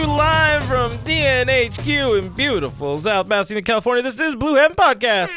you 0.00 0.06
live 0.06 0.64
from 0.64 0.90
DNHQ 0.92 2.18
in 2.18 2.30
beautiful 2.30 2.96
South 2.96 3.28
Pasadena, 3.28 3.60
California. 3.60 4.02
This 4.02 4.18
is 4.18 4.34
Blue 4.34 4.54
Heaven 4.54 4.74
Podcast. 4.74 5.28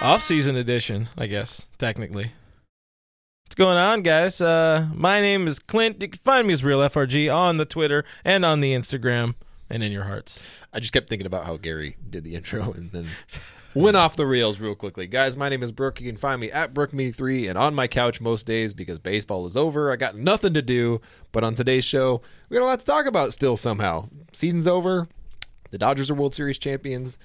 Off 0.00 0.22
season 0.22 0.56
edition, 0.56 1.08
I 1.18 1.26
guess, 1.26 1.66
technically. 1.76 2.32
What's 3.44 3.56
going 3.56 3.76
on, 3.76 4.00
guys? 4.00 4.40
Uh, 4.40 4.88
my 4.94 5.20
name 5.20 5.46
is 5.46 5.58
Clint. 5.58 6.00
You 6.00 6.08
can 6.08 6.18
find 6.18 6.46
me 6.46 6.54
as 6.54 6.64
Real 6.64 6.78
FRG 6.78 7.34
on 7.34 7.58
the 7.58 7.66
Twitter 7.66 8.06
and 8.24 8.42
on 8.46 8.60
the 8.60 8.72
Instagram 8.72 9.34
and 9.68 9.82
in 9.82 9.92
your 9.92 10.04
hearts. 10.04 10.42
I 10.72 10.80
just 10.80 10.94
kept 10.94 11.10
thinking 11.10 11.26
about 11.26 11.44
how 11.44 11.58
Gary 11.58 11.98
did 12.08 12.24
the 12.24 12.36
intro 12.36 12.72
and 12.72 12.90
then 12.90 13.08
went 13.76 13.96
off 13.96 14.16
the 14.16 14.26
rails 14.26 14.58
real 14.58 14.74
quickly. 14.74 15.06
Guys, 15.06 15.36
my 15.36 15.50
name 15.50 15.62
is 15.62 15.70
Brooke. 15.70 16.00
You 16.00 16.06
can 16.06 16.16
find 16.16 16.40
me 16.40 16.50
at 16.50 16.72
BrookMe3 16.72 17.50
and 17.50 17.58
on 17.58 17.74
my 17.74 17.86
couch 17.86 18.20
most 18.22 18.46
days 18.46 18.72
because 18.72 18.98
baseball 18.98 19.46
is 19.46 19.56
over. 19.56 19.92
I 19.92 19.96
got 19.96 20.16
nothing 20.16 20.54
to 20.54 20.62
do. 20.62 21.00
But 21.30 21.44
on 21.44 21.54
today's 21.54 21.84
show, 21.84 22.22
we 22.48 22.56
got 22.56 22.64
a 22.64 22.66
lot 22.66 22.80
to 22.80 22.86
talk 22.86 23.04
about 23.04 23.34
still 23.34 23.56
somehow. 23.56 24.08
Season's 24.32 24.66
over. 24.66 25.08
The 25.70 25.78
Dodgers 25.78 26.10
are 26.10 26.14
World 26.14 26.34
Series 26.34 26.58
champions. 26.58 27.18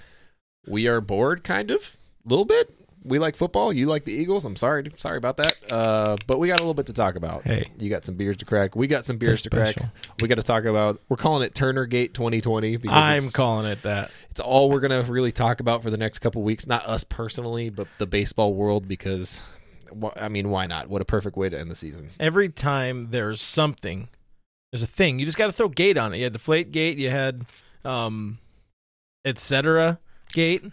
We 0.67 0.87
are 0.87 0.99
bored, 0.99 1.43
kind 1.43 1.71
of, 1.71 1.97
a 2.25 2.29
little 2.29 2.45
bit. 2.45 2.80
We 3.03 3.17
like 3.17 3.35
football. 3.35 3.73
You 3.73 3.87
like 3.87 4.05
the 4.05 4.13
Eagles. 4.13 4.45
I'm 4.45 4.55
sorry, 4.55 4.91
sorry 4.97 5.17
about 5.17 5.37
that. 5.37 5.57
Uh, 5.71 6.17
but 6.27 6.37
we 6.39 6.47
got 6.47 6.57
a 6.57 6.59
little 6.59 6.75
bit 6.75 6.85
to 6.85 6.93
talk 6.93 7.15
about. 7.15 7.43
Hey. 7.43 7.71
you 7.79 7.89
got 7.89 8.05
some 8.05 8.15
beers 8.15 8.37
to 8.37 8.45
crack. 8.45 8.75
We 8.75 8.85
got 8.85 9.05
some 9.05 9.17
beers 9.17 9.41
to 9.43 9.49
They're 9.49 9.73
crack. 9.73 9.89
We 10.21 10.27
got 10.27 10.35
to 10.35 10.43
talk 10.43 10.65
about. 10.65 11.01
We're 11.09 11.17
calling 11.17 11.41
it 11.43 11.55
Turner 11.55 11.87
Gate 11.87 12.13
2020 12.13 12.77
because 12.77 12.95
I'm 12.95 13.31
calling 13.31 13.65
it 13.65 13.81
that. 13.83 14.11
it's 14.29 14.39
all 14.39 14.69
we're 14.69 14.81
gonna 14.81 15.01
really 15.01 15.31
talk 15.31 15.61
about 15.61 15.81
for 15.81 15.89
the 15.89 15.97
next 15.97 16.19
couple 16.19 16.43
weeks. 16.43 16.67
Not 16.67 16.85
us 16.85 17.03
personally, 17.03 17.69
but 17.71 17.87
the 17.97 18.05
baseball 18.05 18.53
world 18.53 18.87
because, 18.87 19.41
I 20.15 20.29
mean, 20.29 20.49
why 20.49 20.67
not? 20.67 20.87
What 20.87 21.01
a 21.01 21.05
perfect 21.05 21.37
way 21.37 21.49
to 21.49 21.59
end 21.59 21.71
the 21.71 21.75
season. 21.75 22.09
Every 22.19 22.49
time 22.49 23.07
there's 23.09 23.41
something, 23.41 24.09
there's 24.71 24.83
a 24.83 24.87
thing. 24.87 25.17
You 25.17 25.25
just 25.25 25.39
got 25.39 25.47
to 25.47 25.51
throw 25.51 25.69
gate 25.69 25.97
on 25.97 26.13
it. 26.13 26.17
You 26.17 26.25
had 26.25 26.33
the 26.33 26.37
deflate 26.37 26.71
gate. 26.71 26.99
You 26.99 27.09
had, 27.09 27.45
um, 27.83 28.37
etc. 29.25 29.99
Gate. 30.33 30.63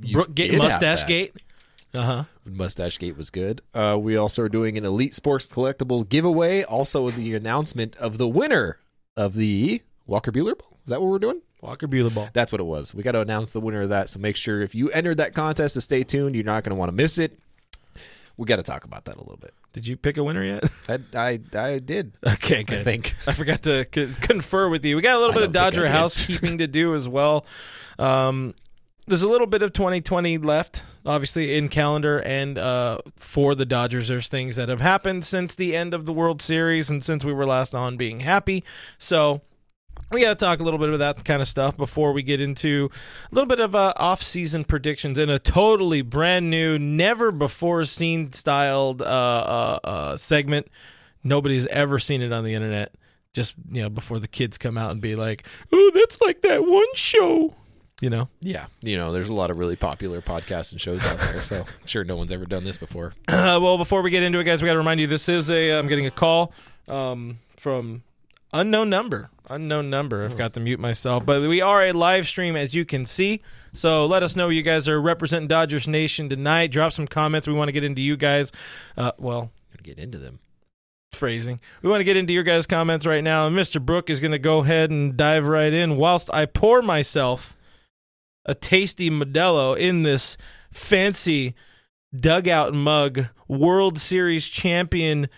You 0.00 0.12
Brook 0.14 0.34
gate. 0.34 0.56
Mustache 0.58 1.04
gate. 1.04 1.34
Uh 1.94 2.02
huh. 2.02 2.24
Mustache 2.44 2.98
Gate 2.98 3.16
was 3.16 3.30
good. 3.30 3.62
Uh, 3.74 3.96
we 4.00 4.16
also 4.16 4.42
are 4.42 4.48
doing 4.48 4.76
an 4.76 4.84
Elite 4.84 5.14
Sports 5.14 5.48
collectible 5.48 6.06
giveaway. 6.08 6.62
Also, 6.62 7.10
the 7.10 7.34
announcement 7.34 7.96
of 7.96 8.18
the 8.18 8.28
winner 8.28 8.78
of 9.16 9.34
the 9.34 9.82
Walker 10.06 10.30
Buehler 10.30 10.56
Bowl. 10.58 10.76
Is 10.84 10.90
that 10.90 11.00
what 11.00 11.10
we're 11.10 11.18
doing? 11.18 11.40
Walker 11.60 11.88
Buehler 11.88 12.14
ball. 12.14 12.28
That's 12.32 12.52
what 12.52 12.60
it 12.60 12.64
was. 12.64 12.94
We 12.94 13.02
got 13.02 13.12
to 13.12 13.20
announce 13.20 13.52
the 13.52 13.60
winner 13.60 13.82
of 13.82 13.88
that. 13.88 14.08
So 14.08 14.20
make 14.20 14.36
sure 14.36 14.62
if 14.62 14.74
you 14.74 14.90
entered 14.90 15.16
that 15.16 15.34
contest 15.34 15.74
to 15.74 15.80
stay 15.80 16.04
tuned. 16.04 16.34
You're 16.34 16.44
not 16.44 16.62
going 16.62 16.70
to 16.70 16.78
want 16.78 16.88
to 16.88 16.94
miss 16.94 17.18
it. 17.18 17.38
We 18.36 18.46
got 18.46 18.56
to 18.56 18.62
talk 18.62 18.84
about 18.84 19.04
that 19.06 19.16
a 19.16 19.20
little 19.20 19.36
bit. 19.36 19.52
Did 19.72 19.86
you 19.86 19.96
pick 19.96 20.16
a 20.16 20.24
winner 20.24 20.44
yet? 20.44 20.64
I 20.88 21.00
I, 21.14 21.40
I 21.58 21.78
did. 21.80 22.12
okay, 22.24 22.64
I 22.68 22.82
think. 22.82 23.16
I 23.26 23.32
forgot 23.32 23.64
to 23.64 23.86
c- 23.92 24.12
confer 24.20 24.68
with 24.68 24.84
you. 24.84 24.94
We 24.96 25.02
got 25.02 25.16
a 25.16 25.18
little 25.18 25.34
bit 25.34 25.42
of 25.42 25.52
don't 25.52 25.62
think 25.72 25.74
I 25.74 25.80
Dodger 25.82 25.88
housekeeping 25.92 26.58
to 26.58 26.68
do 26.68 26.94
as 26.94 27.08
well. 27.08 27.44
Um, 27.98 28.54
there's 29.08 29.22
a 29.22 29.28
little 29.28 29.46
bit 29.48 29.62
of 29.62 29.72
2020 29.72 30.38
left, 30.38 30.82
obviously 31.04 31.56
in 31.56 31.68
calendar 31.68 32.20
and 32.20 32.58
uh, 32.58 32.98
for 33.16 33.54
the 33.54 33.66
Dodgers. 33.66 34.08
There's 34.08 34.28
things 34.28 34.56
that 34.56 34.68
have 34.68 34.80
happened 34.80 35.24
since 35.24 35.54
the 35.54 35.76
end 35.76 35.94
of 35.94 36.04
the 36.04 36.12
World 36.12 36.42
Series 36.42 36.90
and 36.90 37.02
since 37.02 37.24
we 37.24 37.32
were 37.32 37.46
last 37.46 37.74
on 37.74 37.96
being 37.96 38.20
happy. 38.20 38.64
So 38.98 39.42
we 40.10 40.22
got 40.22 40.38
to 40.38 40.44
talk 40.44 40.60
a 40.60 40.62
little 40.62 40.78
bit 40.78 40.88
about 40.88 41.16
that 41.16 41.24
kind 41.24 41.42
of 41.42 41.48
stuff 41.48 41.76
before 41.76 42.12
we 42.12 42.22
get 42.22 42.40
into 42.40 42.90
a 43.30 43.34
little 43.34 43.48
bit 43.48 43.60
of 43.60 43.74
uh, 43.74 43.92
off-season 43.96 44.64
predictions 44.64 45.18
in 45.18 45.28
a 45.28 45.38
totally 45.38 46.02
brand 46.02 46.50
new, 46.50 46.78
never 46.78 47.30
before 47.30 47.84
seen 47.84 48.32
styled 48.32 49.02
uh, 49.02 49.04
uh, 49.04 49.78
uh, 49.84 50.16
segment. 50.16 50.68
Nobody's 51.22 51.66
ever 51.66 51.98
seen 51.98 52.22
it 52.22 52.32
on 52.32 52.44
the 52.44 52.54
internet. 52.54 52.94
Just 53.34 53.54
you 53.70 53.82
know, 53.82 53.90
before 53.90 54.18
the 54.18 54.28
kids 54.28 54.56
come 54.56 54.78
out 54.78 54.90
and 54.90 55.00
be 55.00 55.14
like, 55.14 55.46
"Oh, 55.70 55.90
that's 55.94 56.20
like 56.22 56.40
that 56.40 56.66
one 56.66 56.86
show," 56.94 57.54
you 58.00 58.10
know. 58.10 58.28
Yeah, 58.40 58.66
you 58.80 58.96
know, 58.96 59.12
there's 59.12 59.28
a 59.28 59.32
lot 59.34 59.50
of 59.50 59.58
really 59.58 59.76
popular 59.76 60.20
podcasts 60.20 60.72
and 60.72 60.80
shows 60.80 61.04
out 61.04 61.18
there, 61.18 61.42
so 61.42 61.56
I'm 61.80 61.86
sure 61.86 62.04
no 62.04 62.16
one's 62.16 62.32
ever 62.32 62.46
done 62.46 62.64
this 62.64 62.78
before. 62.78 63.14
Uh, 63.28 63.58
well, 63.62 63.78
before 63.78 64.02
we 64.02 64.10
get 64.10 64.22
into 64.22 64.38
it, 64.38 64.44
guys, 64.44 64.62
we 64.62 64.66
got 64.66 64.72
to 64.72 64.78
remind 64.78 65.00
you 65.00 65.06
this 65.06 65.28
is 65.28 65.50
a. 65.50 65.72
I'm 65.78 65.88
getting 65.88 66.06
a 66.06 66.10
call 66.10 66.52
um, 66.86 67.38
from 67.56 68.02
unknown 68.52 68.88
number. 68.90 69.30
Unknown 69.50 69.88
number. 69.88 70.24
I've 70.24 70.36
got 70.36 70.52
to 70.54 70.60
mute 70.60 70.78
myself, 70.78 71.24
but 71.24 71.40
we 71.40 71.62
are 71.62 71.82
a 71.82 71.92
live 71.92 72.28
stream, 72.28 72.54
as 72.54 72.74
you 72.74 72.84
can 72.84 73.06
see. 73.06 73.40
So 73.72 74.04
let 74.04 74.22
us 74.22 74.36
know 74.36 74.50
you 74.50 74.62
guys 74.62 74.86
are 74.88 75.00
representing 75.00 75.48
Dodgers 75.48 75.88
Nation 75.88 76.28
tonight. 76.28 76.66
Drop 76.70 76.92
some 76.92 77.06
comments. 77.06 77.48
We 77.48 77.54
want 77.54 77.68
to 77.68 77.72
get 77.72 77.82
into 77.82 78.02
you 78.02 78.16
guys. 78.18 78.52
Uh, 78.96 79.12
well, 79.18 79.50
Get 79.82 79.98
into 79.98 80.18
them. 80.18 80.40
phrasing. 81.12 81.60
We 81.80 81.88
want 81.88 82.00
to 82.00 82.04
get 82.04 82.18
into 82.18 82.34
your 82.34 82.42
guys' 82.42 82.66
comments 82.66 83.06
right 83.06 83.24
now. 83.24 83.46
And 83.46 83.56
Mr. 83.56 83.82
Brook 83.82 84.10
is 84.10 84.20
going 84.20 84.32
to 84.32 84.38
go 84.38 84.58
ahead 84.58 84.90
and 84.90 85.16
dive 85.16 85.46
right 85.48 85.72
in 85.72 85.96
whilst 85.96 86.28
I 86.34 86.44
pour 86.44 86.82
myself 86.82 87.56
a 88.48 88.54
tasty 88.54 89.10
Modelo 89.10 89.76
in 89.76 90.02
this 90.02 90.36
fancy 90.72 91.54
dugout 92.18 92.74
mug, 92.74 93.26
World 93.46 94.00
Series 94.00 94.46
champion 94.46 95.28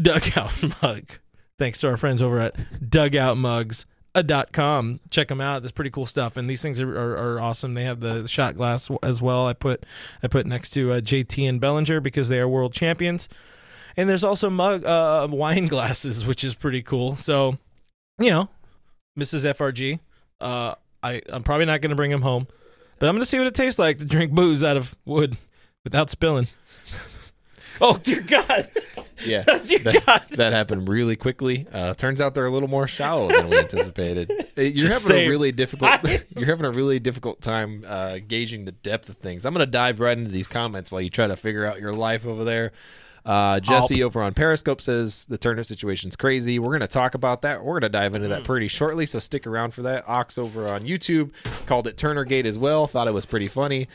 dugout 0.00 0.52
mug. 0.82 1.06
Thanks 1.58 1.80
to 1.80 1.88
our 1.88 1.96
friends 1.96 2.22
over 2.22 2.38
at 2.38 2.54
dugoutmugs.com. 2.80 5.00
Check 5.10 5.28
them 5.28 5.40
out. 5.40 5.62
There's 5.62 5.72
pretty 5.72 5.90
cool 5.90 6.06
stuff, 6.06 6.36
and 6.36 6.48
these 6.48 6.62
things 6.62 6.80
are, 6.80 6.96
are, 6.96 7.34
are 7.34 7.40
awesome. 7.40 7.74
They 7.74 7.82
have 7.84 7.98
the 8.00 8.28
shot 8.28 8.56
glass 8.56 8.88
as 9.02 9.20
well. 9.20 9.48
I 9.48 9.54
put 9.54 9.84
I 10.22 10.28
put 10.28 10.46
next 10.46 10.70
to 10.70 10.92
uh, 10.92 11.00
JT 11.00 11.48
and 11.48 11.60
Bellinger 11.60 12.00
because 12.00 12.28
they 12.28 12.38
are 12.38 12.48
world 12.48 12.72
champions 12.72 13.28
and 13.96 14.08
there's 14.08 14.24
also 14.24 14.50
mug 14.50 14.84
uh, 14.84 15.26
wine 15.30 15.66
glasses, 15.66 16.24
which 16.24 16.44
is 16.44 16.54
pretty 16.54 16.82
cool. 16.82 17.16
So, 17.16 17.58
you 18.18 18.30
know, 18.30 18.48
Mrs. 19.18 19.44
FRG, 19.44 20.00
uh, 20.40 20.74
I 21.02 21.20
I'm 21.30 21.42
probably 21.42 21.66
not 21.66 21.80
going 21.80 21.90
to 21.90 21.96
bring 21.96 22.10
him 22.10 22.22
home, 22.22 22.46
but 22.98 23.08
I'm 23.08 23.14
going 23.14 23.22
to 23.22 23.26
see 23.26 23.38
what 23.38 23.46
it 23.46 23.54
tastes 23.54 23.78
like 23.78 23.98
to 23.98 24.04
drink 24.04 24.32
booze 24.32 24.62
out 24.64 24.76
of 24.76 24.94
wood 25.04 25.36
without 25.84 26.10
spilling. 26.10 26.48
oh 27.80 27.98
dear 27.98 28.20
God! 28.20 28.68
Yeah, 29.24 29.42
dear 29.66 29.78
that, 29.80 30.06
God! 30.06 30.22
that 30.30 30.52
happened 30.52 30.88
really 30.88 31.16
quickly. 31.16 31.66
Uh, 31.72 31.94
turns 31.94 32.20
out 32.20 32.34
they're 32.34 32.46
a 32.46 32.50
little 32.50 32.68
more 32.68 32.86
shallow 32.86 33.28
than 33.28 33.48
we 33.48 33.58
anticipated. 33.58 34.30
You're 34.56 34.88
having 34.88 35.00
Same. 35.02 35.26
a 35.26 35.28
really 35.28 35.52
difficult. 35.52 35.92
you're 36.36 36.46
having 36.46 36.66
a 36.66 36.70
really 36.70 36.98
difficult 36.98 37.40
time 37.40 37.84
uh, 37.86 38.18
gauging 38.26 38.66
the 38.66 38.72
depth 38.72 39.08
of 39.08 39.16
things. 39.16 39.46
I'm 39.46 39.54
going 39.54 39.64
to 39.64 39.70
dive 39.70 40.00
right 40.00 40.16
into 40.16 40.30
these 40.30 40.48
comments 40.48 40.90
while 40.90 41.00
you 41.00 41.08
try 41.08 41.26
to 41.26 41.36
figure 41.36 41.64
out 41.64 41.80
your 41.80 41.94
life 41.94 42.26
over 42.26 42.44
there. 42.44 42.72
Uh, 43.24 43.60
Jesse 43.60 44.02
over 44.02 44.22
on 44.22 44.34
Periscope 44.34 44.80
says 44.80 45.26
the 45.26 45.38
Turner 45.38 45.62
situation's 45.62 46.16
crazy. 46.16 46.58
We're 46.58 46.68
going 46.68 46.80
to 46.80 46.88
talk 46.88 47.14
about 47.14 47.42
that. 47.42 47.64
We're 47.64 47.74
going 47.80 47.90
to 47.92 47.98
dive 47.98 48.14
into 48.14 48.28
that 48.28 48.44
pretty 48.44 48.68
shortly, 48.68 49.06
so 49.06 49.18
stick 49.18 49.46
around 49.46 49.72
for 49.74 49.82
that. 49.82 50.08
Ox 50.08 50.38
over 50.38 50.68
on 50.68 50.82
YouTube 50.82 51.32
called 51.66 51.86
it 51.86 51.96
Turner 51.96 52.24
Gate 52.24 52.46
as 52.46 52.58
well. 52.58 52.86
Thought 52.86 53.08
it 53.08 53.14
was 53.14 53.26
pretty 53.26 53.48
funny. 53.48 53.88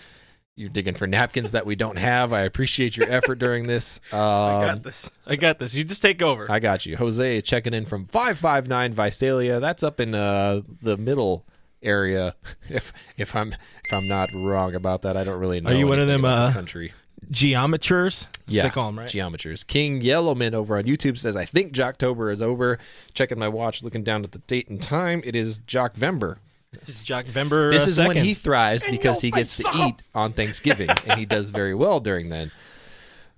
You're 0.57 0.69
digging 0.69 0.93
for 0.93 1.05
napkins 1.05 1.51
that 1.51 1.65
we 1.65 1.75
don't 1.75 1.97
have. 1.97 2.31
I 2.31 2.41
appreciate 2.41 2.95
your 2.95 3.11
effort 3.11 3.39
during 3.39 3.67
this. 3.67 3.99
Um, 4.13 4.19
I 4.21 4.65
got 4.65 4.83
this. 4.83 5.11
I 5.25 5.35
got 5.35 5.59
this. 5.59 5.75
You 5.75 5.83
just 5.83 6.01
take 6.01 6.21
over. 6.21 6.49
I 6.49 6.59
got 6.59 6.85
you. 6.85 6.95
Jose 6.95 7.41
checking 7.41 7.73
in 7.73 7.85
from 7.85 8.05
559 8.05 8.93
Visalia. 8.93 9.59
That's 9.59 9.83
up 9.83 9.99
in 9.99 10.15
uh, 10.15 10.61
the 10.81 10.95
middle 10.95 11.45
area. 11.81 12.35
If 12.67 12.93
if 13.15 13.35
I'm 13.35 13.53
if 13.53 13.93
I'm 13.93 14.07
not 14.07 14.29
wrong 14.33 14.73
about 14.73 15.03
that, 15.03 15.15
I 15.15 15.23
don't 15.23 15.39
really 15.39 15.61
know. 15.61 15.69
Are 15.69 15.75
you 15.75 15.87
one 15.87 15.99
of 15.99 16.07
them, 16.07 16.23
the 16.23 16.27
uh, 16.27 16.51
country? 16.51 16.93
Geometers. 17.31 18.27
Yeah, 18.47 18.63
they 18.63 18.69
call 18.69 18.87
them, 18.87 18.99
right? 18.99 19.09
Geometers. 19.09 19.63
King 19.63 20.01
Yellowman 20.01 20.53
over 20.53 20.77
on 20.77 20.83
YouTube 20.83 21.17
says, 21.17 21.35
"I 21.35 21.45
think 21.45 21.73
Jocktober 21.73 22.31
is 22.31 22.41
over." 22.41 22.77
Checking 23.13 23.39
my 23.39 23.47
watch, 23.47 23.81
looking 23.83 24.03
down 24.03 24.23
at 24.23 24.31
the 24.31 24.39
date 24.39 24.67
and 24.67 24.81
time. 24.81 25.21
It 25.25 25.35
is 25.35 25.59
Jockvember. 25.59 26.37
This 26.85 26.97
is 26.97 27.01
Jock 27.01 27.25
Vember. 27.25 27.71
This 27.71 27.87
uh, 27.87 27.89
is 27.89 27.97
when 27.97 28.17
he 28.17 28.33
thrives 28.33 28.89
because 28.89 29.21
he 29.21 29.31
gets 29.31 29.57
to 29.57 29.67
eat 29.77 29.95
on 30.13 30.33
Thanksgiving, 30.33 30.89
and 31.05 31.19
he 31.19 31.25
does 31.25 31.49
very 31.49 31.73
well 31.73 31.99
during 31.99 32.29
then. 32.29 32.51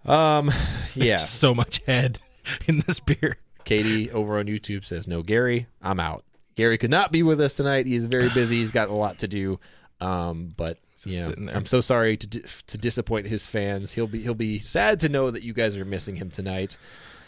Um, 0.05 0.51
yeah. 0.95 1.17
so 1.17 1.53
much 1.53 1.81
head 1.85 2.19
in 2.65 2.83
this 2.87 2.99
beer. 2.99 3.37
Katie 3.63 4.09
over 4.11 4.39
on 4.39 4.45
YouTube 4.45 4.85
says, 4.85 5.07
"No, 5.07 5.21
Gary, 5.21 5.67
I'm 5.81 5.99
out. 5.99 6.23
Gary 6.55 6.77
could 6.77 6.89
not 6.89 7.11
be 7.11 7.21
with 7.21 7.39
us 7.39 7.55
tonight. 7.55 7.85
He's 7.85 8.05
very 8.05 8.29
busy. 8.29 8.57
He's 8.57 8.71
got 8.71 8.89
a 8.89 8.93
lot 8.93 9.19
to 9.19 9.27
do. 9.27 9.59
Um, 9.99 10.53
but 10.57 10.79
yeah, 11.05 11.29
there. 11.37 11.55
I'm 11.55 11.65
so 11.65 11.81
sorry 11.81 12.17
to 12.17 12.27
to 12.27 12.77
disappoint 12.77 13.27
his 13.27 13.45
fans. 13.45 13.91
He'll 13.93 14.07
be 14.07 14.21
he'll 14.21 14.33
be 14.33 14.59
sad 14.59 14.99
to 15.01 15.09
know 15.09 15.29
that 15.31 15.43
you 15.43 15.53
guys 15.53 15.77
are 15.77 15.85
missing 15.85 16.15
him 16.15 16.29
tonight. 16.31 16.77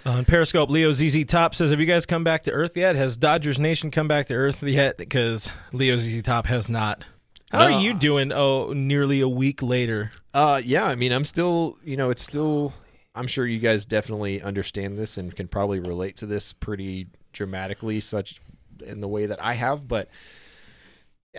On 0.06 0.24
Periscope, 0.26 0.70
Leo 0.70 0.92
ZZ 0.94 1.26
Top 1.26 1.54
says, 1.54 1.72
"Have 1.72 1.80
you 1.80 1.86
guys 1.86 2.06
come 2.06 2.24
back 2.24 2.44
to 2.44 2.52
Earth 2.52 2.76
yet? 2.78 2.96
Has 2.96 3.18
Dodgers 3.18 3.60
Nation 3.60 3.92
come 3.92 4.08
back 4.08 4.28
to 4.28 4.34
Earth 4.34 4.64
yet? 4.64 4.98
Because 4.98 5.52
Leo 5.74 5.98
ZZ 5.98 6.22
Top 6.22 6.48
has 6.48 6.70
not. 6.70 7.06
How 7.52 7.68
No. 7.68 7.76
are 7.76 7.82
you 7.82 7.94
doing? 7.94 8.32
Oh, 8.32 8.72
nearly 8.74 9.22
a 9.22 9.28
week 9.28 9.62
later. 9.62 10.12
Uh, 10.34 10.62
yeah, 10.64 10.86
I 10.86 10.96
mean, 10.96 11.12
I'm 11.12 11.26
still, 11.26 11.78
you 11.84 11.98
know, 11.98 12.10
it's 12.12 12.24
still. 12.24 12.74
I'm 13.16 13.28
sure 13.28 13.46
you 13.46 13.60
guys 13.60 13.86
definitely 13.86 14.42
understand 14.42 14.98
this 14.98 15.18
and 15.18 15.36
can 15.36 15.48
probably 15.48 15.80
relate 15.80 16.16
to 16.18 16.26
this 16.26 16.54
pretty 16.54 17.08
dramatically, 17.34 18.00
such 18.00 18.40
in 18.86 19.02
the 19.02 19.08
way 19.08 19.26
that 19.26 19.44
I 19.44 19.54
have. 19.54 19.88
But 19.88 20.08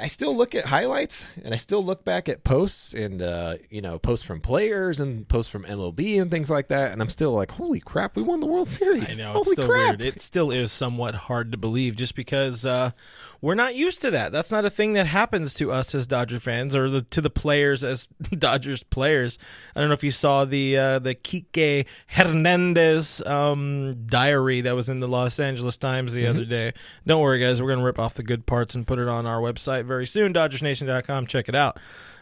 I 0.01 0.07
still 0.07 0.37
look 0.37 0.55
at 0.55 0.67
highlights 0.67 1.27
and 1.43 1.53
I 1.53 1.57
still 1.57 1.85
look 1.85 2.05
back 2.05 2.29
at 2.29 2.45
posts 2.45 2.95
and 2.95 3.21
uh, 3.21 3.57
you 3.71 3.81
know 3.81 3.99
posts 3.99 4.25
from 4.25 4.41
players 4.41 5.01
and 5.01 5.27
posts 5.27 5.51
from 5.51 5.65
MLB 5.65 6.21
and 6.21 6.31
things 6.31 6.49
like 6.49 6.69
that, 6.69 6.93
and 6.93 7.03
I'm 7.03 7.09
still 7.09 7.33
like, 7.33 7.51
holy 7.53 7.81
crap, 7.81 8.15
we 8.15 8.23
won 8.23 8.39
the 8.39 8.47
World 8.47 8.69
Series! 8.69 9.19
I 9.19 9.23
know 9.23 9.33
holy 9.33 9.41
it's 9.41 9.53
still 9.53 9.69
crap! 9.69 9.99
weird. 9.99 10.05
It 10.05 10.23
still 10.23 10.53
is 10.53 10.71
somewhat 10.71 11.15
hard 11.17 11.51
to 11.51 11.59
believe, 11.59 11.97
just 11.97 12.15
because 12.15 12.65
uh, 12.65 12.93
we're 13.41 13.57
not 13.57 13.75
used 13.75 14.01
to 14.03 14.13
that. 14.13 14.31
That's 14.31 14.53
not 14.53 14.65
a 14.65 14.71
thing 14.71 14.93
that 14.93 15.09
happens 15.09 15.55
to 15.55 15.73
us 15.73 15.93
as 15.93 16.07
Dodger 16.07 16.39
fans, 16.39 16.77
or 16.77 16.89
the, 16.89 17.03
to 17.03 17.21
the 17.21 17.31
players 17.31 17.83
as 17.83 18.07
Dodgers 18.39 18.85
players. 18.85 19.39
I 19.75 19.81
don't 19.81 19.89
know 19.89 19.95
if 19.95 20.05
you 20.05 20.13
saw 20.13 20.45
the 20.45 20.79
uh, 20.79 20.99
the 21.01 21.17
Kike 21.17 21.87
Hernandez 22.07 23.23
um, 23.23 24.05
diary 24.07 24.61
that 24.61 24.77
was 24.77 24.89
in 24.89 25.01
the 25.01 25.09
Los 25.09 25.41
Angeles 25.41 25.77
Times 25.77 26.15
the 26.15 26.29
other 26.29 26.45
day. 26.45 26.75
Don't 27.05 27.21
worry, 27.21 27.41
guys. 27.41 27.61
We're 27.61 27.71
gonna 27.71 27.85
rip 27.85 27.99
off 27.99 28.15
the 28.15 28.23
good 28.23 28.47
parts 28.47 28.77
and 28.77 28.87
put 28.87 29.01
it 29.01 29.09
on 29.09 29.27
our 29.27 29.41
website 29.41 29.80
very 29.83 30.07
soon. 30.07 30.33
DodgersNation.com. 30.33 31.27
Check 31.27 31.49
it 31.49 31.55
out. 31.55 31.79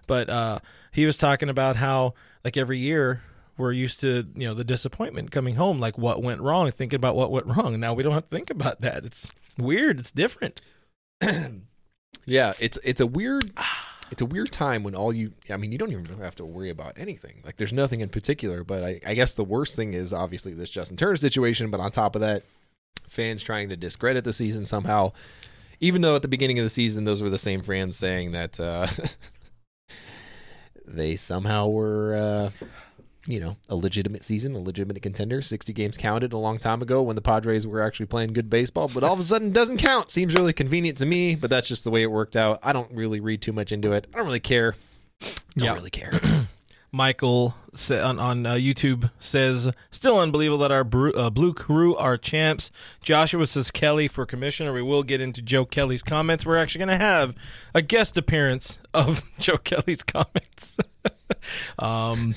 But 0.06 0.30
uh, 0.30 0.58
he 0.92 1.06
was 1.06 1.18
talking 1.18 1.48
about 1.48 1.76
how 1.76 2.14
like 2.44 2.56
every 2.56 2.78
year 2.78 3.22
we're 3.56 3.72
used 3.72 4.00
to 4.00 4.26
you 4.34 4.46
know 4.46 4.54
the 4.54 4.64
disappointment 4.64 5.30
coming 5.30 5.56
home 5.56 5.80
like 5.80 5.98
what 5.98 6.22
went 6.22 6.40
wrong 6.40 6.70
thinking 6.70 6.96
about 6.96 7.16
what 7.16 7.30
went 7.32 7.46
wrong 7.46 7.78
now 7.80 7.92
we 7.92 8.04
don't 8.04 8.12
have 8.12 8.22
to 8.22 8.30
think 8.30 8.50
about 8.50 8.80
that 8.80 9.04
it's 9.04 9.28
weird 9.58 9.98
it's 9.98 10.12
different 10.12 10.60
Yeah, 12.28 12.52
it's 12.60 12.78
it's 12.84 13.00
a 13.00 13.06
weird 13.06 13.50
it's 14.10 14.20
a 14.20 14.26
weird 14.26 14.52
time 14.52 14.82
when 14.82 14.94
all 14.94 15.12
you 15.12 15.32
I 15.50 15.56
mean 15.56 15.72
you 15.72 15.78
don't 15.78 15.90
even 15.90 16.04
really 16.04 16.22
have 16.22 16.34
to 16.36 16.44
worry 16.44 16.68
about 16.68 16.92
anything. 16.98 17.40
Like 17.44 17.56
there's 17.56 17.72
nothing 17.72 18.00
in 18.00 18.10
particular, 18.10 18.64
but 18.64 18.84
I, 18.84 19.00
I 19.06 19.14
guess 19.14 19.34
the 19.34 19.44
worst 19.44 19.76
thing 19.76 19.94
is 19.94 20.12
obviously 20.12 20.52
this 20.52 20.70
Justin 20.70 20.98
Turner 20.98 21.16
situation, 21.16 21.70
but 21.70 21.80
on 21.80 21.90
top 21.90 22.14
of 22.14 22.20
that, 22.20 22.42
fans 23.08 23.42
trying 23.42 23.70
to 23.70 23.76
discredit 23.76 24.24
the 24.24 24.34
season 24.34 24.66
somehow. 24.66 25.12
Even 25.80 26.02
though 26.02 26.16
at 26.16 26.22
the 26.22 26.28
beginning 26.28 26.58
of 26.58 26.64
the 26.64 26.68
season 26.70 27.04
those 27.04 27.22
were 27.22 27.30
the 27.30 27.38
same 27.38 27.62
fans 27.62 27.96
saying 27.96 28.32
that 28.32 28.58
uh 28.60 28.86
they 30.86 31.16
somehow 31.16 31.68
were 31.68 32.14
uh 32.14 32.66
you 33.26 33.40
know, 33.40 33.56
a 33.68 33.76
legitimate 33.76 34.22
season, 34.22 34.54
a 34.54 34.58
legitimate 34.58 35.02
contender. 35.02 35.42
60 35.42 35.74
games 35.74 35.98
counted 35.98 36.32
a 36.32 36.38
long 36.38 36.58
time 36.58 36.80
ago 36.80 37.02
when 37.02 37.14
the 37.14 37.20
Padres 37.20 37.66
were 37.66 37.82
actually 37.82 38.06
playing 38.06 38.32
good 38.32 38.48
baseball, 38.48 38.88
but 38.88 39.04
all 39.04 39.12
of 39.12 39.18
a 39.20 39.22
sudden 39.22 39.52
doesn't 39.52 39.76
count. 39.76 40.10
Seems 40.10 40.34
really 40.34 40.54
convenient 40.54 40.96
to 40.98 41.04
me, 41.04 41.34
but 41.34 41.50
that's 41.50 41.68
just 41.68 41.84
the 41.84 41.90
way 41.90 42.00
it 42.02 42.10
worked 42.10 42.36
out. 42.38 42.58
I 42.62 42.72
don't 42.72 42.90
really 42.90 43.20
read 43.20 43.42
too 43.42 43.52
much 43.52 43.70
into 43.70 43.92
it. 43.92 44.06
I 44.14 44.16
don't 44.16 44.24
really 44.24 44.40
care. 44.40 44.76
Don't 45.20 45.66
Yeah. 45.66 45.74
really 45.74 45.90
care. 45.90 46.18
michael 46.90 47.54
on, 47.90 48.18
on 48.18 48.46
uh, 48.46 48.54
youtube 48.54 49.10
says 49.20 49.70
still 49.90 50.18
unbelievable 50.18 50.58
that 50.58 50.72
our 50.72 50.84
Bru- 50.84 51.12
uh, 51.12 51.30
blue 51.30 51.52
crew 51.52 51.94
are 51.96 52.16
champs. 52.16 52.70
Joshua 53.02 53.46
says 53.46 53.70
kelly 53.70 54.08
for 54.08 54.24
commissioner. 54.24 54.72
We 54.72 54.82
will 54.82 55.02
get 55.02 55.20
into 55.20 55.42
joe 55.42 55.64
kelly's 55.64 56.02
comments. 56.02 56.46
We're 56.46 56.56
actually 56.56 56.86
going 56.86 56.98
to 56.98 57.04
have 57.04 57.34
a 57.74 57.82
guest 57.82 58.16
appearance 58.16 58.78
of 58.94 59.22
joe 59.38 59.58
kelly's 59.58 60.02
comments. 60.02 60.78
Um 61.78 62.34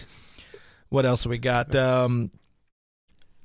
what 0.90 1.06
else 1.06 1.26
we 1.26 1.38
got? 1.38 1.74
Um 1.76 2.32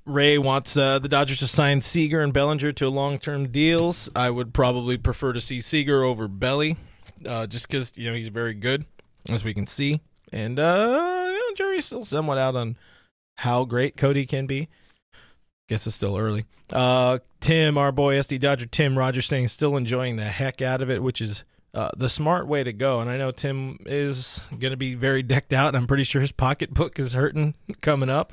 Ray 0.06 0.38
wants 0.38 0.76
uh, 0.76 1.00
the 1.00 1.08
Dodgers 1.08 1.38
to 1.41 1.49
sign 1.49 1.81
Seager 1.81 2.20
and 2.20 2.32
Bellinger 2.32 2.70
to 2.73 2.88
long-term 2.88 3.49
deals. 3.49 4.08
I 4.14 4.31
would 4.31 4.55
probably 4.55 4.97
prefer 4.97 5.32
to 5.32 5.41
see 5.41 5.61
Seager 5.61 6.05
over 6.05 6.29
Belly, 6.29 6.76
uh, 7.25 7.49
just 7.49 7.69
because 7.69 7.93
you 7.97 8.08
know 8.08 8.17
he's 8.17 8.29
very 8.29 8.55
good, 8.55 8.87
as 9.29 9.43
we 9.43 9.53
can 9.53 9.67
see. 9.67 10.00
And 10.32 10.58
uh, 10.58 11.26
you 11.28 11.50
know, 11.50 11.55
jury's 11.55 11.87
still 11.87 12.05
somewhat 12.05 12.38
out 12.38 12.56
on 12.56 12.76
how 13.37 13.64
great 13.64 13.96
Cody 13.96 14.26
can 14.26 14.46
be. 14.46 14.69
Guess 15.69 15.87
it's 15.87 15.96
still 15.96 16.17
early. 16.17 16.44
Uh, 16.73 17.19
Tim, 17.40 17.76
our 17.76 17.93
boy 17.93 18.17
SD 18.17 18.40
Dodger 18.40 18.67
Tim 18.67 18.96
Rogers, 18.96 19.26
saying 19.26 19.49
still 19.49 19.76
enjoying 19.76 20.17
the 20.17 20.25
heck 20.25 20.62
out 20.62 20.81
of 20.81 20.90
it, 20.90 21.02
which 21.02 21.20
is 21.20 21.44
uh, 21.75 21.90
the 21.96 22.08
smart 22.08 22.46
way 22.46 22.64
to 22.64 22.73
go. 22.73 23.00
And 23.00 23.11
I 23.11 23.19
know 23.19 23.31
Tim 23.31 23.78
is 23.84 24.40
going 24.50 24.70
to 24.70 24.76
be 24.76 24.94
very 24.94 25.23
decked 25.23 25.52
out. 25.52 25.69
And 25.69 25.76
I'm 25.76 25.87
pretty 25.87 26.05
sure 26.05 26.20
his 26.20 26.32
pocketbook 26.32 26.99
is 26.99 27.12
hurting 27.12 27.55
coming 27.82 28.08
up 28.08 28.32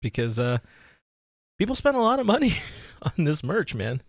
because 0.00 0.38
uh, 0.38 0.58
people 1.58 1.74
spend 1.74 1.96
a 1.96 2.00
lot 2.00 2.20
of 2.20 2.26
money 2.26 2.54
on 3.02 3.24
this 3.24 3.44
merch, 3.44 3.74
man. 3.74 4.02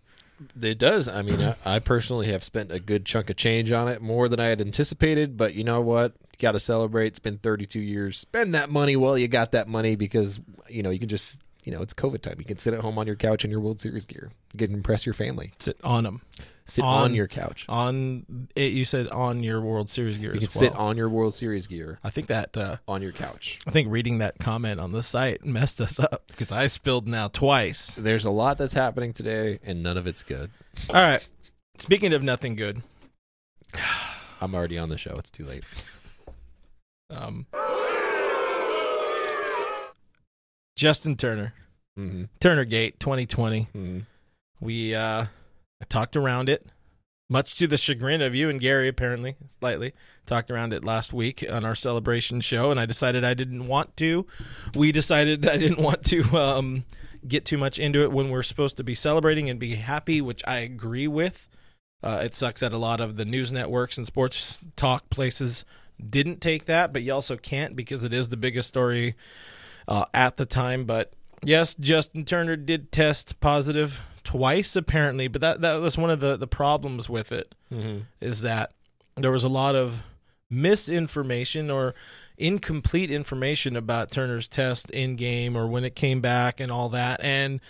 It 0.60 0.78
does. 0.78 1.08
I 1.08 1.22
mean, 1.22 1.40
I, 1.40 1.56
I 1.64 1.78
personally 1.78 2.28
have 2.28 2.44
spent 2.44 2.72
a 2.72 2.80
good 2.80 3.04
chunk 3.04 3.30
of 3.30 3.36
change 3.36 3.72
on 3.72 3.88
it, 3.88 4.02
more 4.02 4.28
than 4.28 4.40
I 4.40 4.46
had 4.46 4.60
anticipated. 4.60 5.36
But 5.36 5.54
you 5.54 5.64
know 5.64 5.80
what? 5.80 6.12
You 6.32 6.38
got 6.38 6.52
to 6.52 6.60
celebrate. 6.60 7.08
It's 7.08 7.18
been 7.18 7.38
32 7.38 7.80
years. 7.80 8.18
Spend 8.18 8.54
that 8.54 8.70
money 8.70 8.96
while 8.96 9.16
you 9.16 9.28
got 9.28 9.52
that 9.52 9.68
money 9.68 9.96
because 9.96 10.40
you 10.68 10.82
know 10.82 10.90
you 10.90 10.98
can 10.98 11.08
just 11.08 11.38
you 11.64 11.72
know 11.72 11.82
it's 11.82 11.94
COVID 11.94 12.22
time. 12.22 12.36
You 12.38 12.44
can 12.44 12.58
sit 12.58 12.74
at 12.74 12.80
home 12.80 12.98
on 12.98 13.06
your 13.06 13.16
couch 13.16 13.44
in 13.44 13.50
your 13.50 13.60
World 13.60 13.80
Series 13.80 14.04
gear. 14.04 14.30
You 14.52 14.58
can 14.58 14.74
impress 14.74 15.06
your 15.06 15.14
family. 15.14 15.52
Sit 15.58 15.78
on 15.82 16.04
them. 16.04 16.22
Sit 16.64 16.84
On- 16.84 17.04
on, 17.04 17.14
your 17.14 17.26
couch. 17.26 17.66
On 17.68 18.48
it, 18.54 18.72
you 18.72 18.84
said 18.84 19.08
on 19.08 19.42
your 19.42 19.60
World 19.60 19.90
Series 19.90 20.16
gear 20.18 20.32
You 20.32 20.40
can 20.40 20.48
sit 20.48 20.72
on 20.74 20.96
your 20.96 21.08
World 21.08 21.34
Series 21.34 21.66
gear 21.66 21.98
I 22.04 22.10
think 22.10 22.28
that 22.28 22.56
uh, 22.56 22.76
on 22.86 23.02
your 23.02 23.12
couch. 23.12 23.58
I 23.66 23.70
think 23.72 23.88
reading 23.90 24.18
that 24.18 24.38
comment 24.38 24.78
on 24.80 24.92
the 24.92 25.02
site 25.02 25.44
messed 25.44 25.80
us 25.80 25.98
up 25.98 26.22
because 26.28 26.52
I 26.52 26.68
spilled 26.68 27.08
now 27.08 27.28
twice. 27.28 27.94
There's 27.94 28.24
a 28.24 28.30
lot 28.30 28.58
that's 28.58 28.74
happening 28.74 29.12
today, 29.12 29.58
and 29.64 29.82
none 29.82 29.96
of 29.96 30.06
it's 30.06 30.22
good. 30.22 30.50
All 30.88 30.94
right. 30.96 31.26
Speaking 31.78 32.12
of 32.12 32.22
nothing 32.22 32.54
good, 32.54 32.82
I'm 34.40 34.54
already 34.54 34.78
on 34.78 34.88
the 34.88 34.98
show. 34.98 35.14
It's 35.18 35.30
too 35.30 35.44
late. 35.46 35.64
um, 37.10 37.46
Justin 40.76 41.16
Turner, 41.16 41.54
hmm 41.96 42.24
Turner 42.40 42.64
Gate 42.64 42.98
2020. 43.00 43.62
hmm 43.72 43.98
We 44.60 44.94
uh, 44.94 45.26
talked 45.88 46.16
around 46.16 46.48
it, 46.48 46.66
much 47.28 47.56
to 47.56 47.66
the 47.66 47.76
chagrin 47.76 48.20
of 48.20 48.34
you 48.34 48.50
and 48.50 48.60
Gary, 48.60 48.88
apparently, 48.88 49.36
slightly. 49.58 49.94
Talked 50.26 50.50
around 50.50 50.72
it 50.72 50.84
last 50.84 51.12
week 51.12 51.44
on 51.50 51.64
our 51.64 51.74
celebration 51.74 52.40
show, 52.42 52.70
and 52.70 52.78
I 52.78 52.84
decided 52.86 53.24
I 53.24 53.34
didn't 53.34 53.66
want 53.66 53.96
to. 53.96 54.26
We 54.74 54.92
decided 54.92 55.48
I 55.48 55.56
didn't 55.56 55.82
want 55.82 56.04
to 56.06 56.36
um, 56.36 56.84
get 57.26 57.44
too 57.44 57.58
much 57.58 57.78
into 57.78 58.02
it 58.02 58.12
when 58.12 58.30
we're 58.30 58.42
supposed 58.42 58.76
to 58.76 58.84
be 58.84 58.94
celebrating 58.94 59.48
and 59.48 59.58
be 59.58 59.76
happy, 59.76 60.20
which 60.20 60.42
I 60.46 60.58
agree 60.58 61.08
with. 61.08 61.48
Uh, 62.02 62.20
it 62.24 62.34
sucks 62.34 62.60
that 62.60 62.72
a 62.72 62.78
lot 62.78 63.00
of 63.00 63.16
the 63.16 63.24
news 63.24 63.52
networks 63.52 63.96
and 63.96 64.06
sports 64.06 64.58
talk 64.76 65.08
places 65.08 65.64
didn't 66.10 66.40
take 66.40 66.64
that, 66.64 66.92
but 66.92 67.02
you 67.02 67.12
also 67.12 67.36
can't 67.36 67.76
because 67.76 68.04
it 68.04 68.12
is 68.12 68.28
the 68.28 68.36
biggest 68.36 68.68
story 68.68 69.14
uh, 69.86 70.04
at 70.12 70.36
the 70.36 70.44
time. 70.44 70.84
But 70.84 71.14
yes, 71.42 71.74
Justin 71.74 72.24
Turner 72.24 72.56
did 72.56 72.90
test 72.90 73.40
positive 73.40 74.00
twice 74.24 74.76
apparently, 74.76 75.28
but 75.28 75.40
that 75.40 75.60
that 75.60 75.74
was 75.80 75.98
one 75.98 76.10
of 76.10 76.20
the 76.20 76.36
the 76.36 76.46
problems 76.46 77.08
with 77.08 77.32
it 77.32 77.54
hmm 77.68 78.00
is 78.20 78.40
that 78.42 78.72
there 79.16 79.30
was 79.30 79.44
a 79.44 79.48
lot 79.48 79.74
of 79.74 80.02
misinformation 80.52 81.70
or 81.70 81.94
incomplete 82.36 83.10
information 83.10 83.74
about 83.74 84.10
Turner's 84.10 84.46
test 84.46 84.90
in 84.90 85.16
game 85.16 85.56
or 85.56 85.66
when 85.66 85.84
it 85.84 85.96
came 85.96 86.20
back 86.20 86.60
and 86.60 86.70
all 86.70 86.90
that. 86.90 87.20
And, 87.24 87.60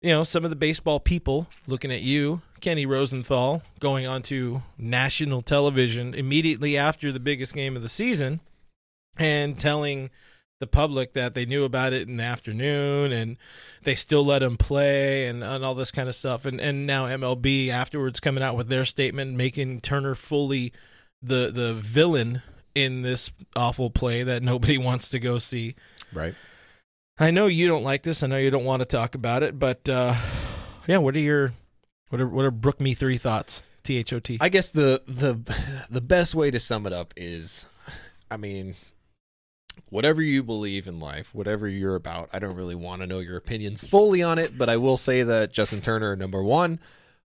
you 0.00 0.10
know, 0.10 0.24
some 0.24 0.44
of 0.44 0.50
the 0.50 0.56
baseball 0.56 0.98
people 0.98 1.46
looking 1.66 1.92
at 1.92 2.00
you, 2.00 2.40
Kenny 2.60 2.86
Rosenthal, 2.86 3.62
going 3.80 4.06
onto 4.06 4.62
national 4.78 5.42
television 5.42 6.14
immediately 6.14 6.76
after 6.76 7.12
the 7.12 7.20
biggest 7.20 7.54
game 7.54 7.76
of 7.76 7.82
the 7.82 7.88
season 7.88 8.40
and 9.16 9.60
telling 9.60 10.10
the 10.60 10.66
public 10.66 11.14
that 11.14 11.34
they 11.34 11.46
knew 11.46 11.64
about 11.64 11.92
it 11.92 12.06
in 12.06 12.18
the 12.18 12.22
afternoon 12.22 13.12
and 13.12 13.36
they 13.82 13.94
still 13.94 14.24
let 14.24 14.42
him 14.42 14.56
play 14.56 15.26
and, 15.26 15.42
and 15.42 15.64
all 15.64 15.74
this 15.74 15.90
kind 15.90 16.08
of 16.08 16.14
stuff 16.14 16.44
and 16.44 16.60
and 16.60 16.86
now 16.86 17.06
MLB 17.06 17.70
afterwards 17.70 18.20
coming 18.20 18.44
out 18.44 18.56
with 18.56 18.68
their 18.68 18.84
statement 18.84 19.34
making 19.36 19.80
Turner 19.80 20.14
fully 20.14 20.72
the 21.22 21.50
the 21.50 21.74
villain 21.74 22.42
in 22.74 23.02
this 23.02 23.30
awful 23.56 23.90
play 23.90 24.22
that 24.22 24.42
nobody 24.44 24.78
wants 24.78 25.08
to 25.10 25.18
go 25.18 25.38
see. 25.38 25.74
Right. 26.12 26.34
I 27.18 27.30
know 27.30 27.46
you 27.46 27.66
don't 27.66 27.82
like 27.82 28.02
this. 28.02 28.22
I 28.22 28.26
know 28.28 28.36
you 28.36 28.50
don't 28.50 28.64
want 28.64 28.80
to 28.80 28.86
talk 28.86 29.14
about 29.14 29.42
it, 29.42 29.58
but 29.58 29.88
uh, 29.88 30.14
yeah, 30.86 30.98
what 30.98 31.14
are 31.16 31.20
your 31.20 31.52
what 32.08 32.20
are 32.20 32.28
what 32.28 32.44
are 32.44 32.50
Brook 32.50 32.80
Me 32.80 32.94
three 32.94 33.18
thoughts? 33.18 33.62
T 33.82 33.96
H 33.96 34.12
O 34.12 34.20
T. 34.20 34.38
I 34.40 34.48
guess 34.48 34.70
the 34.70 35.02
the 35.06 35.38
the 35.90 36.00
best 36.00 36.34
way 36.34 36.50
to 36.50 36.60
sum 36.60 36.86
it 36.86 36.92
up 36.92 37.12
is, 37.16 37.66
I 38.30 38.36
mean, 38.36 38.74
whatever 39.88 40.22
you 40.22 40.42
believe 40.42 40.86
in 40.86 41.00
life, 41.00 41.34
whatever 41.34 41.68
you're 41.68 41.96
about, 41.96 42.28
I 42.32 42.38
don't 42.38 42.56
really 42.56 42.74
want 42.74 43.02
to 43.02 43.06
know 43.06 43.20
your 43.20 43.36
opinions 43.36 43.82
fully 43.82 44.22
on 44.22 44.38
it, 44.38 44.56
but 44.58 44.68
I 44.68 44.76
will 44.76 44.96
say 44.96 45.22
that 45.22 45.52
Justin 45.52 45.80
Turner, 45.80 46.16
number 46.16 46.42
one, 46.42 46.78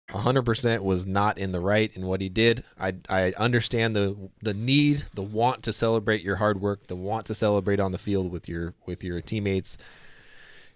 100% 0.10 0.84
was 0.84 1.06
not 1.06 1.38
in 1.38 1.52
the 1.52 1.60
right 1.60 1.92
in 1.96 2.06
what 2.06 2.22
he 2.22 2.30
did. 2.30 2.64
I 2.80 2.94
I 3.10 3.34
understand 3.38 3.96
the 3.96 4.30
the 4.42 4.54
need, 4.54 5.04
the 5.16 5.24
want 5.24 5.64
to 5.64 5.74
celebrate 5.74 6.22
your 6.22 6.36
hard 6.36 6.62
work, 6.62 6.88
the 6.88 6.96
want 6.96 7.26
to 7.28 7.36
celebrate 7.36 7.80
on 7.80 7.92
the 7.92 7.98
field 7.98 8.32
with 8.32 8.48
your 8.48 8.76
with 8.86 9.04
your 9.04 9.20
teammates. 9.22 9.78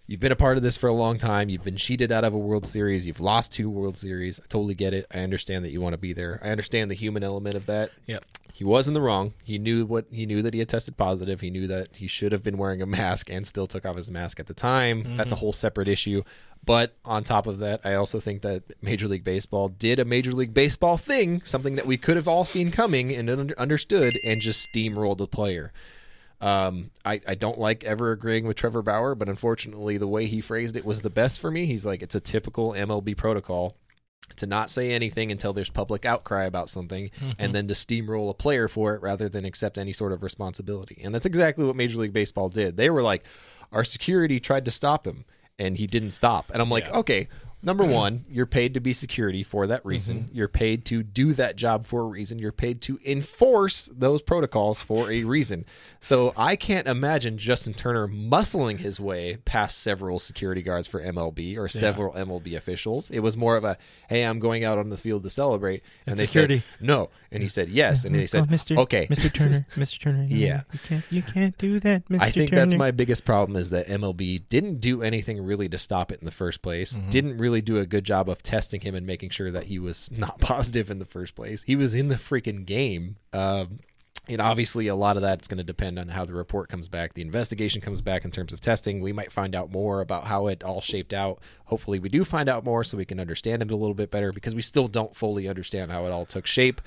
You've 0.10 0.20
been 0.20 0.32
a 0.32 0.36
part 0.36 0.58
of 0.58 0.64
this 0.64 0.76
for 0.76 0.88
a 0.88 0.94
long 0.94 1.20
time. 1.20 1.50
You've 1.50 1.64
been 1.64 1.76
cheated 1.76 2.12
out 2.12 2.24
of 2.24 2.34
a 2.34 2.38
World 2.38 2.66
Series. 2.66 3.06
You've 3.06 3.20
lost 3.20 3.52
two 3.52 3.70
World 3.70 3.96
Series. 3.96 4.40
I 4.40 4.44
totally 4.50 4.74
get 4.74 4.92
it. 4.92 5.06
I 5.14 5.20
understand 5.20 5.64
that 5.64 5.70
you 5.70 5.82
want 5.82 5.94
to 5.94 6.00
be 6.00 6.14
there. 6.14 6.40
I 6.44 6.50
understand 6.50 6.90
the 6.90 6.96
human 6.96 7.22
element 7.22 7.54
of 7.54 7.68
that. 7.68 7.92
Yep. 8.08 8.26
He 8.52 8.64
was 8.64 8.88
in 8.88 8.96
the 8.96 9.02
wrong. 9.02 9.36
He 9.44 9.60
knew 9.60 9.86
what 9.86 10.06
he 10.10 10.26
knew 10.26 10.42
that 10.42 10.56
he 10.56 10.60
had 10.62 10.68
tested 10.68 10.98
positive. 10.98 11.42
He 11.42 11.52
knew 11.52 11.68
that 11.68 11.90
he 11.96 12.08
should 12.08 12.32
have 12.32 12.42
been 12.42 12.58
wearing 12.58 12.82
a 12.82 12.88
mask 12.88 13.30
and 13.30 13.46
still 13.46 13.68
took 13.68 13.86
off 13.86 13.98
his 13.98 14.10
mask 14.10 14.40
at 14.40 14.48
the 14.48 14.56
time. 14.56 15.04
Mm-hmm. 15.04 15.18
That's 15.18 15.32
a 15.32 15.36
whole 15.36 15.54
separate 15.54 15.88
issue. 15.88 16.24
But 16.66 16.96
on 17.06 17.24
top 17.24 17.46
of 17.46 17.60
that, 17.60 17.82
I 17.84 17.94
also 17.94 18.20
think 18.20 18.42
that 18.42 18.64
Major 18.82 19.08
League 19.08 19.24
Baseball 19.24 19.68
did 19.68 20.00
a 20.00 20.06
Major 20.06 20.32
League 20.32 20.56
Baseball 20.56 20.98
thing, 20.98 21.44
something 21.44 21.76
that 21.76 21.86
we 21.86 21.98
could 21.98 22.16
have 22.16 22.28
all 22.28 22.46
seen 22.46 22.72
coming 22.72 23.12
and 23.12 23.54
understood, 23.54 24.16
and 24.26 24.42
just 24.42 24.68
steamrolled 24.74 25.20
the 25.20 25.28
player. 25.28 25.72
Um, 26.42 26.92
I, 27.04 27.20
I 27.28 27.36
don't 27.36 27.60
like 27.60 27.84
ever 27.84 28.12
agreeing 28.12 28.48
with 28.48 28.56
Trevor 28.56 28.82
Bauer, 28.82 29.14
but 29.16 29.28
unfortunately, 29.28 29.98
the 29.98 30.08
way 30.08 30.26
he 30.26 30.40
phrased 30.42 30.78
it 30.78 30.86
was 30.86 31.02
the 31.02 31.10
best 31.10 31.40
for 31.40 31.52
me. 31.52 31.66
He's 31.66 31.86
like, 31.86 32.02
it's 32.02 32.16
a 32.16 32.22
typical 32.22 32.72
MLB 32.72 33.18
protocol 33.18 33.76
to 34.36 34.46
not 34.46 34.70
say 34.70 34.92
anything 34.92 35.32
until 35.32 35.54
there's 35.54 35.70
public 35.72 36.06
outcry 36.06 36.46
about 36.46 36.70
something 36.70 37.10
and 37.40 37.54
then 37.54 37.68
to 37.68 37.74
steamroll 37.74 38.30
a 38.30 38.34
player 38.34 38.68
for 38.68 38.94
it 38.94 39.02
rather 39.02 39.28
than 39.28 39.44
accept 39.44 39.78
any 39.78 39.92
sort 39.92 40.12
of 40.12 40.22
responsibility. 40.24 41.02
And 41.04 41.14
that's 41.14 41.26
exactly 41.26 41.66
what 41.66 41.76
Major 41.76 41.98
League 41.98 42.14
Baseball 42.14 42.48
did. 42.48 42.78
They 42.78 42.90
were 42.90 43.02
like, 43.02 43.24
our 43.72 43.84
security 43.84 44.40
tried 44.40 44.66
to 44.66 44.72
stop 44.72 45.06
him 45.06 45.26
and 45.58 45.78
he 45.78 45.88
didn't 45.88 46.12
stop. 46.12 46.52
And 46.52 46.62
I'm 46.62 46.70
like, 46.70 46.88
okay, 46.90 47.28
number 47.62 47.84
one, 47.84 48.26
you're 48.30 48.46
paid 48.46 48.74
to 48.74 48.80
be 48.80 48.94
security 48.94 49.44
for 49.44 49.68
that 49.68 49.86
reason. 49.86 50.22
Mm-hmm. 50.22 50.36
You're 50.36 50.48
paid 50.48 50.86
to 50.86 51.04
do 51.04 51.34
that 51.34 51.56
job 51.56 51.86
for 51.86 52.02
a 52.02 52.06
reason. 52.06 52.40
You're 52.40 52.52
paid 52.52 52.82
to 52.84 53.00
enforce 53.06 53.90
those 53.92 54.22
protocols 54.22 54.82
for 54.82 55.12
a 55.12 55.24
reason. 55.24 55.66
So 56.00 56.34
I 56.38 56.56
can't 56.56 56.88
imagine 56.88 57.38
Justin 57.38 57.74
Turner 57.74 58.08
muscling 58.08 58.80
his 58.80 59.00
way 59.00 59.38
past 59.46 59.80
several 59.80 60.20
security 60.20 60.62
guards 60.62 60.88
for 60.88 61.02
MLB 61.02 61.58
or 61.58 61.68
several 61.68 62.14
MLB 62.14 62.56
officials. 62.56 63.10
It 63.10 63.20
was 63.20 63.36
more 63.36 63.58
of 63.58 63.64
a, 63.64 63.78
hey, 64.08 64.24
I'm 64.24 64.40
going 64.40 64.64
out 64.64 64.78
on 64.78 64.90
the 64.90 64.98
field 64.98 65.24
to 65.24 65.30
celebrate. 65.30 65.84
And 66.06 66.18
they 66.18 66.26
security. 66.26 66.64
said, 66.78 66.88
no. 66.88 67.10
And 67.32 67.44
he 67.44 67.50
said, 67.50 67.70
yes. 67.70 68.06
And 68.06 68.16
they 68.16 68.26
said, 68.26 68.44
oh, 68.44 68.46
Mr. 68.46 68.78
okay. 68.80 69.06
Mr. 69.08 69.32
Turner, 69.32 69.66
Mr. 69.76 70.00
Turner. 70.00 70.24
no, 70.28 70.36
Yeah. 70.36 70.62
you 70.74 70.80
can't, 70.80 71.04
you 71.12 71.22
can't 71.22 71.58
do 71.58 71.80
that, 71.82 72.08
Mr. 72.10 72.22
I 72.22 72.32
think 72.32 72.50
Turner. 72.50 72.62
that's 72.62 72.76
my 72.76 72.92
biggest 72.92 73.24
problem 73.26 73.56
is 73.56 73.70
that 73.70 73.88
MLB 73.88 74.48
didn't 74.50 74.80
do 74.82 75.04
anything 75.04 75.44
really 75.44 75.70
to 75.70 75.78
stop 75.78 76.12
it 76.12 76.20
in 76.20 76.26
the 76.26 76.32
first 76.32 76.62
place. 76.62 77.00
Didn't 77.12 77.38
really 77.38 77.62
do 77.62 77.78
a 77.78 77.86
good 77.86 78.04
job 78.04 78.30
of 78.30 78.42
testing 78.42 78.82
him 78.82 78.96
and 78.96 79.06
making 79.06 79.30
sure 79.30 79.52
that 79.52 79.66
he 79.66 79.78
was 79.80 80.10
not 80.16 80.40
positive 80.42 80.90
in 80.90 80.98
the 81.00 81.06
first 81.06 81.36
place. 81.36 81.64
He 81.64 81.76
was 81.76 81.94
in 81.94 82.08
the 82.08 82.16
freaking 82.16 82.66
game. 82.66 83.18
Um, 83.32 83.80
and 84.28 84.42
obviously, 84.42 84.86
a 84.86 84.94
lot 84.94 85.16
of 85.16 85.24
that's 85.24 85.48
going 85.48 85.58
to 85.58 85.64
depend 85.64 85.98
on 85.98 86.10
how 86.10 86.24
the 86.24 86.36
report 86.36 86.70
comes 86.70 86.88
back. 86.88 87.16
The 87.16 87.24
investigation 87.24 87.82
comes 87.82 88.00
back 88.02 88.24
in 88.26 88.30
terms 88.30 88.54
of 88.54 88.62
testing. 88.62 89.00
We 89.02 89.12
might 89.12 89.32
find 89.32 89.56
out 89.56 89.72
more 89.72 90.02
about 90.02 90.26
how 90.26 90.46
it 90.46 90.64
all 90.64 90.82
shaped 90.82 91.14
out. 91.16 91.40
Hopefully, 91.66 91.98
we 91.98 92.10
do 92.10 92.24
find 92.24 92.48
out 92.48 92.64
more 92.64 92.84
so 92.84 92.96
we 92.96 93.06
can 93.06 93.20
understand 93.20 93.64
it 93.64 93.72
a 93.72 93.76
little 93.76 93.96
bit 93.96 94.12
better 94.12 94.32
because 94.32 94.54
we 94.54 94.62
still 94.62 94.88
don't 94.88 95.16
fully 95.16 95.48
understand 95.48 95.92
how 95.92 96.06
it 96.06 96.12
all 96.12 96.26
took 96.26 96.46
shape. 96.46 96.80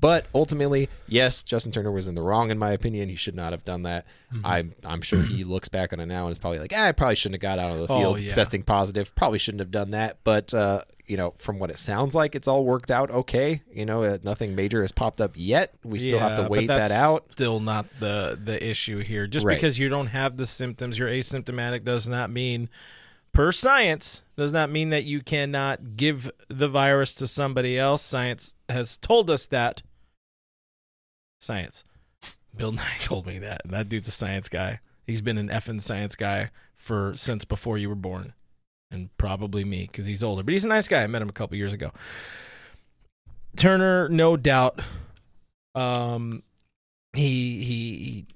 But 0.00 0.26
ultimately, 0.34 0.88
yes, 1.08 1.42
Justin 1.42 1.72
Turner 1.72 1.90
was 1.90 2.08
in 2.08 2.14
the 2.14 2.20
wrong 2.22 2.50
in 2.50 2.58
my 2.58 2.72
opinion. 2.72 3.08
He 3.08 3.14
should 3.14 3.34
not 3.36 3.52
have 3.52 3.64
done 3.64 3.82
that. 3.84 4.04
I'm 4.44 4.74
I'm 4.84 5.00
sure 5.00 5.22
he 5.22 5.44
looks 5.44 5.68
back 5.68 5.92
on 5.92 6.00
it 6.00 6.06
now 6.06 6.24
and 6.24 6.32
is 6.32 6.38
probably 6.38 6.58
like, 6.58 6.72
ah, 6.76 6.86
I 6.88 6.92
probably 6.92 7.14
shouldn't 7.14 7.42
have 7.42 7.56
got 7.56 7.58
out 7.58 7.72
of 7.78 7.86
the 7.86 7.92
Oh, 7.94 7.98
field 8.00 8.20
yeah. 8.20 8.34
testing 8.34 8.62
positive. 8.64 9.14
Probably 9.14 9.38
shouldn't 9.38 9.60
have 9.60 9.70
done 9.70 9.92
that. 9.92 10.18
But 10.24 10.52
uh, 10.52 10.82
you 11.06 11.16
know, 11.16 11.34
from 11.38 11.58
what 11.58 11.70
it 11.70 11.78
sounds 11.78 12.14
like, 12.14 12.34
it's 12.34 12.48
all 12.48 12.64
worked 12.64 12.90
out 12.90 13.10
okay. 13.10 13.62
You 13.72 13.86
know, 13.86 14.02
uh, 14.02 14.18
nothing 14.24 14.54
major 14.54 14.82
has 14.82 14.90
popped 14.92 15.20
up 15.20 15.32
yet. 15.36 15.72
We 15.84 15.98
still 16.00 16.18
have 16.18 16.34
to 16.36 16.48
wait 16.48 16.66
that 16.66 16.90
out. 16.90 17.26
Still 17.32 17.60
not 17.60 17.86
the 18.00 18.38
the 18.42 18.62
issue 18.68 18.98
here. 18.98 19.26
Just 19.26 19.46
Right. 19.46 19.54
because 19.56 19.78
you 19.78 19.88
don't 19.88 20.08
have 20.08 20.36
the 20.36 20.46
symptoms, 20.46 20.98
you're 20.98 21.08
asymptomatic, 21.08 21.84
does 21.84 22.08
not 22.08 22.30
mean, 22.30 22.68
per 23.34 23.52
science, 23.52 24.22
does 24.36 24.52
not 24.52 24.70
mean 24.70 24.88
that 24.90 25.04
you 25.04 25.20
cannot 25.20 25.96
give 25.96 26.30
the 26.48 26.68
virus 26.68 27.14
to 27.16 27.26
somebody 27.26 27.78
else. 27.78 28.00
Science 28.00 28.54
has 28.70 28.96
told 28.96 29.28
us 29.28 29.44
that. 29.46 29.82
Science. 31.40 31.84
Bill 32.56 32.72
Nye 32.72 32.82
told 33.02 33.26
me 33.26 33.38
that. 33.40 33.62
That 33.66 33.90
dude's 33.90 34.08
a 34.08 34.12
science 34.12 34.48
guy. 34.48 34.80
He's 35.06 35.20
been 35.20 35.36
an 35.36 35.48
effing 35.48 35.82
science 35.82 36.16
guy 36.16 36.50
for 36.74 37.12
since 37.16 37.44
before 37.44 37.76
you 37.76 37.90
were 37.90 37.94
born, 37.94 38.32
and 38.90 39.14
probably 39.18 39.64
me 39.64 39.88
because 39.90 40.06
he's 40.06 40.22
older. 40.22 40.42
But 40.42 40.52
he's 40.52 40.64
a 40.64 40.68
nice 40.68 40.88
guy. 40.88 41.02
I 41.02 41.06
met 41.08 41.20
him 41.20 41.28
a 41.28 41.32
couple 41.32 41.58
years 41.58 41.74
ago. 41.74 41.90
Turner, 43.56 44.08
no 44.08 44.36
doubt, 44.36 44.80
um, 45.74 46.42
he 47.12 47.62
he. 47.62 48.26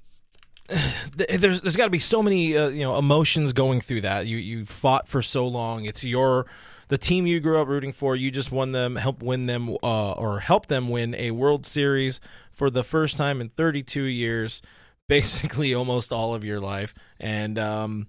Th- 0.69 1.41
There's 1.41 1.61
there's 1.61 1.77
got 1.77 1.85
to 1.85 1.91
be 1.91 1.99
so 1.99 2.23
many 2.23 2.57
uh, 2.57 2.69
you 2.69 2.83
know 2.83 2.99
emotions 2.99 3.53
going 3.53 3.81
through 3.81 4.03
that. 4.03 4.27
You 4.27 4.37
you 4.37 4.65
fought 4.65 5.09
for 5.09 5.23
so 5.23 5.47
long. 5.47 5.85
It's 5.85 6.05
your 6.05 6.47
the 6.89 6.99
team 6.99 7.27
you 7.27 7.41
grew 7.41 7.61
up 7.61 7.69
rooting 7.69 7.93
for. 7.93 8.17
You 8.17 8.31
just 8.31 8.51
won 8.51 8.73
them, 8.73 8.97
help 8.97 9.23
win 9.23 9.47
them, 9.47 9.77
uh, 9.83 10.13
or 10.13 10.41
help 10.41 10.67
them 10.67 10.89
win 10.89 11.15
a 11.15 11.31
World 11.31 11.67
Series 11.67 12.21
for 12.53 12.71
the 12.71 12.83
first 12.83 13.17
time 13.17 13.41
in 13.41 13.49
32 13.49 14.05
years, 14.05 14.63
basically 15.09 15.75
almost 15.75 16.13
all 16.13 16.35
of 16.35 16.45
your 16.45 16.61
life. 16.61 16.95
And 17.21 17.59
um, 17.59 18.09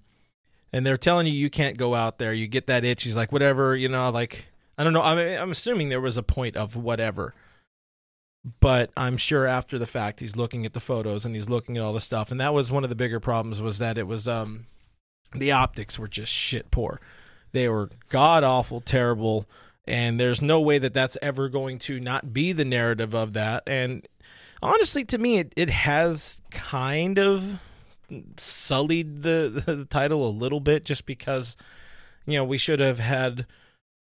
and 0.72 0.86
they're 0.86 0.98
telling 0.98 1.26
you 1.26 1.32
you 1.32 1.50
can't 1.50 1.76
go 1.76 1.94
out 1.94 2.18
there. 2.18 2.32
You 2.32 2.46
get 2.46 2.66
that 2.66 2.84
itch. 2.84 3.02
He's 3.04 3.16
like, 3.16 3.32
whatever, 3.32 3.76
you 3.76 3.88
know, 3.88 4.10
like 4.10 4.46
I 4.78 4.84
don't 4.84 4.92
know. 4.92 5.02
I 5.02 5.14
mean, 5.14 5.38
I'm 5.38 5.50
assuming 5.50 5.88
there 5.88 6.00
was 6.00 6.16
a 6.16 6.22
point 6.22 6.56
of 6.56 6.74
whatever, 6.76 7.34
but 8.60 8.90
I'm 8.96 9.16
sure 9.16 9.46
after 9.46 9.78
the 9.78 9.86
fact 9.86 10.20
he's 10.20 10.36
looking 10.36 10.64
at 10.64 10.72
the 10.72 10.80
photos 10.80 11.26
and 11.26 11.34
he's 11.34 11.48
looking 11.48 11.76
at 11.76 11.82
all 11.82 11.92
the 11.92 12.00
stuff, 12.00 12.30
and 12.30 12.40
that 12.40 12.54
was 12.54 12.72
one 12.72 12.84
of 12.84 12.90
the 12.90 12.96
bigger 12.96 13.20
problems 13.20 13.60
was 13.60 13.78
that 13.78 13.98
it 13.98 14.06
was 14.06 14.26
um 14.26 14.66
the 15.34 15.52
optics 15.52 15.98
were 15.98 16.08
just 16.08 16.32
shit 16.32 16.70
poor. 16.70 17.00
They 17.52 17.68
were 17.68 17.90
god 18.08 18.44
awful, 18.44 18.80
terrible, 18.80 19.48
and 19.86 20.18
there's 20.18 20.40
no 20.40 20.60
way 20.60 20.78
that 20.78 20.94
that's 20.94 21.18
ever 21.20 21.48
going 21.48 21.78
to 21.80 22.00
not 22.00 22.32
be 22.32 22.52
the 22.52 22.64
narrative 22.64 23.14
of 23.14 23.32
that. 23.34 23.64
And 23.66 24.06
honestly, 24.62 25.04
to 25.06 25.18
me, 25.18 25.38
it, 25.38 25.52
it 25.56 25.70
has 25.70 26.40
kind 26.50 27.18
of 27.18 27.60
sullied 28.36 29.22
the, 29.22 29.62
the 29.66 29.84
title 29.84 30.26
a 30.26 30.30
little 30.30 30.60
bit 30.60 30.84
just 30.84 31.06
because 31.06 31.56
you 32.26 32.38
know 32.38 32.44
we 32.44 32.58
should 32.58 32.80
have 32.80 32.98
had 32.98 33.46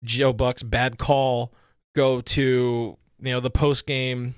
Joe 0.04 0.34
Buck's 0.34 0.63
bad 0.63 0.98
call 0.98 1.54
go 1.96 2.22
to 2.22 2.98
you 3.22 3.32
know 3.32 3.40
the 3.40 3.50
post 3.50 3.86
game 3.86 4.36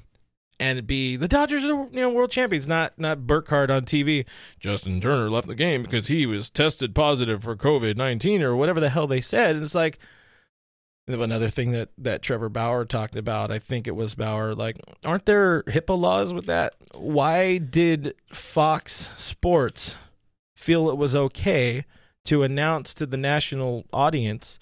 and 0.60 0.86
be 0.86 1.16
the 1.16 1.28
Dodgers 1.28 1.63
are 1.66 1.88
you 1.92 2.02
know 2.02 2.10
world 2.10 2.32
champions, 2.32 2.68
not 2.68 2.94
not 2.98 3.25
Burkhardt 3.28 3.72
on 3.72 3.84
TV. 3.84 4.25
Justin 4.60 5.02
Turner 5.02 5.30
left 5.30 5.48
the 5.48 5.56
game 5.56 5.84
because 5.84 6.08
he 6.08 6.25
was 6.25 6.50
tested 6.50 6.94
positive 6.94 7.44
for 7.44 7.56
COVID 7.56 7.98
nineteen 7.98 8.42
or 8.42 8.56
whatever 8.56 8.80
the 8.80 8.90
hell 8.90 9.08
they 9.08 9.22
said. 9.22 9.56
And 9.56 9.63
it's 9.63 9.75
like 9.75 10.00
another 11.08 11.50
thing 11.50 11.72
that 11.72 11.90
that 11.98 12.22
Trevor 12.22 12.50
Bauer 12.50 12.86
talked 12.86 13.16
about. 13.16 13.52
I 13.52 13.60
think 13.60 13.88
it 13.88 13.96
was 13.96 14.16
Bauer. 14.16 14.54
Like, 14.54 14.80
aren't 15.04 15.25
there 15.25 15.63
HIPAA 15.63 16.00
laws 16.00 16.34
with 16.34 16.46
that? 16.46 16.75
Why 16.94 17.58
did 17.58 18.16
Fox 18.32 19.10
Sports 19.18 19.98
feel 20.56 20.90
it 20.90 20.98
was 20.98 21.16
okay 21.16 21.86
to 22.25 22.44
announce 22.44 22.94
to 22.94 23.06
the 23.06 23.18
national 23.18 23.86
audience 23.92 24.60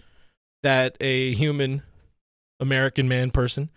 that 0.63 0.97
a 0.99 1.33
human 1.33 1.83
American 2.59 3.07
man 3.07 3.31
person, 3.31 3.69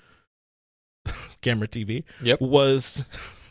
camera 1.40 1.68
TV, 1.68 2.04
Yep. 2.23 2.40
was 2.40 3.04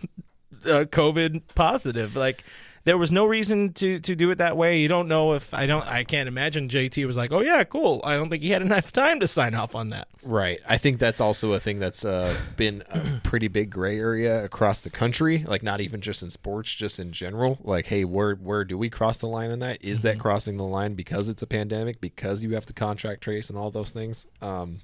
uh, 0.65 0.85
COVID 0.85 1.41
positive? 1.55 2.15
Like, 2.15 2.43
there 2.85 2.97
was 2.97 3.13
no 3.13 3.25
reason 3.25 3.71
to 3.73 3.99
to 4.01 4.13
do 4.13 4.29
it 4.31 4.39
that 4.39 4.57
way. 4.57 4.81
You 4.81 4.89
don't 4.89 5.07
know 5.07 5.35
if 5.35 5.53
I 5.53 5.67
don't. 5.67 5.87
I 5.87 6.03
can't 6.03 6.27
imagine 6.27 6.67
JT 6.67 7.05
was 7.07 7.15
like, 7.15 7.31
"Oh 7.31 7.39
yeah, 7.39 7.63
cool." 7.63 8.01
I 8.03 8.15
don't 8.17 8.29
think 8.29 8.43
he 8.43 8.49
had 8.49 8.61
enough 8.69 8.91
time 8.91 9.21
to 9.21 9.27
sign 9.27 9.55
off 9.55 9.73
on 9.73 9.91
that. 9.91 10.09
Right. 10.21 10.59
I 10.67 10.77
think 10.77 10.99
that's 10.99 11.21
also 11.21 11.53
a 11.53 11.61
thing 11.61 11.79
that's 11.79 12.03
uh, 12.03 12.35
been 12.57 12.83
a 12.89 13.19
pretty 13.23 13.47
big 13.47 13.69
gray 13.69 13.97
area 13.97 14.43
across 14.43 14.81
the 14.81 14.89
country. 14.89 15.45
Like 15.47 15.63
not 15.63 15.79
even 15.79 16.01
just 16.01 16.23
in 16.23 16.29
sports, 16.29 16.73
just 16.75 16.99
in 16.99 17.13
general. 17.13 17.57
Like, 17.61 17.85
hey, 17.85 18.03
where 18.03 18.35
where 18.35 18.65
do 18.65 18.77
we 18.77 18.89
cross 18.89 19.17
the 19.17 19.27
line 19.27 19.51
on 19.51 19.59
that? 19.59 19.81
Is 19.81 20.01
that 20.01 20.19
crossing 20.19 20.57
the 20.57 20.65
line 20.65 20.95
because 20.95 21.29
it's 21.29 21.41
a 21.41 21.47
pandemic? 21.47 22.01
Because 22.01 22.43
you 22.43 22.53
have 22.55 22.65
to 22.65 22.73
contract 22.73 23.21
trace 23.23 23.49
and 23.49 23.57
all 23.57 23.71
those 23.71 23.91
things? 23.91 24.25
Um, 24.41 24.81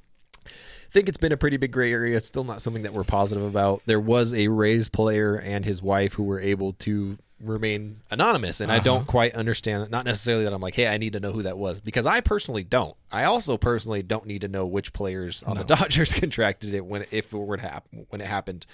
think 0.91 1.07
it's 1.09 1.17
been 1.17 1.31
a 1.31 1.37
pretty 1.37 1.57
big 1.57 1.71
gray 1.71 1.91
area. 1.91 2.17
It's 2.17 2.27
still 2.27 2.43
not 2.43 2.61
something 2.61 2.83
that 2.83 2.93
we're 2.93 3.03
positive 3.03 3.43
about. 3.43 3.81
There 3.85 3.99
was 3.99 4.33
a 4.33 4.47
Rays 4.47 4.89
player 4.89 5.35
and 5.35 5.65
his 5.65 5.81
wife 5.81 6.13
who 6.13 6.23
were 6.23 6.39
able 6.39 6.73
to 6.73 7.17
remain 7.41 8.01
anonymous, 8.11 8.59
and 8.59 8.71
I 8.71 8.79
don't 8.79 9.07
quite 9.07 9.33
understand. 9.33 9.89
Not 9.89 10.05
necessarily 10.05 10.43
that 10.43 10.53
I'm 10.53 10.61
like, 10.61 10.75
hey, 10.75 10.87
I 10.87 10.97
need 10.97 11.13
to 11.13 11.19
know 11.19 11.31
who 11.31 11.43
that 11.43 11.57
was, 11.57 11.79
because 11.79 12.05
I 12.05 12.21
personally 12.21 12.63
don't. 12.63 12.95
I 13.11 13.23
also 13.23 13.57
personally 13.57 14.03
don't 14.03 14.25
need 14.25 14.41
to 14.41 14.47
know 14.47 14.65
which 14.65 14.93
players 14.93 15.43
on 15.43 15.57
the 15.57 15.63
Dodgers 15.63 16.13
contracted 16.13 16.73
it 16.73 16.85
when 16.85 17.05
if 17.11 17.33
it 17.33 17.37
were 17.37 17.57
to 17.57 17.63
happen 17.63 18.05
when 18.09 18.21
it 18.21 18.27
happened. 18.27 18.65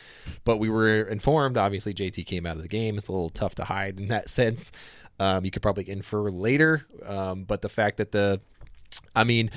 But 0.43 0.57
we 0.57 0.69
were 0.69 1.03
informed. 1.03 1.57
Obviously, 1.57 1.93
JT 1.93 2.25
came 2.25 2.45
out 2.45 2.55
of 2.55 2.61
the 2.61 2.67
game. 2.67 2.97
It's 2.97 3.07
a 3.07 3.11
little 3.11 3.29
tough 3.29 3.55
to 3.55 3.65
hide 3.65 3.99
in 3.99 4.07
that 4.07 4.29
sense. 4.31 4.71
Um, 5.19 5.45
you 5.45 5.51
could 5.51 5.61
probably 5.61 5.89
infer 5.89 6.29
later, 6.29 6.85
um, 7.05 7.43
but 7.45 7.61
the 7.61 7.69
fact 7.69 7.97
that 7.97 8.11
the, 8.11 8.41
I 9.15 9.23
mean 9.23 9.49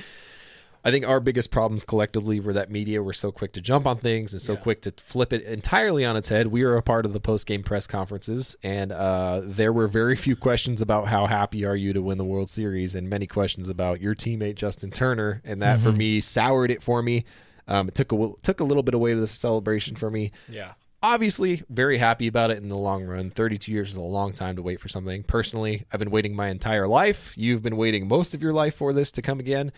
I 0.83 0.91
think 0.91 1.05
our 1.05 1.19
biggest 1.19 1.51
problems 1.51 1.83
collectively 1.83 2.39
were 2.39 2.53
that 2.53 2.71
media 2.71 3.03
were 3.03 3.11
so 3.13 3.31
quick 3.33 3.51
to 3.53 3.61
jump 3.61 3.85
on 3.85 3.97
things 3.97 4.31
and 4.31 4.41
so 4.41 4.53
Yeah. 4.53 4.59
quick 4.59 4.81
to 4.83 4.93
flip 4.97 5.33
it 5.33 5.43
entirely 5.43 6.05
on 6.05 6.15
its 6.15 6.29
head. 6.29 6.47
We 6.47 6.63
were 6.63 6.77
a 6.77 6.81
part 6.81 7.05
of 7.05 7.11
the 7.11 7.19
post 7.19 7.45
game 7.47 7.63
press 7.63 7.85
conferences, 7.85 8.55
and 8.63 8.91
uh, 8.93 9.41
there 9.43 9.73
were 9.73 9.87
very 9.89 10.15
few 10.15 10.35
questions 10.37 10.81
about 10.81 11.09
how 11.09 11.27
happy 11.27 11.65
are 11.65 11.75
you 11.75 11.91
to 11.93 12.01
win 12.01 12.17
the 12.17 12.23
World 12.23 12.49
Series, 12.49 12.95
and 12.95 13.09
many 13.09 13.27
questions 13.27 13.67
about 13.67 13.99
your 13.99 14.15
teammate 14.15 14.55
Justin 14.55 14.89
Turner, 14.91 15.41
and 15.43 15.61
that 15.61 15.81
for 15.81 15.91
me 15.91 16.21
soured 16.21 16.71
it 16.71 16.81
for 16.81 17.01
me. 17.03 17.25
Um, 17.67 17.89
it 17.89 17.95
took 17.95 18.11
a 18.13 18.31
took 18.41 18.59
a 18.61 18.63
little 18.63 18.81
bit 18.83 18.93
away 18.95 19.13
to 19.13 19.19
the 19.19 19.27
celebration 19.27 19.95
for 19.95 20.09
me 20.09 20.31
Yeah. 20.49 20.73
obviously 21.03 21.61
very 21.69 21.97
happy 21.99 22.25
about 22.27 22.51
it 22.51 22.57
in 22.57 22.67
the 22.69 22.75
long 22.75 23.03
run 23.05 23.29
32 23.29 23.71
years 23.71 23.91
is 23.91 23.95
a 23.95 24.01
long 24.01 24.33
time 24.33 24.55
to 24.55 24.61
wait 24.63 24.79
for 24.79 24.87
something 24.87 25.21
personally 25.23 25.85
i've 25.93 25.99
been 25.99 26.09
waiting 26.09 26.35
my 26.35 26.47
entire 26.49 26.87
life 26.87 27.33
you've 27.37 27.61
been 27.61 27.77
waiting 27.77 28.07
most 28.07 28.33
of 28.33 28.41
your 28.41 28.53
life 28.53 28.75
for 28.75 28.91
this 28.91 29.11
to 29.11 29.21
come 29.21 29.39
again 29.39 29.71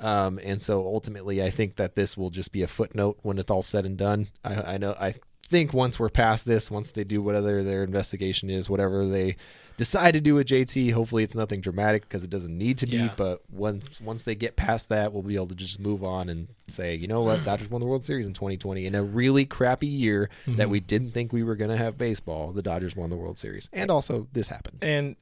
um, 0.00 0.38
and 0.42 0.60
so 0.60 0.80
ultimately 0.86 1.42
i 1.42 1.50
think 1.50 1.76
that 1.76 1.94
this 1.94 2.16
will 2.16 2.30
just 2.30 2.52
be 2.52 2.62
a 2.62 2.68
footnote 2.68 3.18
when 3.22 3.38
it's 3.38 3.50
all 3.50 3.62
said 3.62 3.84
and 3.86 3.96
done. 3.96 4.28
I, 4.44 4.74
I 4.74 4.78
know 4.78 4.94
i 4.98 5.14
think 5.46 5.72
once 5.74 5.98
we're 5.98 6.10
past 6.10 6.46
this 6.46 6.70
once 6.70 6.92
they 6.92 7.02
do 7.04 7.20
whatever 7.20 7.62
their 7.62 7.82
investigation 7.84 8.48
is 8.50 8.70
whatever 8.70 9.04
they 9.06 9.34
decide 9.76 10.12
to 10.12 10.20
do 10.20 10.34
with 10.36 10.46
jt 10.46 10.92
hopefully 10.92 11.24
it's 11.24 11.34
nothing 11.34 11.60
dramatic 11.60 12.02
because 12.02 12.22
it 12.22 12.30
doesn't 12.30 12.56
need 12.56 12.78
to 12.78 12.86
be 12.86 12.98
Yeah. 12.98 13.14
but 13.16 13.40
once 13.50 14.00
once 14.00 14.22
they 14.24 14.36
get 14.36 14.54
past 14.54 14.90
that 14.90 15.12
we'll 15.12 15.22
be 15.24 15.34
able 15.34 15.48
to 15.48 15.54
just 15.56 15.80
move 15.80 16.04
on 16.04 16.28
and 16.28 16.46
say 16.68 16.94
you 16.94 17.08
know 17.08 17.22
what? 17.22 17.42
Dodgers 17.44 17.68
won 17.68 17.80
the 17.80 17.86
world 17.88 18.04
series 18.04 18.28
in 18.28 18.32
2020 18.34 18.86
in 18.86 18.94
a 18.94 19.02
really 19.02 19.44
crappy 19.44 19.88
year 19.88 20.30
that 20.46 20.70
we 20.70 20.78
didn't 20.78 21.10
think 21.12 21.32
we 21.32 21.42
were 21.42 21.56
going 21.56 21.70
to 21.70 21.76
have 21.76 21.98
baseball. 21.98 22.52
The 22.52 22.62
dodgers 22.62 22.94
won 22.94 23.10
the 23.10 23.16
world 23.16 23.38
series. 23.38 23.68
And 23.72 23.90
also 23.90 24.28
this 24.32 24.46
happened. 24.48 24.78
And 24.82 25.16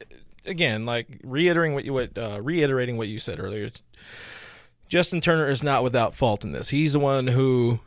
again, 0.45 0.85
like 0.85 1.07
reiterating 1.23 1.73
what 1.73 1.85
you 1.85 1.93
what 1.93 2.15
uh, 2.17 2.39
reiterating 2.41 2.97
what 2.97 3.07
you 3.07 3.17
said 3.17 3.39
earlier, 3.39 3.71
Justin 4.89 5.21
Turner 5.21 5.47
is 5.47 5.63
not 5.63 5.83
without 5.83 6.15
fault 6.15 6.43
in 6.43 6.51
this. 6.51 6.69
He's 6.69 6.93
the 6.93 6.99
one 6.99 7.27
who 7.27 7.79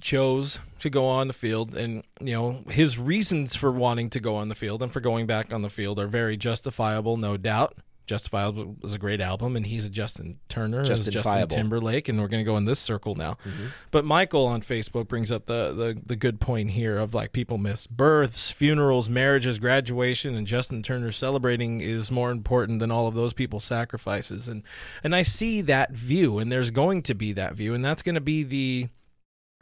chose 0.00 0.60
to 0.78 0.88
go 0.88 1.06
on 1.06 1.26
the 1.26 1.32
field 1.32 1.74
and 1.74 2.04
you 2.20 2.34
know 2.34 2.62
his 2.68 2.98
reasons 2.98 3.56
for 3.56 3.72
wanting 3.72 4.10
to 4.10 4.20
go 4.20 4.34
on 4.34 4.48
the 4.48 4.54
field 4.54 4.82
and 4.82 4.92
for 4.92 5.00
going 5.00 5.26
back 5.26 5.52
on 5.52 5.62
the 5.62 5.70
field 5.70 5.98
are 5.98 6.06
very 6.06 6.36
justifiable 6.36 7.16
no 7.16 7.38
doubt 7.38 7.78
justifiable 8.06 8.76
was 8.80 8.94
a 8.94 8.98
great 8.98 9.20
album 9.20 9.56
and 9.56 9.66
he's 9.66 9.84
a 9.84 9.90
justin 9.90 10.38
turner 10.48 10.80
as 10.80 10.88
justin 11.08 11.48
timberlake 11.48 12.08
and 12.08 12.20
we're 12.20 12.28
going 12.28 12.42
to 12.42 12.48
go 12.48 12.56
in 12.56 12.64
this 12.64 12.78
circle 12.78 13.14
now. 13.14 13.32
Mm-hmm. 13.44 13.66
But 13.90 14.04
michael 14.04 14.46
on 14.46 14.62
facebook 14.62 15.08
brings 15.08 15.32
up 15.32 15.46
the, 15.46 15.72
the 15.72 16.00
the 16.04 16.16
good 16.16 16.40
point 16.40 16.70
here 16.70 16.96
of 16.96 17.14
like 17.14 17.32
people 17.32 17.58
miss 17.58 17.86
births 17.86 18.50
funerals 18.50 19.08
marriages 19.08 19.58
graduation 19.58 20.34
and 20.34 20.46
justin 20.46 20.82
turner 20.82 21.12
celebrating 21.12 21.80
is 21.80 22.10
more 22.10 22.30
important 22.30 22.80
than 22.80 22.90
all 22.90 23.06
of 23.06 23.14
those 23.14 23.32
people's 23.32 23.64
sacrifices. 23.64 24.48
And 24.48 24.62
and 25.02 25.14
i 25.14 25.22
see 25.22 25.60
that 25.62 25.92
view 25.92 26.38
and 26.38 26.50
there's 26.50 26.70
going 26.70 27.02
to 27.02 27.14
be 27.14 27.32
that 27.32 27.54
view 27.54 27.74
and 27.74 27.84
that's 27.84 28.02
going 28.02 28.14
to 28.14 28.20
be 28.20 28.42
the 28.42 28.88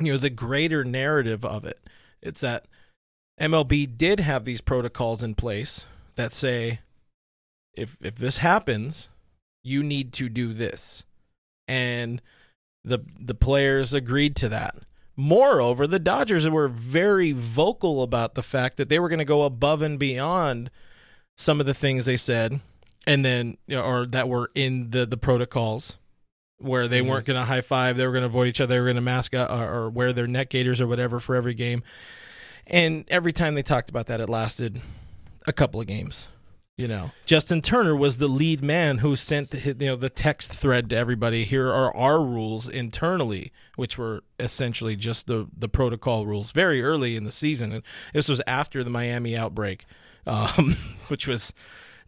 you 0.01 0.13
know 0.13 0.19
the 0.19 0.31
greater 0.31 0.85
narrative 0.85 1.45
of 1.45 1.65
it. 1.65 1.81
It's 2.23 2.41
that 2.41 2.67
MLB 3.41 3.97
did 3.97 4.21
have 4.21 4.45
these 4.45 4.61
protocols 4.61 5.23
in 5.23 5.35
place 5.35 5.85
that 6.17 6.33
say 6.33 6.81
if 7.77 7.97
if 8.01 8.17
this 8.17 8.39
happens 8.39 9.09
you 9.63 9.83
need 9.83 10.13
to 10.13 10.29
do 10.29 10.53
this 10.53 11.03
and 11.69 12.21
the 12.85 12.99
the 13.19 13.35
players 13.35 13.95
agreed 13.95 14.37
to 14.37 14.49
that 14.49 14.75
moreover 15.17 15.87
the 15.87 15.99
Dodgers 15.99 16.49
were 16.49 16.69
very 16.69 17.33
vocal 17.33 18.03
about 18.03 18.35
the 18.35 18.43
fact 18.43 18.77
that 18.77 18.89
they 18.89 18.99
were 18.99 19.09
going 19.09 19.19
to 19.19 19.25
go 19.25 19.43
above 19.45 19.81
and 19.83 19.99
beyond 19.99 20.71
some 21.39 21.61
of 21.61 21.67
the 21.67 21.75
things 21.75 22.05
they 22.05 22.17
said 22.17 22.61
and 23.07 23.25
then 23.25 23.57
or 23.71 24.07
that 24.07 24.29
were 24.29 24.51
in 24.55 24.91
the 24.91 25.07
the 25.07 25.17
protocols 25.17 25.97
where 26.59 26.87
they 26.89 27.01
Mhm. 27.01 27.09
weren't 27.09 27.27
going 27.27 27.39
to 27.39 27.45
high 27.47 27.61
five, 27.61 27.97
they 27.97 28.07
were 28.07 28.13
going 28.13 28.23
to 28.23 28.27
avoid 28.27 28.47
each 28.47 28.61
other, 28.61 28.75
they 28.75 28.79
were 28.79 28.87
going 28.87 28.95
to 28.97 29.03
mask 29.03 29.35
up 29.35 29.51
or, 29.51 29.69
or 29.71 29.91
wear 29.91 30.13
their 30.13 30.27
neck 30.29 30.49
gaiters 30.49 30.81
or 30.81 30.87
whatever 30.87 31.19
for 31.21 31.35
every 31.35 31.53
game. 31.53 31.83
And 32.67 33.05
every 33.09 33.33
time 33.33 33.55
they 33.55 33.63
talked 33.63 33.91
about 33.91 34.07
that, 34.07 34.21
it 34.21 34.29
lasted 34.31 34.81
a 35.47 35.53
couple 35.53 35.81
of 35.81 35.87
games. 35.87 36.29
You 36.77 36.89
know, 36.89 37.13
Justin 37.25 37.63
Turner 37.63 37.95
was 37.95 38.19
the 38.19 38.27
lead 38.27 38.63
man 38.63 38.99
who 38.99 39.15
sent 39.15 39.51
the, 39.51 39.59
you 39.61 39.75
know 39.75 39.97
the 39.97 40.11
text 40.11 40.53
thread 40.53 40.91
to 40.91 40.97
everybody. 40.97 41.45
Here 41.45 41.69
are 41.69 41.97
our 41.97 42.21
rules 42.21 42.69
internally, 42.69 43.53
which 43.77 43.97
were 43.97 44.25
essentially 44.41 44.97
just 44.97 45.27
the 45.29 45.47
the 45.57 45.69
protocol 45.69 46.27
rules. 46.27 46.51
Very 46.51 46.83
early 46.83 47.15
in 47.15 47.25
the 47.25 47.33
season, 47.33 47.73
and 47.73 47.83
this 48.13 48.29
was 48.29 48.43
after 48.47 48.83
the 48.83 48.91
Miami 48.91 49.37
outbreak, 49.37 49.85
um, 50.27 50.77
which 51.09 51.29
was 51.29 51.55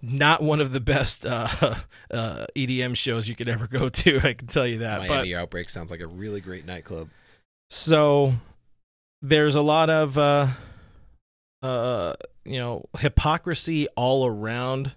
not 0.03 0.43
one 0.43 0.61
of 0.61 0.73
the 0.73 0.81
best 0.81 1.25
uh, 1.25 1.49
uh, 2.11 2.47
EDM 2.57 2.97
shows 2.97 3.29
you 3.29 3.37
could 3.37 3.49
ever 3.49 3.69
go 3.69 3.89
to. 3.89 4.21
I 4.25 4.33
can 4.33 4.49
tell 4.49 4.67
you 4.67 4.79
that. 4.79 4.99
But 4.99 5.09
miami 5.09 5.37
outbreak 5.37 5.71
sounds 5.71 5.93
like 5.93 6.01
a 6.01 6.09
really 6.09 6.41
great 6.41 6.67
nightclub 6.67 7.09
so 7.71 8.35
there's 9.23 9.55
a 9.55 9.61
lot 9.61 9.91
of 9.91 10.17
uh 10.19 10.49
uh 11.63 12.15
you 12.45 12.59
know 12.59 12.85
hypocrisy 12.99 13.87
all 13.97 14.26
around 14.26 14.93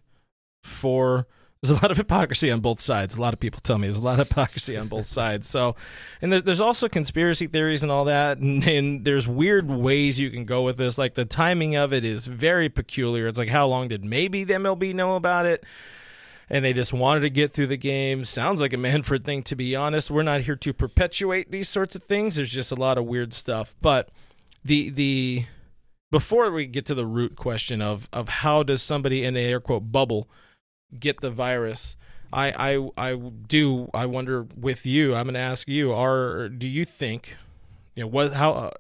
for 0.64 1.28
there's 1.62 1.72
a 1.72 1.82
lot 1.82 1.92
of 1.92 1.98
hypocrisy 1.98 2.50
on 2.52 2.62
both 2.62 2.80
sides. 2.80 3.18
A 3.18 3.22
lot 3.22 3.34
of 3.34 3.40
people 3.42 3.60
tell 3.62 3.78
me 3.78 3.88
there's 3.88 3.98
a 3.98 4.02
lot 4.02 4.20
of 4.20 4.30
hypocrisy 4.30 4.78
on 4.78 4.88
both 4.88 5.08
sides. 5.08 5.50
So, 5.50 5.76
and 6.22 6.32
there's 6.32 6.62
also 6.62 6.88
conspiracy 6.88 7.48
theories 7.48 7.84
and 7.84 7.92
all 7.92 8.06
that, 8.06 8.38
and, 8.38 8.66
and 8.66 9.04
there's 9.04 9.28
weird 9.28 9.70
ways 9.70 10.20
you 10.20 10.30
can 10.30 10.46
go 10.46 10.62
with 10.64 10.78
this. 10.78 10.98
Like 10.98 11.16
the 11.16 11.26
timing 11.26 11.76
of 11.76 11.92
it 11.92 12.06
is 12.06 12.28
very 12.28 12.70
peculiar. 12.70 13.28
It's 13.28 13.38
like 13.38 13.50
how 13.50 13.68
long 13.68 13.90
did 13.90 14.06
maybe 14.06 14.46
the 14.46 14.54
MLB 14.54 14.94
know 14.96 15.16
about 15.16 15.46
it? 15.46 15.66
and 16.50 16.66
they 16.66 16.74
just 16.74 16.92
wanted 16.92 17.20
to 17.20 17.30
get 17.30 17.52
through 17.52 17.68
the 17.68 17.78
game. 17.78 18.26
Sounds 18.26 18.60
like 18.60 18.74
a 18.74 18.78
Manfred 18.78 19.24
thing, 19.24 19.44
to 19.44 19.56
be 19.56 19.76
honest. 19.76 20.10
We're 20.10 20.24
not 20.24 20.42
here 20.42 20.56
to 20.56 20.74
perpetuate 20.74 21.52
these 21.52 21.70
sorts 21.70 21.96
of 21.96 22.04
things. 22.04 22.38
There's 22.38 22.52
just 22.52 22.72
a 22.72 22.76
lot 22.76 22.98
of 22.98 23.06
weird 23.06 23.34
stuff. 23.34 23.76
But 23.82 24.10
the 24.66 24.90
the 24.90 25.46
before 26.12 26.52
we 26.52 26.66
get 26.66 26.86
to 26.88 26.96
the 26.96 27.06
root 27.06 27.36
question 27.36 27.82
of 27.82 28.10
of 28.14 28.30
how 28.30 28.64
does 28.64 28.82
somebody 28.82 29.24
in 29.24 29.36
a 29.38 29.40
air 29.40 29.60
quote 29.60 29.92
bubble 29.92 30.28
get 31.00 31.22
the 31.22 31.30
virus, 31.32 31.96
I 32.34 32.52
I 32.98 33.12
I 33.12 33.16
do 33.16 33.90
I 33.94 34.06
wonder 34.06 34.44
with 34.56 34.86
you. 34.86 35.16
I'm 35.16 35.26
going 35.26 35.34
to 35.36 35.40
ask 35.40 35.68
you: 35.68 35.94
Are 35.94 36.50
do 36.50 36.68
you 36.68 36.86
think 36.86 37.36
you 37.96 38.04
know 38.04 38.08
what 38.08 38.34
how 38.34 38.52
uh, 38.54 38.72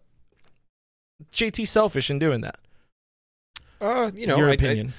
JT 1.32 1.68
selfish 1.68 2.10
in 2.10 2.20
doing 2.20 2.42
that? 2.42 2.60
uh 3.82 4.12
you 4.14 4.28
know 4.28 4.36
Your 4.38 4.50
I- 4.50 4.54
opinion. 4.54 4.94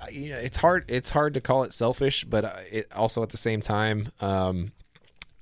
I- 0.00 0.08
you 0.10 0.30
know 0.30 0.38
it's 0.38 0.56
hard 0.56 0.84
it's 0.88 1.10
hard 1.10 1.34
to 1.34 1.40
call 1.40 1.62
it 1.64 1.72
selfish 1.74 2.24
but 2.24 2.44
uh, 2.44 2.52
it 2.70 2.90
also 2.94 3.22
at 3.22 3.30
the 3.30 3.36
same 3.36 3.60
time 3.60 4.08
um 4.20 4.72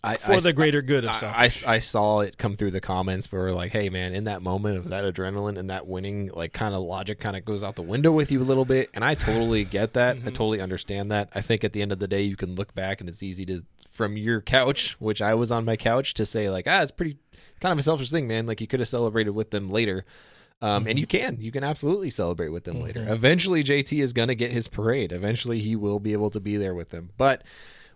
I, 0.05 0.17
for 0.17 0.33
I- 0.33 0.41
the 0.41 0.53
greater 0.53 0.83
good 0.83 1.05
of 1.05 1.11
I. 1.23 1.45
I, 1.45 1.51
I 1.75 1.79
saw 1.79 2.21
it 2.21 2.37
come 2.37 2.57
through 2.57 2.73
the 2.73 2.81
comments 2.81 3.31
where 3.31 3.43
we're 3.43 3.53
like, 3.53 3.71
hey 3.73 3.89
man, 3.89 4.15
in 4.15 4.25
that 4.25 4.43
moment 4.43 4.77
of 4.79 4.89
that 4.89 5.05
adrenaline 5.05 5.57
and 5.59 5.71
that 5.71 5.87
winning, 5.87 6.31
like 6.35 6.53
kind 6.53 6.75
of 6.75 6.83
logic 6.83 7.21
kind 7.21 7.37
of 7.37 7.45
goes 7.45 7.63
out 7.63 7.77
the 7.77 7.83
window 7.83 8.11
with 8.11 8.33
you 8.33 8.41
a 8.41 8.43
little 8.43 8.65
bit. 8.65 8.91
And 8.95 9.05
I 9.05 9.15
totally 9.15 9.65
get 9.65 9.93
that. 9.95 10.17
I 10.17 10.21
Mhm. 10.21 10.25
totally 10.35 10.61
understand 10.61 11.11
that. 11.13 11.29
I 11.35 11.41
think 11.41 11.63
at 11.63 11.73
the 11.73 11.83
end 11.83 11.93
of 11.93 12.01
the 12.01 12.09
day, 12.09 12.23
you 12.23 12.35
can 12.37 12.57
look 12.57 12.75
back 12.75 13.01
and 13.01 13.09
it's 13.09 13.23
easy 13.23 13.45
to, 13.47 13.63
from 13.91 14.17
your 14.17 14.41
couch, 14.41 14.97
which 14.99 15.23
I 15.23 15.35
was 15.35 15.53
on 15.53 15.65
my 15.65 15.77
couch, 15.77 16.15
to 16.15 16.27
say 16.27 16.51
like, 16.51 16.67
ah, 16.67 16.83
it's 16.83 16.91
pretty 16.93 17.19
kind 17.61 17.73
of 17.73 17.79
a 17.79 17.83
selfish 17.85 18.11
thing, 18.11 18.27
man. 18.27 18.47
Like 18.47 18.61
you 18.61 18.67
could 18.67 18.81
have 18.81 18.89
celebrated 18.89 19.31
with 19.31 19.51
them 19.51 19.71
later. 19.71 20.05
Um, 20.61 20.87
And 20.87 20.97
you 20.99 21.07
can, 21.07 21.39
you 21.41 21.51
can 21.53 21.63
absolutely 21.65 22.11
celebrate 22.11 22.51
with 22.51 22.65
them 22.65 22.81
later. 22.81 23.01
Mhm. 23.01 23.11
Eventually, 23.11 23.63
JT 23.65 24.01
is 24.01 24.13
going 24.13 24.29
to 24.29 24.35
get 24.37 24.51
his 24.53 24.67
parade. 24.69 25.11
Eventually, 25.13 25.59
he 25.61 25.75
will 25.77 25.99
be 26.01 26.13
able 26.13 26.31
to 26.31 26.39
be 26.41 26.57
there 26.57 26.75
with 26.75 26.91
them. 26.91 27.11
But 27.17 27.43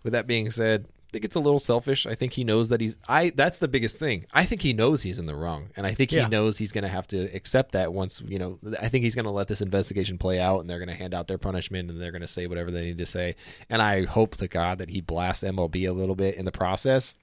with 0.03 0.11
that 0.13 0.27
being 0.27 0.51
said, 0.51 0.85
I 1.07 1.09
think 1.13 1.23
it's 1.25 1.35
a 1.35 1.39
little 1.39 1.59
selfish. 1.59 2.05
I 2.05 2.15
think 2.15 2.33
he 2.33 2.43
knows 2.43 2.67
that 2.67 2.81
he's 2.81 2.97
I 3.07 3.29
that's 3.33 3.59
the 3.59 3.69
biggest 3.69 3.97
thing. 3.97 4.25
I 4.33 4.43
think 4.43 4.61
he 4.61 4.73
knows 4.73 5.03
he's 5.03 5.19
in 5.19 5.25
the 5.25 5.35
wrong. 5.35 5.69
And 5.77 5.87
I 5.87 5.93
think 5.93 6.11
Yeah. 6.11 6.23
he 6.23 6.29
knows 6.29 6.57
he's 6.57 6.73
going 6.73 6.83
to 6.83 6.89
have 6.89 7.07
to 7.07 7.33
accept 7.33 7.71
that 7.71 7.93
once, 7.93 8.21
you 8.27 8.37
know, 8.37 8.59
I 8.81 8.89
think 8.89 9.03
he's 9.03 9.15
going 9.15 9.25
to 9.25 9.31
let 9.31 9.47
this 9.47 9.61
investigation 9.61 10.17
play 10.17 10.39
out 10.39 10.59
and 10.59 10.69
they're 10.69 10.79
going 10.79 10.89
to 10.89 10.95
hand 10.95 11.13
out 11.13 11.27
their 11.27 11.37
punishment 11.37 11.89
and 11.89 12.01
they're 12.01 12.11
going 12.11 12.21
to 12.21 12.27
say 12.27 12.45
whatever 12.45 12.71
they 12.71 12.85
need 12.85 12.97
to 12.97 13.05
say. 13.05 13.35
And 13.69 13.81
I 13.81 14.03
hope 14.05 14.35
to 14.37 14.49
God 14.49 14.79
that 14.79 14.89
he 14.89 14.99
blasts 14.99 15.43
MLB 15.43 15.87
a 15.87 15.93
little 15.93 16.15
bit 16.15 16.35
in 16.35 16.43
the 16.43 16.51
process. 16.51 17.15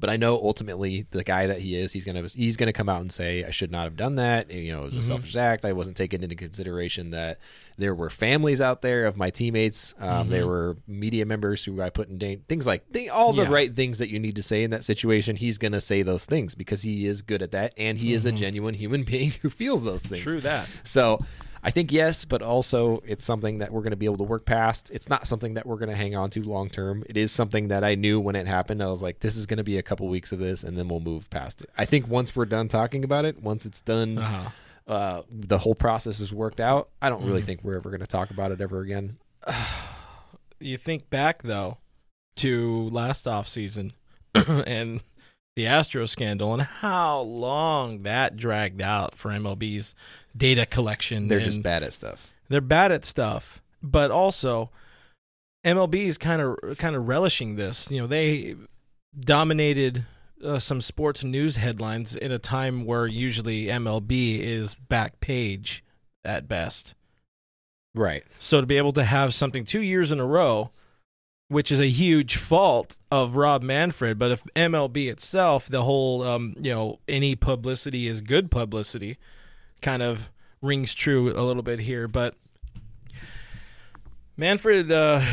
But 0.00 0.08
I 0.08 0.16
know 0.16 0.34
ultimately 0.36 1.06
the 1.10 1.22
guy 1.22 1.46
that 1.46 1.60
he 1.60 1.76
is, 1.76 1.92
he's 1.92 2.04
gonna 2.04 2.26
he's 2.26 2.56
gonna 2.56 2.72
come 2.72 2.88
out 2.88 3.02
and 3.02 3.12
say 3.12 3.44
I 3.44 3.50
should 3.50 3.70
not 3.70 3.84
have 3.84 3.96
done 3.96 4.14
that. 4.16 4.50
You 4.50 4.72
know, 4.72 4.80
it 4.82 4.86
was 4.86 4.96
a 4.96 5.00
Mhm. 5.00 5.04
selfish 5.04 5.36
act. 5.36 5.66
I 5.66 5.72
wasn't 5.74 5.96
taking 5.98 6.22
into 6.22 6.34
consideration 6.34 7.10
that 7.10 7.38
there 7.76 7.94
were 7.94 8.08
families 8.10 8.60
out 8.62 8.80
there 8.82 9.04
of 9.06 9.16
my 9.18 9.28
teammates. 9.30 9.94
Um, 9.98 10.30
There 10.30 10.44
Mhm. 10.44 10.48
were 10.48 10.76
media 10.88 11.26
members 11.26 11.64
who 11.64 11.80
I 11.82 11.90
put 11.90 12.08
in 12.08 12.16
danger. 12.18 12.42
Things 12.48 12.66
like 12.66 12.90
th- 12.92 13.10
all 13.10 13.32
the 13.34 13.42
Yeah. 13.42 13.48
right 13.50 13.74
things 13.76 13.98
that 13.98 14.08
you 14.10 14.18
need 14.18 14.36
to 14.36 14.42
say 14.42 14.62
in 14.64 14.70
that 14.70 14.84
situation. 14.84 15.36
He's 15.36 15.58
gonna 15.58 15.80
say 15.80 16.02
those 16.02 16.24
things 16.24 16.54
because 16.54 16.82
he 16.82 17.06
is 17.06 17.20
good 17.22 17.42
at 17.42 17.50
that, 17.52 17.74
and 17.76 17.98
he 17.98 18.12
is 18.14 18.24
a 18.26 18.32
Mhm. 18.32 18.36
genuine 18.36 18.74
human 18.74 19.02
being 19.04 19.32
who 19.42 19.50
feels 19.50 19.82
those 19.84 20.02
things. 20.02 20.22
True 20.22 20.40
that. 20.40 20.66
So 20.82 21.18
I 21.62 21.70
think 21.70 21.92
yes, 21.92 22.24
but 22.24 22.40
also 22.42 23.02
it's 23.06 23.24
something 23.24 23.58
that 23.58 23.70
we're 23.72 23.82
going 23.82 23.90
to 23.90 23.96
be 23.96 24.06
able 24.06 24.16
to 24.18 24.24
work 24.24 24.46
past. 24.46 24.90
It's 24.92 25.08
not 25.08 25.26
something 25.26 25.54
that 25.54 25.66
we're 25.66 25.76
going 25.76 25.90
to 25.90 25.94
hang 25.96 26.14
on 26.16 26.30
to 26.30 26.42
long 26.42 26.70
term. 26.70 27.04
It 27.08 27.16
is 27.18 27.32
something 27.32 27.68
that 27.68 27.84
I 27.84 27.94
knew 27.96 28.18
when 28.18 28.34
it 28.34 28.46
happened. 28.46 28.82
I 28.82 28.86
was 28.86 29.02
like, 29.02 29.20
this 29.20 29.36
is 29.36 29.44
going 29.46 29.58
to 29.58 29.64
be 29.64 29.76
a 29.76 29.82
couple 29.82 30.08
weeks 30.08 30.32
of 30.32 30.38
this, 30.38 30.64
and 30.64 30.76
then 30.78 30.88
we'll 30.88 31.00
move 31.00 31.28
past 31.28 31.60
it. 31.62 31.70
I 31.76 31.84
think 31.84 32.08
once 32.08 32.34
we're 32.34 32.46
done 32.46 32.68
talking 32.68 33.04
about 33.04 33.24
it, 33.26 33.42
once 33.42 33.66
it's 33.66 33.82
done, 33.82 34.16
Uh-huh. 34.18 34.50
uh, 34.92 35.22
the 35.30 35.58
whole 35.58 35.74
process 35.74 36.20
is 36.20 36.32
worked 36.32 36.60
out. 36.60 36.88
I 37.02 37.10
don't 37.10 37.24
really 37.24 37.42
Mhm. 37.42 37.46
think 37.46 37.60
we're 37.62 37.76
ever 37.76 37.90
going 37.90 38.00
to 38.00 38.06
talk 38.06 38.30
about 38.30 38.52
it 38.52 38.60
ever 38.62 38.80
again. 38.80 39.18
you 40.60 40.76
think 40.76 41.08
back 41.10 41.42
though 41.42 41.78
to 42.36 42.88
last 42.90 43.26
off 43.26 43.48
season 43.48 43.92
and 44.34 45.02
the 45.56 45.66
Astro 45.66 46.06
scandal 46.06 46.52
and 46.52 46.62
how 46.62 47.20
long 47.20 48.02
that 48.02 48.36
dragged 48.36 48.80
out 48.80 49.14
for 49.14 49.30
MLB's 49.30 49.94
data 50.36 50.66
collection. 50.66 51.28
They're 51.28 51.40
just 51.40 51.62
bad 51.62 51.82
at 51.82 51.92
stuff. 51.92 52.28
They're 52.48 52.60
bad 52.60 52.92
at 52.92 53.04
stuff, 53.04 53.62
but 53.82 54.10
also 54.10 54.70
MLB 55.64 56.06
is 56.06 56.18
kind 56.18 56.40
of 56.40 56.78
kind 56.78 56.96
of 56.96 57.08
relishing 57.08 57.56
this. 57.56 57.90
You 57.90 58.00
know, 58.00 58.06
they 58.06 58.56
dominated 59.18 60.06
uh, 60.44 60.58
some 60.58 60.80
sports 60.80 61.24
news 61.24 61.56
headlines 61.56 62.16
in 62.16 62.32
a 62.32 62.38
time 62.38 62.84
where 62.84 63.06
usually 63.06 63.66
MLB 63.66 64.38
is 64.38 64.74
back 64.74 65.20
page 65.20 65.84
at 66.24 66.48
best. 66.48 66.94
Right. 67.94 68.24
So 68.38 68.60
to 68.60 68.66
be 68.66 68.76
able 68.76 68.92
to 68.92 69.04
have 69.04 69.34
something 69.34 69.64
two 69.64 69.82
years 69.82 70.12
in 70.12 70.20
a 70.20 70.26
row, 70.26 70.70
which 71.50 71.72
is 71.72 71.80
a 71.80 71.88
huge 71.88 72.36
fault 72.36 72.96
of 73.10 73.34
Rob 73.34 73.64
Manfred, 73.64 74.20
but 74.20 74.30
if 74.30 74.44
MLB 74.54 75.10
itself, 75.10 75.68
the 75.68 75.82
whole 75.82 76.22
um, 76.22 76.54
you 76.56 76.72
know 76.72 77.00
any 77.08 77.34
publicity 77.34 78.06
is 78.06 78.20
good 78.20 78.52
publicity, 78.52 79.18
kind 79.82 80.00
of 80.00 80.30
rings 80.62 80.94
true 80.94 81.36
a 81.36 81.42
little 81.42 81.64
bit 81.64 81.80
here. 81.80 82.06
But 82.06 82.36
Manfred, 84.36 84.92
uh, 84.92 85.24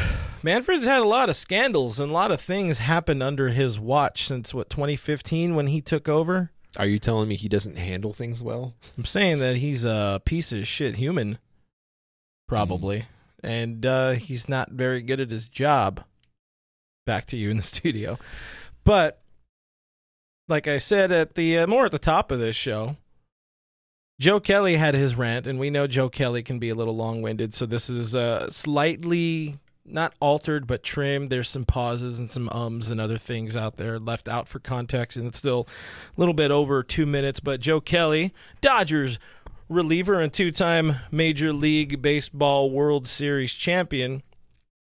Manfred's 0.41 0.87
had 0.87 1.01
a 1.01 1.07
lot 1.07 1.29
of 1.29 1.35
scandals 1.35 1.99
and 1.99 2.09
a 2.09 2.13
lot 2.13 2.31
of 2.31 2.41
things 2.41 2.79
happened 2.79 3.21
under 3.21 3.49
his 3.49 3.79
watch 3.79 4.25
since 4.25 4.55
what 4.55 4.71
2015 4.71 5.53
when 5.53 5.67
he 5.67 5.81
took 5.81 6.09
over. 6.09 6.49
Are 6.77 6.87
you 6.87 6.97
telling 6.97 7.29
me 7.29 7.35
he 7.35 7.47
doesn't 7.47 7.77
handle 7.77 8.11
things 8.11 8.41
well? 8.41 8.73
I'm 8.97 9.05
saying 9.05 9.37
that 9.37 9.57
he's 9.57 9.85
a 9.85 10.19
piece 10.25 10.51
of 10.51 10.65
shit 10.65 10.95
human, 10.95 11.37
probably, 12.47 13.05
and 13.47 13.85
uh, 13.85 14.11
he's 14.11 14.49
not 14.49 14.71
very 14.71 15.01
good 15.01 15.21
at 15.21 15.31
his 15.31 15.45
job. 15.45 16.03
Back 17.05 17.25
to 17.27 17.37
you 17.37 17.49
in 17.49 17.57
the 17.57 17.63
studio, 17.63 18.19
but 18.83 19.21
like 20.49 20.67
I 20.67 20.77
said 20.77 21.11
at 21.11 21.35
the 21.35 21.59
uh, 21.59 21.67
more 21.67 21.85
at 21.85 21.91
the 21.91 21.99
top 21.99 22.31
of 22.31 22.39
this 22.39 22.55
show, 22.55 22.97
Joe 24.19 24.39
Kelly 24.39 24.75
had 24.75 24.93
his 24.93 25.15
rant, 25.15 25.47
and 25.47 25.59
we 25.59 25.69
know 25.69 25.87
Joe 25.87 26.09
Kelly 26.09 26.43
can 26.43 26.59
be 26.59 26.69
a 26.69 26.75
little 26.75 26.95
long-winded, 26.95 27.53
so 27.53 27.65
this 27.65 27.89
is 27.89 28.15
uh, 28.15 28.49
slightly 28.49 29.57
not 29.89 30.13
altered 30.19 30.67
but 30.67 30.83
trimmed. 30.83 31.29
There's 31.29 31.49
some 31.49 31.65
pauses 31.65 32.19
and 32.19 32.29
some 32.29 32.49
ums 32.49 32.91
and 32.91 32.99
other 32.99 33.17
things 33.17 33.55
out 33.55 33.77
there 33.77 33.99
left 33.99 34.27
out 34.27 34.47
for 34.47 34.59
context, 34.59 35.17
and 35.17 35.27
it's 35.27 35.37
still 35.37 35.67
a 36.15 36.19
little 36.19 36.33
bit 36.33 36.51
over 36.51 36.83
two 36.83 37.05
minutes. 37.05 37.39
But 37.39 37.61
Joe 37.61 37.79
Kelly, 37.79 38.33
Dodgers 38.59 39.17
reliever 39.69 40.19
and 40.19 40.31
two-time 40.31 40.97
Major 41.11 41.53
League 41.53 42.01
Baseball 42.01 42.71
World 42.71 43.07
Series 43.07 43.53
champion, 43.53 44.23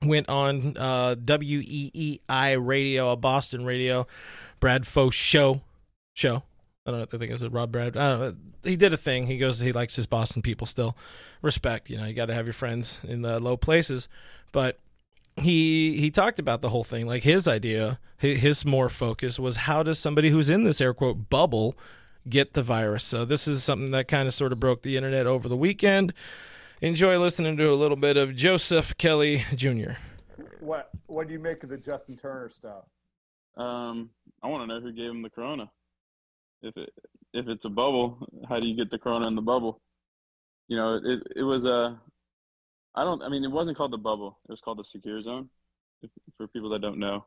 went 0.02 0.28
on 0.28 0.76
uh, 0.76 1.14
WEEI 1.16 2.56
radio, 2.60 3.12
a 3.12 3.16
Boston 3.16 3.64
radio, 3.64 4.06
Bradfo 4.60 5.12
show 5.12 5.62
show. 6.14 6.42
I 6.86 6.90
don't 6.90 7.00
know. 7.00 7.06
I 7.12 7.18
think 7.18 7.30
it 7.30 7.40
was 7.40 7.48
Rob 7.48 7.72
Brad. 7.72 7.96
I 7.96 8.10
don't 8.10 8.20
know. 8.20 8.34
He 8.62 8.76
did 8.76 8.92
a 8.92 8.96
thing. 8.96 9.26
He 9.26 9.38
goes. 9.38 9.60
He 9.60 9.72
likes 9.72 9.96
his 9.96 10.06
Boston 10.06 10.42
people 10.42 10.66
still. 10.66 10.96
Respect. 11.42 11.90
You 11.90 11.98
know, 11.98 12.04
you 12.04 12.14
got 12.14 12.26
to 12.26 12.34
have 12.34 12.46
your 12.46 12.52
friends 12.52 13.00
in 13.02 13.22
the 13.22 13.40
low 13.40 13.56
places. 13.56 14.08
But 14.52 14.78
he 15.36 15.98
he 15.98 16.10
talked 16.10 16.38
about 16.38 16.62
the 16.62 16.68
whole 16.70 16.84
thing. 16.84 17.06
Like 17.06 17.22
his 17.22 17.48
idea, 17.48 17.98
his 18.18 18.64
more 18.64 18.88
focus 18.88 19.38
was 19.38 19.56
how 19.56 19.82
does 19.82 19.98
somebody 19.98 20.30
who's 20.30 20.48
in 20.48 20.64
this 20.64 20.80
air 20.80 20.94
quote 20.94 21.28
bubble 21.28 21.76
get 22.28 22.54
the 22.54 22.62
virus? 22.62 23.04
So 23.04 23.24
this 23.24 23.48
is 23.48 23.64
something 23.64 23.90
that 23.92 24.08
kind 24.08 24.28
of 24.28 24.34
sort 24.34 24.52
of 24.52 24.60
broke 24.60 24.82
the 24.82 24.96
internet 24.96 25.26
over 25.26 25.48
the 25.48 25.56
weekend. 25.56 26.12
Enjoy 26.80 27.18
listening 27.18 27.56
to 27.56 27.70
a 27.70 27.74
little 27.74 27.96
bit 27.96 28.16
of 28.16 28.36
Joseph 28.36 28.96
Kelly 28.98 29.44
Jr. 29.54 29.92
What 30.60 30.90
What 31.06 31.26
do 31.26 31.32
you 31.32 31.38
make 31.38 31.62
of 31.62 31.70
the 31.70 31.78
Justin 31.78 32.16
Turner 32.16 32.50
stuff? 32.50 32.84
Um, 33.56 34.10
I 34.42 34.48
want 34.48 34.62
to 34.62 34.66
know 34.66 34.80
who 34.80 34.92
gave 34.92 35.10
him 35.10 35.22
the 35.22 35.30
corona. 35.30 35.70
If 36.62 36.76
it 36.76 36.92
if 37.32 37.48
it's 37.48 37.64
a 37.64 37.70
bubble, 37.70 38.18
how 38.48 38.60
do 38.60 38.68
you 38.68 38.76
get 38.76 38.90
the 38.90 38.98
corona 38.98 39.26
in 39.26 39.34
the 39.34 39.42
bubble? 39.42 39.80
You 40.68 40.76
know, 40.76 41.00
it 41.02 41.22
it 41.36 41.42
was 41.42 41.64
a. 41.64 41.98
I 42.94 43.04
don't. 43.04 43.22
I 43.22 43.28
mean, 43.28 43.44
it 43.44 43.50
wasn't 43.50 43.76
called 43.76 43.92
the 43.92 43.98
bubble. 43.98 44.38
It 44.48 44.52
was 44.52 44.60
called 44.60 44.78
the 44.78 44.84
secure 44.84 45.20
zone. 45.20 45.48
If, 46.02 46.10
for 46.36 46.46
people 46.48 46.68
that 46.70 46.82
don't 46.82 46.98
know, 46.98 47.24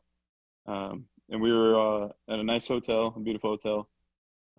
um, 0.67 1.05
and 1.29 1.41
we 1.41 1.51
were 1.51 2.05
uh, 2.05 2.05
at 2.29 2.39
a 2.39 2.43
nice 2.43 2.67
hotel, 2.67 3.13
a 3.15 3.19
beautiful 3.19 3.51
hotel, 3.51 3.89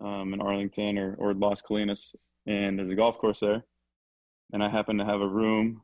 um, 0.01 0.33
in 0.33 0.41
Arlington 0.41 0.97
or 0.97 1.15
or 1.17 1.33
Las 1.33 1.61
Colinas, 1.61 2.13
and 2.45 2.77
there's 2.77 2.91
a 2.91 2.95
golf 2.95 3.17
course 3.17 3.39
there, 3.39 3.63
and 4.53 4.63
I 4.63 4.69
happen 4.69 4.97
to 4.97 5.05
have 5.05 5.21
a 5.21 5.27
room, 5.27 5.81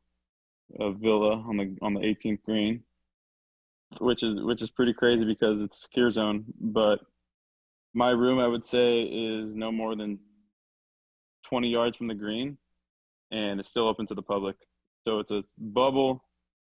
a 0.80 0.92
villa 0.92 1.44
on 1.48 1.58
the 1.58 1.78
on 1.82 1.94
the 1.94 2.02
18th 2.02 2.44
green, 2.44 2.84
which 4.00 4.24
is 4.24 4.42
which 4.42 4.62
is 4.62 4.70
pretty 4.70 4.94
crazy 4.94 5.26
because 5.26 5.62
it's 5.62 5.82
secure 5.82 6.10
zone, 6.10 6.46
but 6.60 7.00
my 7.94 8.10
room 8.12 8.40
I 8.40 8.48
would 8.48 8.64
say 8.64 9.02
is 9.02 9.56
no 9.56 9.72
more 9.72 9.96
than 9.96 10.20
20 11.46 11.70
yards 11.70 11.98
from 11.98 12.08
the 12.08 12.14
green 12.14 12.58
and 13.32 13.60
it's 13.60 13.70
still 13.70 13.88
open 13.88 14.06
to 14.08 14.16
the 14.16 14.22
public. 14.22 14.56
So 15.04 15.20
it's 15.20 15.32
a 15.32 15.44
bubble 15.58 16.24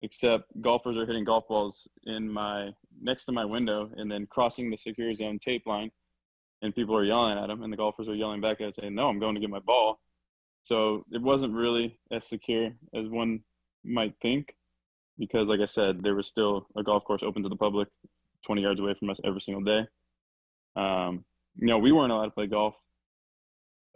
except 0.01 0.45
golfers 0.61 0.95
are 0.95 1.05
hitting 1.05 1.25
golf 1.25 1.47
balls 1.47 1.87
in 2.05 2.29
my 2.29 2.69
next 3.01 3.25
to 3.25 3.31
my 3.31 3.43
window 3.43 3.89
and 3.97 4.09
then 4.09 4.27
crossing 4.27 4.69
the 4.69 4.77
secure 4.77 5.13
zone 5.13 5.39
tape 5.39 5.65
line 5.65 5.91
and 6.61 6.75
people 6.75 6.95
are 6.95 7.03
yelling 7.03 7.37
at 7.37 7.49
him, 7.49 7.63
and 7.63 7.71
the 7.71 7.77
golfers 7.77 8.09
are 8.09 8.15
yelling 8.15 8.41
back 8.41 8.59
at 8.61 8.67
him, 8.67 8.71
saying 8.73 8.95
no 8.95 9.07
i'm 9.07 9.19
going 9.19 9.35
to 9.35 9.41
get 9.41 9.49
my 9.49 9.59
ball 9.59 9.99
so 10.63 11.03
it 11.11 11.21
wasn't 11.21 11.53
really 11.53 11.97
as 12.11 12.25
secure 12.25 12.67
as 12.93 13.07
one 13.07 13.39
might 13.83 14.13
think 14.21 14.55
because 15.17 15.47
like 15.47 15.59
i 15.59 15.65
said 15.65 16.01
there 16.03 16.15
was 16.15 16.27
still 16.27 16.67
a 16.77 16.83
golf 16.83 17.03
course 17.03 17.23
open 17.23 17.43
to 17.43 17.49
the 17.49 17.55
public 17.55 17.87
20 18.45 18.61
yards 18.61 18.79
away 18.79 18.93
from 18.97 19.09
us 19.09 19.19
every 19.23 19.41
single 19.41 19.63
day 19.63 19.85
um, 20.75 21.23
you 21.55 21.67
know 21.67 21.77
we 21.77 21.91
weren't 21.91 22.11
allowed 22.11 22.25
to 22.25 22.31
play 22.31 22.47
golf 22.47 22.75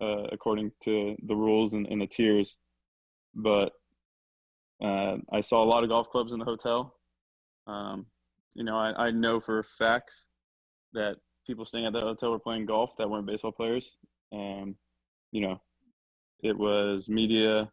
uh, 0.01 0.23
according 0.31 0.71
to 0.81 1.15
the 1.27 1.35
rules 1.35 1.73
and, 1.73 1.87
and 1.87 2.01
the 2.01 2.07
tiers 2.07 2.57
but 3.35 3.73
uh, 4.83 5.17
I 5.31 5.41
saw 5.41 5.63
a 5.63 5.65
lot 5.65 5.83
of 5.83 5.89
golf 5.89 6.09
clubs 6.09 6.33
in 6.33 6.39
the 6.39 6.45
hotel. 6.45 6.95
Um, 7.67 8.05
you 8.53 8.63
know, 8.63 8.77
I, 8.77 9.07
I 9.07 9.11
know 9.11 9.39
for 9.39 9.65
facts 9.77 10.25
that 10.93 11.15
people 11.45 11.65
staying 11.65 11.85
at 11.85 11.93
the 11.93 12.01
hotel 12.01 12.31
were 12.31 12.39
playing 12.39 12.65
golf 12.65 12.91
that 12.97 13.09
weren't 13.09 13.27
baseball 13.27 13.51
players. 13.51 13.97
Um, 14.31 14.75
you 15.31 15.41
know, 15.41 15.61
it 16.41 16.57
was 16.57 17.09
media, 17.09 17.71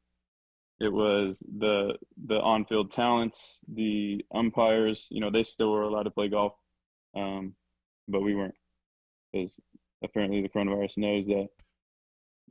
it 0.80 0.92
was 0.92 1.42
the 1.58 1.94
the 2.26 2.40
on-field 2.40 2.90
talents, 2.90 3.60
the 3.68 4.24
umpires. 4.34 5.08
You 5.10 5.20
know, 5.20 5.30
they 5.30 5.42
still 5.42 5.72
were 5.72 5.82
allowed 5.82 6.04
to 6.04 6.10
play 6.10 6.28
golf, 6.28 6.54
um, 7.14 7.54
but 8.08 8.22
we 8.22 8.34
weren't, 8.34 8.54
because 9.32 9.60
apparently 10.02 10.40
the 10.40 10.48
coronavirus 10.48 10.98
knows 10.98 11.26
that 11.26 11.48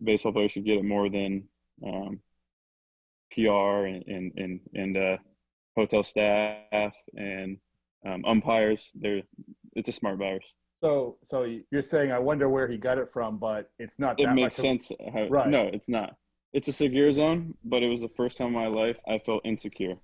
baseball 0.01 0.31
players 0.31 0.51
should 0.51 0.65
get 0.65 0.77
it 0.77 0.85
more 0.85 1.09
than 1.09 1.43
um, 1.85 2.19
PR 3.31 3.85
and 3.85 4.03
and 4.07 4.31
and, 4.37 4.59
and 4.75 4.97
uh, 4.97 5.17
hotel 5.75 6.03
staff 6.03 6.95
and 7.15 7.57
um, 8.05 8.23
umpires. 8.25 8.91
They're 8.93 9.23
it's 9.75 9.89
a 9.89 9.93
smart 9.93 10.19
virus. 10.19 10.45
So, 10.81 11.17
so 11.23 11.45
you're 11.71 11.81
saying 11.81 12.11
I 12.11 12.19
wonder 12.19 12.47
where 12.47 12.67
he 12.67 12.77
got 12.77 12.97
it 12.97 13.09
from, 13.09 13.37
but 13.37 13.71
it's 13.79 13.99
not. 13.99 14.19
It 14.19 14.25
that 14.25 14.35
makes 14.35 14.57
much 14.57 14.65
sense. 14.65 14.91
Uh, 14.91 15.11
how, 15.11 15.27
Right. 15.27 15.47
No, 15.47 15.69
it's 15.73 15.89
not. 15.89 16.15
It's 16.53 16.67
a 16.67 16.71
secure 16.71 17.11
zone, 17.11 17.53
but 17.63 17.83
it 17.83 17.87
was 17.87 18.01
the 18.01 18.09
first 18.09 18.37
time 18.37 18.47
in 18.47 18.53
my 18.53 18.67
life 18.67 18.97
I 19.07 19.19
felt 19.19 19.45
insecure. 19.45 19.95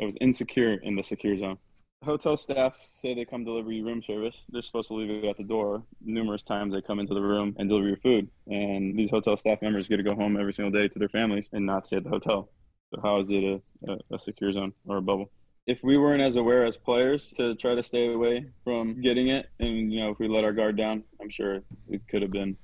I 0.00 0.04
was 0.04 0.16
insecure 0.20 0.74
in 0.74 0.96
the 0.96 1.02
secure 1.02 1.36
zone. 1.36 1.58
Hotel 2.02 2.36
staff 2.36 2.76
say 2.82 3.14
they 3.14 3.24
come 3.24 3.44
deliver 3.44 3.70
you 3.70 3.84
room 3.84 4.02
service. 4.02 4.42
They're 4.48 4.62
supposed 4.62 4.88
to 4.88 4.94
leave 4.94 5.10
it 5.10 5.24
at 5.24 5.36
the 5.36 5.44
door. 5.44 5.84
Numerous 6.00 6.42
times 6.42 6.72
they 6.72 6.80
come 6.80 6.98
into 6.98 7.14
the 7.14 7.20
room 7.20 7.54
and 7.58 7.68
deliver 7.68 7.86
your 7.86 7.98
food. 7.98 8.28
And 8.48 8.98
these 8.98 9.10
hotel 9.10 9.36
staff 9.36 9.60
members 9.62 9.86
get 9.86 9.98
to 9.98 10.02
go 10.02 10.14
home 10.14 10.36
every 10.40 10.52
single 10.52 10.72
day 10.72 10.88
to 10.88 10.98
their 10.98 11.08
families 11.08 11.48
and 11.52 11.64
not 11.66 11.86
stay 11.86 11.98
at 11.98 12.04
the 12.04 12.10
hotel. 12.10 12.48
So 12.92 13.00
how 13.02 13.20
is 13.20 13.30
it 13.30 13.44
a, 13.44 13.60
a, 13.92 13.98
a 14.14 14.18
secure 14.18 14.52
zone 14.52 14.72
or 14.86 14.96
a 14.96 15.02
bubble? 15.02 15.30
If 15.66 15.78
we 15.82 15.96
weren't 15.96 16.22
as 16.22 16.36
aware 16.36 16.64
as 16.66 16.76
players 16.76 17.32
to 17.36 17.54
try 17.54 17.74
to 17.74 17.82
stay 17.82 18.12
away 18.12 18.46
from 18.64 19.00
getting 19.00 19.28
it, 19.28 19.48
and 19.60 19.92
you 19.92 20.00
know 20.00 20.10
if 20.10 20.18
we 20.18 20.26
let 20.28 20.44
our 20.44 20.52
guard 20.52 20.76
down, 20.76 21.04
I'm 21.20 21.30
sure 21.30 21.60
it 21.88 22.08
could 22.08 22.22
have 22.22 22.32
been 22.32 22.56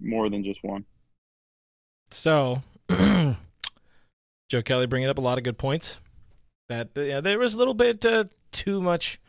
more 0.00 0.28
than 0.28 0.42
just 0.42 0.62
one. 0.64 0.84
So, 2.10 2.62
Joe 2.88 4.62
Kelly 4.64 4.86
bringing 4.86 5.08
up 5.08 5.18
a 5.18 5.22
lot 5.22 5.38
of 5.38 5.44
good 5.44 5.58
points. 5.58 5.98
That 6.68 6.88
yeah, 6.96 7.20
there 7.20 7.38
was 7.38 7.54
a 7.54 7.58
little 7.58 7.74
bit 7.74 8.04
uh, 8.04 8.24
too 8.50 8.80
much. 8.82 9.20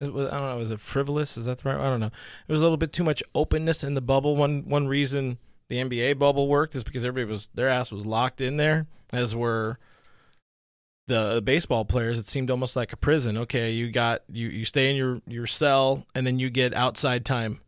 was- 0.00 0.30
I 0.30 0.38
don't 0.38 0.48
know. 0.48 0.56
Was 0.58 0.70
it 0.70 0.80
frivolous? 0.80 1.36
Is 1.38 1.46
that 1.46 1.58
the 1.58 1.68
right? 1.70 1.78
I 1.80 1.84
don't 1.84 2.00
know. 2.00 2.10
There 2.46 2.54
was 2.54 2.60
a 2.60 2.64
little 2.64 2.76
bit 2.76 2.92
too 2.92 3.04
much 3.04 3.22
openness 3.34 3.82
in 3.82 3.94
the 3.94 4.00
bubble. 4.02 4.36
One 4.36 4.68
one 4.68 4.86
reason 4.86 5.38
the 5.70 5.76
NBA 5.76 6.18
bubble 6.18 6.46
worked 6.46 6.74
is 6.74 6.84
because 6.84 7.04
everybody 7.04 7.32
was 7.32 7.48
their 7.54 7.68
ass 7.68 7.90
was 7.90 8.04
locked 8.04 8.40
in 8.42 8.58
there, 8.58 8.86
as 9.12 9.34
were 9.34 9.78
the 11.08 11.42
baseball 11.44 11.84
players. 11.84 12.18
It 12.18 12.26
seemed 12.26 12.50
almost 12.50 12.76
like 12.76 12.92
a 12.92 12.96
prison. 12.96 13.36
Okay, 13.36 13.72
you 13.72 13.90
got 13.90 14.22
you 14.30 14.48
you 14.48 14.64
stay 14.64 14.90
in 14.90 14.96
your 14.96 15.20
your 15.26 15.46
cell, 15.46 16.06
and 16.14 16.26
then 16.26 16.38
you 16.38 16.50
get 16.50 16.72
outside 16.72 17.24
time, 17.24 17.60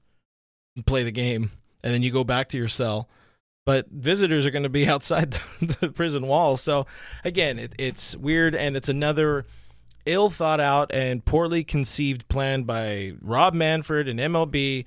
and 0.77 0.87
play 0.87 1.03
the 1.03 1.11
game, 1.11 1.51
and 1.83 1.93
then 1.93 2.03
you 2.03 2.13
go 2.13 2.25
back 2.25 2.49
to 2.51 2.59
your 2.59 2.69
cell 2.69 3.09
but 3.67 3.89
visitors 3.89 4.47
are 4.47 4.51
going 4.51 4.65
to 4.65 4.69
be 4.69 4.89
outside 4.89 5.31
the, 5.33 5.77
the 5.81 5.89
prison 5.91 6.27
walls. 6.27 6.61
So 6.61 6.87
again, 7.25 7.59
it, 7.59 7.73
it's 7.79 8.17
weird, 8.17 8.55
and 8.55 8.77
it's 8.77 8.89
another 8.89 9.47
ill 10.07 10.31
thought 10.31 10.61
out 10.61 10.93
and 10.93 11.25
poorly 11.25 11.63
conceived 11.63 12.27
plan 12.29 12.65
by 12.65 13.13
Rob 13.21 13.55
Manfred 13.55 14.09
and 14.09 14.19
MLB. 14.19 14.85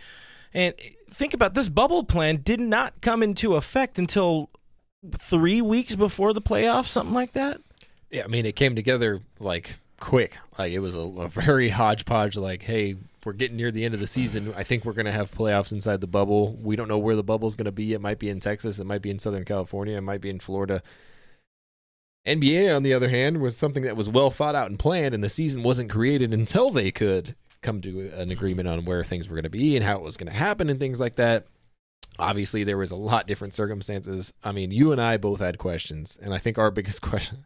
And 0.53 0.73
think 1.09 1.33
about 1.33 1.53
this 1.53 1.69
bubble 1.69 2.03
plan 2.03 2.41
did 2.43 2.59
not 2.59 3.01
come 3.01 3.23
into 3.23 3.55
effect 3.55 3.97
until 3.97 4.49
three 5.15 5.61
weeks 5.61 5.95
before 5.95 6.33
the 6.33 6.41
playoffs, 6.41 6.87
something 6.87 7.13
like 7.13 7.33
that. 7.33 7.61
Yeah, 8.13 8.25
I 8.25 8.27
mean, 8.27 8.45
it 8.45 8.55
came 8.55 8.75
together 8.75 9.21
like 9.39 9.79
quick. 9.99 10.37
Like 10.59 10.71
it 10.71 10.79
was 10.79 10.95
a, 10.95 10.99
a 10.99 11.27
very 11.27 11.69
hodgepodge. 11.79 12.37
Like, 12.37 12.61
hey, 12.61 12.95
we're 13.25 13.33
getting 13.33 13.57
near 13.57 13.71
the 13.71 13.83
end 13.83 13.95
of 13.95 13.99
the 13.99 14.07
season. 14.07 14.53
I 14.55 14.63
think 14.63 14.85
we're 14.85 14.93
going 14.93 15.07
to 15.07 15.11
have 15.11 15.31
playoffs 15.31 15.71
inside 15.71 15.99
the 15.99 16.07
bubble. 16.07 16.53
We 16.61 16.75
don't 16.75 16.87
know 16.87 16.99
where 16.99 17.15
the 17.15 17.23
bubble's 17.23 17.55
going 17.55 17.65
to 17.65 17.71
be. 17.71 17.93
It 17.93 18.01
might 18.01 18.19
be 18.19 18.29
in 18.29 18.39
Texas. 18.39 18.77
It 18.77 18.85
might 18.85 19.01
be 19.01 19.09
in 19.09 19.17
Southern 19.17 19.45
California. 19.45 19.97
It 19.97 20.01
might 20.01 20.21
be 20.21 20.29
in 20.29 20.39
Florida. 20.39 20.83
NBA, 22.27 22.73
on 22.73 22.83
the 22.83 22.93
other 22.93 23.09
hand, 23.09 23.41
was 23.41 23.57
something 23.57 23.83
that 23.83 23.97
was 23.97 24.07
well 24.07 24.29
thought 24.29 24.55
out 24.55 24.69
and 24.69 24.77
planned, 24.77 25.15
and 25.15 25.23
the 25.23 25.29
season 25.29 25.63
wasn't 25.63 25.89
created 25.89 26.33
until 26.33 26.69
they 26.69 26.91
could 26.91 27.35
come 27.61 27.81
to 27.81 28.11
an 28.15 28.29
agreement 28.29 28.67
on 28.67 28.85
where 28.85 29.03
things 29.03 29.27
were 29.27 29.35
going 29.35 29.43
to 29.43 29.49
be 29.49 29.75
and 29.75 29.83
how 29.83 29.95
it 29.95 30.03
was 30.03 30.17
going 30.17 30.31
to 30.31 30.37
happen 30.37 30.69
and 30.69 30.79
things 30.79 30.99
like 30.99 31.15
that. 31.15 31.47
Obviously, 32.19 32.63
there 32.63 32.77
was 32.77 32.91
a 32.91 32.95
lot 32.95 33.25
different 33.25 33.55
circumstances. 33.55 34.33
I 34.43 34.51
mean, 34.51 34.69
you 34.69 34.91
and 34.91 35.01
I 35.01 35.17
both 35.17 35.39
had 35.39 35.57
questions, 35.57 36.17
and 36.21 36.33
I 36.33 36.37
think 36.37 36.57
our 36.57 36.69
biggest 36.71 37.01
question 37.01 37.45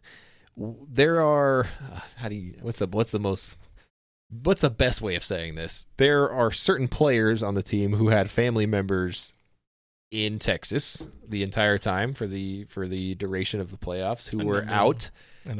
there 0.90 1.20
are 1.20 1.66
how 2.16 2.28
do 2.28 2.34
you 2.34 2.54
what's 2.62 2.78
the 2.78 2.86
what's 2.86 3.10
the 3.10 3.20
most 3.20 3.56
what's 4.42 4.60
the 4.60 4.70
best 4.70 5.00
way 5.00 5.14
of 5.14 5.24
saying 5.24 5.54
this? 5.54 5.86
There 5.96 6.30
are 6.30 6.50
certain 6.50 6.88
players 6.88 7.42
on 7.42 7.54
the 7.54 7.62
team 7.62 7.94
who 7.94 8.08
had 8.08 8.30
family 8.30 8.66
members 8.66 9.32
in 10.10 10.38
Texas 10.38 11.06
the 11.26 11.42
entire 11.42 11.76
time 11.78 12.14
for 12.14 12.26
the 12.26 12.64
for 12.64 12.88
the 12.88 13.14
duration 13.14 13.60
of 13.60 13.70
the 13.70 13.76
playoffs 13.76 14.30
who 14.30 14.40
I 14.40 14.44
were 14.44 14.64
out 14.68 15.10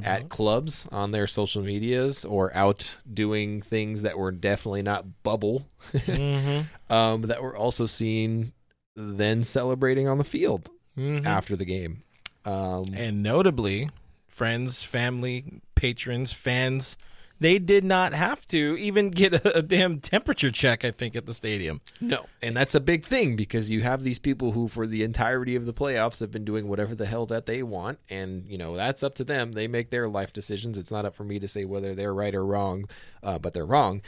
at 0.02 0.28
clubs 0.28 0.87
on 0.90 1.12
their 1.12 1.26
social 1.26 1.62
medias 1.62 2.24
or 2.24 2.54
out 2.56 2.94
doing 3.12 3.62
things 3.62 4.02
that 4.02 4.18
were 4.18 4.32
definitely 4.32 4.82
not 4.82 5.22
bubble. 5.22 5.66
Hmm 6.06 6.61
um, 6.90 7.22
that 7.22 7.42
were 7.42 7.56
also 7.56 7.87
seen 7.87 8.52
then 8.96 9.42
celebrating 9.42 10.08
on 10.08 10.18
the 10.18 10.24
field 10.24 10.70
hmm 10.94 11.26
after 11.26 11.54
the 11.54 11.64
game. 11.64 12.02
Um, 12.44 12.87
And 12.94 13.22
notably, 13.22 13.90
friends, 14.38 14.85
family, 14.85 15.61
patrons, 15.74 16.33
fans, 16.33 16.96
they 17.40 17.59
did 17.59 17.85
not 17.85 18.14
have 18.14 18.46
to 18.46 18.77
even 18.79 19.11
get 19.11 19.33
a, 19.33 19.59
a 19.59 19.62
damn 19.62 19.98
temperature 20.01 20.53
check, 20.53 20.85
I 20.85 20.92
think, 20.92 21.16
at 21.16 21.27
the 21.27 21.35
stadium. 21.35 21.81
No, 22.01 22.27
and 22.40 22.57
that's 22.57 22.74
a 22.74 22.81
big 22.81 23.05
thing 23.05 23.35
because 23.35 23.68
you 23.68 23.83
have 23.83 24.05
these 24.05 24.20
people 24.20 24.53
who, 24.53 24.68
for 24.68 24.87
the 24.87 25.03
entirety 25.03 25.57
of 25.57 25.66
the 25.66 25.74
playoffs, 25.74 26.20
have 26.20 26.31
been 26.31 26.44
doing 26.44 26.68
whatever 26.68 26.94
the 26.94 27.07
hell 27.07 27.27
that 27.27 27.46
they 27.46 27.64
want, 27.64 27.98
and 28.09 28.46
you 28.46 28.59
know 28.59 28.77
that's 28.77 29.03
up 29.03 29.16
to 29.16 29.24
them. 29.24 29.53
They 29.53 29.66
make 29.66 29.90
their 29.90 30.09
life 30.09 30.33
decisions. 30.33 30.79
It's 30.79 30.92
not 30.92 31.05
up 31.05 31.16
for 31.16 31.24
me 31.24 31.40
to 31.40 31.48
say 31.48 31.64
whether 31.64 31.94
they're 31.96 32.14
right 32.14 32.35
or 32.35 32.44
wrong, 32.44 32.88
uh, 33.24 33.38
but 33.38 33.55
they're 33.55 33.66
wrong. 33.66 34.03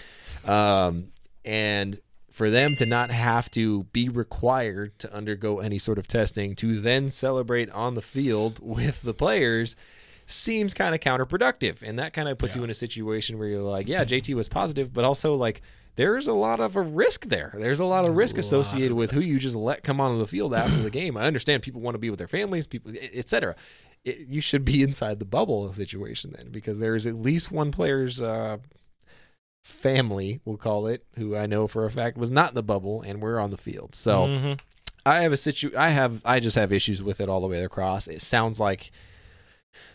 Um, 0.44 1.08
and 1.44 2.00
for 2.30 2.48
them 2.48 2.70
to 2.78 2.86
not 2.86 3.10
have 3.10 3.50
to 3.50 3.84
be 3.84 4.08
required 4.08 4.98
to 5.00 5.12
undergo 5.12 5.58
any 5.58 5.78
sort 5.78 5.98
of 5.98 6.06
testing 6.06 6.54
to 6.56 6.80
then 6.80 7.08
celebrate 7.08 7.68
on 7.70 7.94
the 7.94 8.02
field 8.02 8.60
with 8.62 9.02
the 9.02 9.12
players 9.12 9.76
seems 10.30 10.72
kind 10.74 10.94
of 10.94 11.00
counterproductive 11.00 11.82
and 11.82 11.98
that 11.98 12.12
kind 12.12 12.28
of 12.28 12.38
puts 12.38 12.54
you 12.56 12.64
in 12.64 12.70
a 12.70 12.74
situation 12.74 13.38
where 13.38 13.48
you're 13.48 13.62
like 13.62 13.88
yeah 13.88 14.04
JT 14.04 14.34
was 14.34 14.48
positive 14.48 14.92
but 14.92 15.04
also 15.04 15.34
like 15.34 15.60
there's 15.96 16.26
a 16.26 16.32
lot 16.32 16.60
of 16.60 16.76
a 16.76 16.80
risk 16.82 17.26
there 17.26 17.52
there's 17.58 17.80
a 17.80 17.84
lot 17.84 18.04
of 18.04 18.14
risk 18.16 18.38
associated 18.38 18.92
with 18.94 19.10
who 19.10 19.20
you 19.20 19.38
just 19.38 19.56
let 19.56 19.82
come 19.82 20.00
on 20.00 20.18
the 20.18 20.26
field 20.26 20.54
after 20.54 20.76
the 20.82 20.90
game 20.90 21.16
I 21.16 21.22
understand 21.24 21.62
people 21.62 21.80
want 21.80 21.94
to 21.94 21.98
be 21.98 22.10
with 22.10 22.18
their 22.18 22.28
families 22.28 22.66
people 22.66 22.92
etc 23.12 23.56
it, 24.04 24.28
you 24.28 24.40
should 24.40 24.64
be 24.64 24.82
inside 24.82 25.18
the 25.18 25.24
bubble 25.26 25.72
situation 25.74 26.32
then 26.36 26.50
because 26.50 26.78
there's 26.78 27.06
at 27.06 27.16
least 27.16 27.50
one 27.52 27.70
player's 27.72 28.20
uh, 28.20 28.58
family 29.64 30.40
we'll 30.44 30.56
call 30.56 30.86
it 30.86 31.04
who 31.16 31.36
I 31.36 31.46
know 31.46 31.66
for 31.66 31.84
a 31.84 31.90
fact 31.90 32.16
was 32.16 32.30
not 32.30 32.50
in 32.50 32.54
the 32.54 32.62
bubble 32.62 33.02
and 33.02 33.20
we're 33.20 33.38
on 33.38 33.50
the 33.50 33.58
field 33.58 33.94
so 33.94 34.26
Mhm. 34.26 34.60
I 35.06 35.20
have 35.22 35.32
a 35.32 35.36
situ. 35.38 35.70
I 35.78 35.88
have. 35.88 36.20
I 36.26 36.40
just 36.40 36.56
have 36.58 36.74
issues 36.74 37.02
with 37.02 37.22
it 37.22 37.28
all 37.30 37.40
the 37.40 37.46
way 37.46 37.64
across. 37.64 38.06
It 38.06 38.20
sounds 38.20 38.60
like 38.60 38.90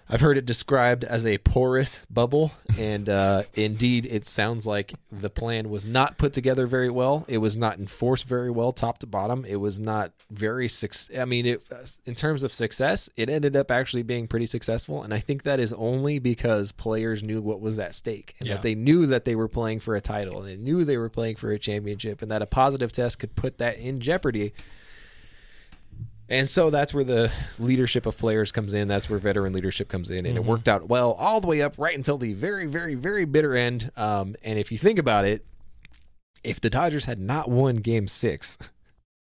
I've 0.08 0.22
heard 0.22 0.38
it 0.38 0.46
described 0.46 1.04
as 1.04 1.26
a 1.26 1.40
porous 1.40 2.02
bubble, 2.12 2.52
and 2.78 3.10
uh, 3.10 3.44
indeed, 3.56 4.06
it 4.06 4.28
sounds 4.28 4.68
like 4.68 4.94
the 5.12 5.32
plan 5.32 5.70
was 5.72 5.88
not 5.88 6.20
put 6.20 6.32
together 6.32 6.68
very 6.68 6.92
well. 6.92 7.26
It 7.28 7.40
was 7.40 7.58
not 7.58 7.80
enforced 7.80 8.28
very 8.28 8.52
well, 8.52 8.72
top 8.72 9.00
to 9.00 9.08
bottom. 9.08 9.46
It 9.46 9.56
was 9.56 9.80
not 9.80 10.12
very. 10.30 10.68
Suc- 10.68 11.18
I 11.18 11.26
mean, 11.26 11.48
it, 11.48 11.64
in 12.06 12.14
terms 12.14 12.44
of 12.44 12.54
success, 12.54 13.10
it 13.18 13.30
ended 13.32 13.56
up 13.56 13.72
actually 13.72 14.04
being 14.04 14.28
pretty 14.28 14.46
successful, 14.46 15.02
and 15.02 15.12
I 15.12 15.20
think 15.20 15.42
that 15.42 15.60
is 15.60 15.74
only 15.74 16.20
because 16.20 16.72
players 16.72 17.24
knew 17.24 17.42
what 17.42 17.60
was 17.60 17.80
at 17.80 17.96
stake, 17.96 18.36
and 18.40 18.48
Yeah. 18.48 18.54
that 18.56 18.62
they 18.64 18.76
knew 18.76 19.08
that 19.08 19.26
they 19.26 19.36
were 19.36 19.48
playing 19.48 19.80
for 19.80 19.96
a 19.96 20.02
title, 20.02 20.38
and 20.40 20.48
they 20.48 20.56
knew 20.56 20.86
they 20.86 20.98
were 20.98 21.10
playing 21.10 21.38
for 21.38 21.52
a 21.52 21.58
championship, 21.58 22.22
and 22.22 22.30
that 22.30 22.44
a 22.44 22.48
positive 22.48 22.92
test 22.92 23.18
could 23.18 23.36
put 23.36 23.58
that 23.58 23.80
in 23.80 24.00
jeopardy. 24.00 24.54
And 26.28 26.50
so 26.50 26.70
that's 26.72 26.94
where 26.94 27.04
the 27.04 27.32
leadership 27.60 28.06
of 28.08 28.18
players 28.18 28.52
comes 28.52 28.74
in. 28.74 28.88
That's 28.88 29.10
where 29.10 29.20
veteran 29.20 29.54
leadership 29.54 29.90
comes 29.90 30.10
in. 30.10 30.26
And 30.26 30.36
it 30.38 30.44
worked 30.44 30.68
out 30.68 30.88
well 30.88 31.12
all 31.14 31.40
the 31.40 31.48
way 31.48 31.62
up 31.62 31.76
right 31.78 31.96
until 31.96 32.18
the 32.18 32.34
very, 32.34 32.66
very, 32.66 32.96
very 32.96 33.26
bitter 33.26 33.56
end. 33.56 33.92
Um, 33.96 34.36
and 34.44 34.58
if 34.58 34.72
you 34.72 34.78
think 34.80 34.98
about 34.98 35.26
it, 35.26 35.46
if 36.44 36.60
the 36.60 36.70
Dodgers 36.70 37.06
had 37.06 37.20
not 37.20 37.50
won 37.50 37.76
game 37.76 38.08
six, 38.08 38.58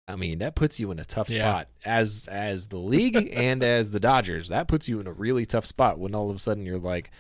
I 0.08 0.16
mean, 0.16 0.38
that 0.38 0.54
puts 0.54 0.80
you 0.80 0.90
in 0.90 0.98
a 0.98 1.04
tough 1.04 1.28
Yeah. 1.30 1.50
spot 1.50 1.68
as 1.84 2.26
as 2.30 2.68
the 2.68 2.76
league 2.78 3.16
and 3.32 3.62
as 3.62 3.90
the 3.90 4.00
Dodgers. 4.00 4.48
That 4.48 4.68
puts 4.68 4.88
you 4.88 5.00
in 5.00 5.06
a 5.06 5.12
really 5.12 5.44
tough 5.46 5.64
spot 5.66 5.98
when 5.98 6.14
all 6.14 6.30
of 6.30 6.36
a 6.36 6.38
sudden 6.38 6.64
you're 6.66 6.78
like, 6.78 7.10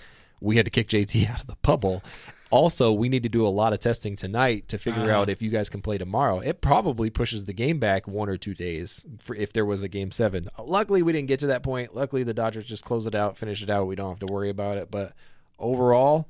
we 0.40 0.56
had 0.56 0.64
to 0.64 0.70
kick 0.70 0.88
JT 0.88 1.28
out 1.30 1.40
of 1.42 1.46
the 1.46 1.56
bubble. 1.62 2.02
Also, 2.50 2.92
we 2.92 3.08
need 3.08 3.22
to 3.24 3.28
do 3.28 3.44
a 3.46 3.48
lot 3.48 3.72
of 3.72 3.80
testing 3.80 4.14
tonight 4.16 4.68
to 4.68 4.78
figure 4.78 5.02
Uh-huh. 5.04 5.22
out 5.22 5.28
if 5.28 5.42
you 5.42 5.50
guys 5.50 5.68
can 5.68 5.82
play 5.82 5.98
tomorrow. 5.98 6.38
It 6.40 6.60
probably 6.60 7.10
pushes 7.10 7.46
the 7.46 7.52
game 7.52 7.78
back 7.80 8.06
one 8.06 8.28
or 8.28 8.36
two 8.36 8.54
days 8.54 9.04
for 9.18 9.34
if 9.34 9.52
there 9.52 9.64
was 9.64 9.82
a 9.82 9.88
game 9.88 10.10
seven. 10.12 10.48
Luckily, 10.62 11.02
we 11.02 11.12
didn't 11.12 11.28
get 11.28 11.40
to 11.40 11.46
that 11.48 11.62
point. 11.62 11.94
Luckily, 11.94 12.22
the 12.22 12.34
Dodgers 12.34 12.64
just 12.64 12.84
close 12.84 13.06
it 13.06 13.14
out, 13.14 13.36
finish 13.36 13.62
it 13.62 13.70
out. 13.70 13.86
We 13.86 13.96
don't 13.96 14.10
have 14.10 14.20
to 14.28 14.32
worry 14.32 14.50
about 14.50 14.76
it. 14.78 14.90
But 14.90 15.14
overall, 15.58 16.28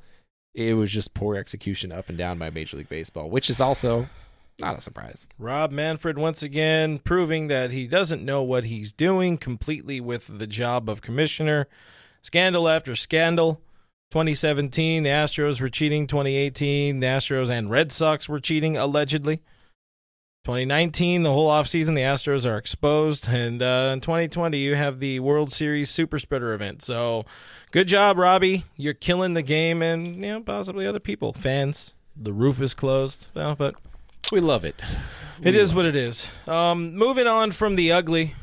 it 0.54 0.74
was 0.74 0.92
just 0.92 1.14
poor 1.14 1.36
execution 1.36 1.92
up 1.92 2.08
and 2.08 2.16
down 2.16 2.38
by 2.38 2.48
Major 2.50 2.76
League 2.76 2.88
Baseball, 2.88 3.28
which 3.28 3.50
is 3.50 3.60
also 3.60 4.08
not 4.60 4.78
a 4.78 4.80
surprise. 4.80 5.26
Rob 5.38 5.72
Manfred 5.72 6.16
once 6.16 6.42
again 6.42 7.00
proving 7.00 7.48
that 7.48 7.72
he 7.72 7.86
doesn't 7.88 8.24
know 8.24 8.40
what 8.42 8.64
he's 8.66 8.92
doing 8.92 9.36
completely 9.36 10.00
with 10.00 10.38
the 10.38 10.46
job 10.46 10.88
of 10.88 11.02
commissioner. 11.02 11.66
Scandal 12.22 12.68
after 12.68 12.94
scandal. 12.94 13.60
2017, 14.14 15.02
the 15.02 15.10
Astros 15.10 15.60
were 15.60 15.68
cheating. 15.68 16.06
2018, 16.06 17.00
the 17.00 17.06
Astros 17.08 17.50
and 17.50 17.68
Red 17.68 17.90
Sox 17.90 18.28
were 18.28 18.38
cheating, 18.38 18.76
allegedly. 18.76 19.38
2019, 20.44 21.24
the 21.24 21.32
whole 21.32 21.50
offseason, 21.50 21.96
the 21.96 22.02
Astros 22.02 22.48
are 22.48 22.56
exposed. 22.56 23.26
And 23.28 23.60
uh, 23.60 23.90
in 23.92 24.00
2020, 24.00 24.56
you 24.56 24.76
have 24.76 25.00
the 25.00 25.18
World 25.18 25.52
Series 25.52 25.90
Super 25.90 26.20
Spreader 26.20 26.52
event. 26.52 26.80
So 26.80 27.24
good 27.72 27.88
job, 27.88 28.16
Robbie. 28.16 28.66
You're 28.76 28.94
killing 28.94 29.34
the 29.34 29.42
game 29.42 29.82
and, 29.82 30.14
you 30.14 30.30
know, 30.30 30.40
possibly 30.42 30.86
other 30.86 31.00
people, 31.00 31.32
fans. 31.32 31.92
The 32.14 32.32
roof 32.32 32.60
is 32.60 32.72
closed. 32.72 33.26
Well, 33.34 33.56
but 33.56 33.74
We 34.30 34.38
love 34.38 34.64
it. 34.64 34.80
it 35.42 35.56
is 35.56 35.74
what 35.74 35.86
it 35.86 35.96
is. 35.96 36.28
Um, 36.46 36.94
moving 36.94 37.26
on 37.26 37.50
from 37.50 37.74
the 37.74 37.90
ugly, 37.90 38.36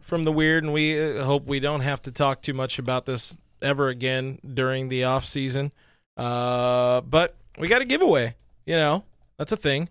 from 0.00 0.24
the 0.24 0.32
weird, 0.32 0.64
and 0.64 0.72
we 0.72 0.98
uh, 0.98 1.24
hope 1.24 1.44
we 1.44 1.60
don't 1.60 1.82
have 1.82 2.00
to 2.02 2.10
talk 2.10 2.40
too 2.40 2.54
much 2.54 2.78
about 2.78 3.04
this 3.04 3.36
ever 3.62 3.88
again 3.88 4.38
during 4.54 4.88
the 4.88 5.04
off 5.04 5.24
season. 5.24 5.72
Uh, 6.16 7.00
but 7.02 7.34
we 7.58 7.68
got 7.68 7.82
a 7.82 7.84
giveaway. 7.84 8.34
You 8.66 8.76
know, 8.76 9.04
that's 9.38 9.52
a 9.52 9.56
thing, 9.56 9.88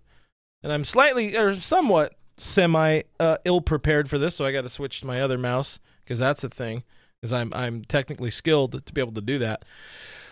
and 0.64 0.72
I'm 0.72 0.84
slightly 0.84 1.36
or 1.36 1.60
somewhat 1.60 2.14
semi 2.38 3.02
uh, 3.20 3.38
ill 3.46 3.62
prepared 3.62 4.10
for 4.10 4.18
this, 4.18 4.36
so 4.36 4.46
I 4.46 4.52
got 4.52 4.62
to 4.62 4.70
switch 4.70 5.02
to 5.02 5.08
my 5.08 5.22
other 5.22 5.38
mouse 5.38 5.80
because 6.04 6.20
that's 6.20 6.44
a 6.44 6.50
thing. 6.50 6.84
Because 7.20 7.34
I'm 7.34 7.54
I'm 7.54 7.84
technically 7.84 8.32
skilled 8.32 8.86
to 8.86 8.94
be 8.94 9.02
able 9.02 9.14
to 9.14 9.22
do 9.22 9.40
that. 9.40 9.66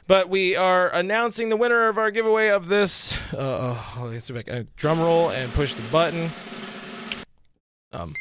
But 0.05 0.29
we 0.29 0.55
are 0.55 0.89
announcing 0.93 1.49
the 1.49 1.57
winner 1.57 1.89
of 1.89 1.97
our 1.97 2.11
giveaway 2.11 2.47
of 2.47 2.69
this. 2.69 3.17
Uh, 3.33 3.75
oh, 3.97 4.09
let's 4.09 4.25
see 4.25 4.33
if 4.33 4.39
I 4.39 4.43
can 4.43 4.67
drum 4.77 5.01
roll 5.01 5.31
and 5.31 5.51
push 5.51 5.73
the 5.73 5.81
button. 5.91 6.29
Um, 7.91 8.13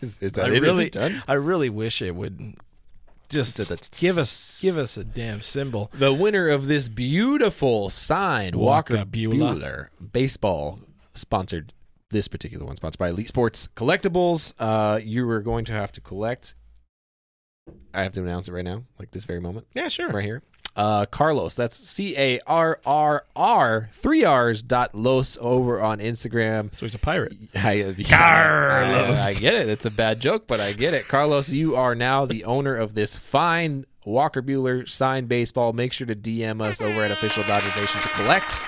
Is, 0.00 0.18
is 0.20 0.38
I 0.38 0.42
that 0.42 0.52
it? 0.52 0.56
Is 0.56 0.60
really, 0.60 0.86
it 0.86 0.92
done? 0.92 1.22
I 1.26 1.34
really 1.34 1.70
wish 1.70 2.02
it 2.02 2.14
would 2.14 2.54
just 3.28 3.58
give 4.00 4.18
us 4.18 4.60
give 4.60 4.78
us 4.78 4.96
a 4.96 5.04
damn 5.04 5.40
cymbal. 5.42 5.90
The 5.94 6.12
winner 6.12 6.48
of 6.48 6.66
this 6.66 6.88
beautiful 6.88 7.90
signed 7.90 8.54
Walker. 8.56 8.96
Buehler 9.04 9.88
baseball 10.12 10.80
sponsored 11.14 11.72
this 12.10 12.28
particular 12.28 12.64
one 12.64 12.76
sponsored 12.76 12.98
by 12.98 13.08
Elite 13.08 13.28
Sports 13.28 13.68
Collectibles. 13.74 14.52
Uh, 14.58 15.00
you 15.02 15.28
are 15.28 15.40
going 15.40 15.64
to 15.66 15.72
have 15.72 15.92
to 15.92 16.00
collect. 16.00 16.54
I 17.92 18.02
have 18.04 18.12
to 18.12 18.20
announce 18.22 18.46
it 18.48 18.52
right 18.52 18.64
now, 18.64 18.84
like 18.98 19.10
this 19.10 19.24
very 19.24 19.40
moment, 19.40 19.66
Yeah, 19.74 19.88
sure. 19.88 20.08
right 20.10 20.24
here. 20.24 20.42
Uh, 20.76 21.06
Carlos, 21.06 21.54
that's 21.54 21.76
C 21.76 22.14
A 22.18 22.38
R 22.46 22.80
R 22.84 23.24
R 23.34 23.88
three 23.92 24.24
R's 24.24 24.60
dot 24.62 24.94
Los 24.94 25.38
over 25.40 25.80
on 25.80 26.00
Instagram. 26.00 26.74
So 26.76 26.84
he's 26.84 26.94
a 26.94 26.98
pirate. 26.98 27.34
I, 27.54 27.80
uh, 27.80 27.94
Carlos. 28.08 29.16
I, 29.18 29.28
I 29.28 29.34
get 29.34 29.54
it. 29.54 29.70
It's 29.70 29.86
a 29.86 29.90
bad 29.90 30.20
joke, 30.20 30.46
but 30.46 30.60
I 30.60 30.74
get 30.74 30.92
it. 30.92 31.08
Carlos, 31.08 31.50
you 31.50 31.76
are 31.76 31.94
now 31.94 32.26
the 32.26 32.44
owner 32.44 32.76
of 32.76 32.92
this 32.92 33.18
fine 33.18 33.86
Walker 34.04 34.42
Buehler 34.42 34.86
signed 34.86 35.28
baseball. 35.28 35.72
Make 35.72 35.94
sure 35.94 36.06
to 36.06 36.14
DM 36.14 36.60
us 36.60 36.82
over 36.82 37.00
at 37.02 37.10
Official 37.10 37.42
Dodger 37.44 37.80
Nation 37.80 38.00
to 38.02 38.08
collect. 38.08 38.60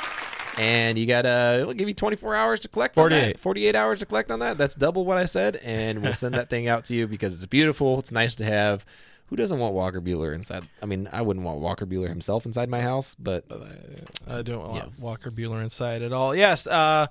And 0.59 0.99
you 0.99 1.07
got 1.07 1.23
to, 1.23 1.63
we'll 1.67 1.75
give 1.75 1.87
you 1.89 1.95
24 1.95 2.35
hours 2.35 2.61
to 2.61 2.69
collect 2.69 2.99
on 2.99 3.03
48. 3.05 3.21
that. 3.35 3.39
48 3.41 3.77
hours 3.77 3.99
to 4.01 4.07
collect 4.07 4.31
on 4.31 4.41
that. 4.41 4.59
That's 4.59 4.75
double 4.75 5.05
what 5.05 5.17
I 5.17 5.25
said. 5.25 5.57
And 5.57 6.03
we'll 6.03 6.15
send 6.15 6.35
that 6.35 6.51
thing 6.51 6.67
out 6.67 6.85
to 6.87 6.95
you 6.95 7.07
because 7.07 7.35
it's 7.35 7.47
beautiful. 7.47 7.99
It's 8.01 8.11
nice 8.13 8.35
to 8.37 8.45
have. 8.45 8.85
Who 9.27 9.37
doesn't 9.37 9.59
want 9.59 9.75
Walker 9.75 10.01
Buehler 10.01 10.35
inside? 10.35 10.67
I 10.83 10.87
mean, 10.87 11.09
I 11.13 11.21
wouldn't 11.23 11.45
want 11.45 11.61
Walker 11.61 11.85
Buehler 11.87 12.09
himself 12.09 12.47
inside 12.47 12.69
my 12.71 12.81
house, 12.81 13.15
but 13.19 13.45
I 14.27 14.41
don't 14.43 14.61
want 14.63 14.75
Yeah. 14.75 14.87
Walker 14.99 15.31
Buehler 15.31 15.63
inside 15.63 16.01
at 16.03 16.13
all. 16.15 16.35
Yes, 16.35 16.67
uh, 16.67 17.07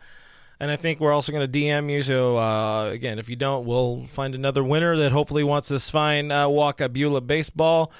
and 0.60 0.72
I 0.72 0.76
think 0.78 1.00
we're 1.00 1.14
also 1.14 1.32
going 1.32 1.50
to 1.50 1.58
DM 1.60 1.92
you. 1.92 2.02
So 2.02 2.38
uh, 2.40 2.86
again, 2.90 3.20
if 3.20 3.30
you 3.30 3.36
don't, 3.36 3.66
we'll 3.68 4.08
find 4.08 4.34
another 4.34 4.64
winner 4.64 4.98
that 4.98 5.12
hopefully 5.12 5.44
wants 5.44 5.70
this 5.70 5.92
fine 5.92 6.32
uh, 6.32 6.50
Walker 6.50 6.90
Buehler 6.90 7.26
baseball. 7.26 7.92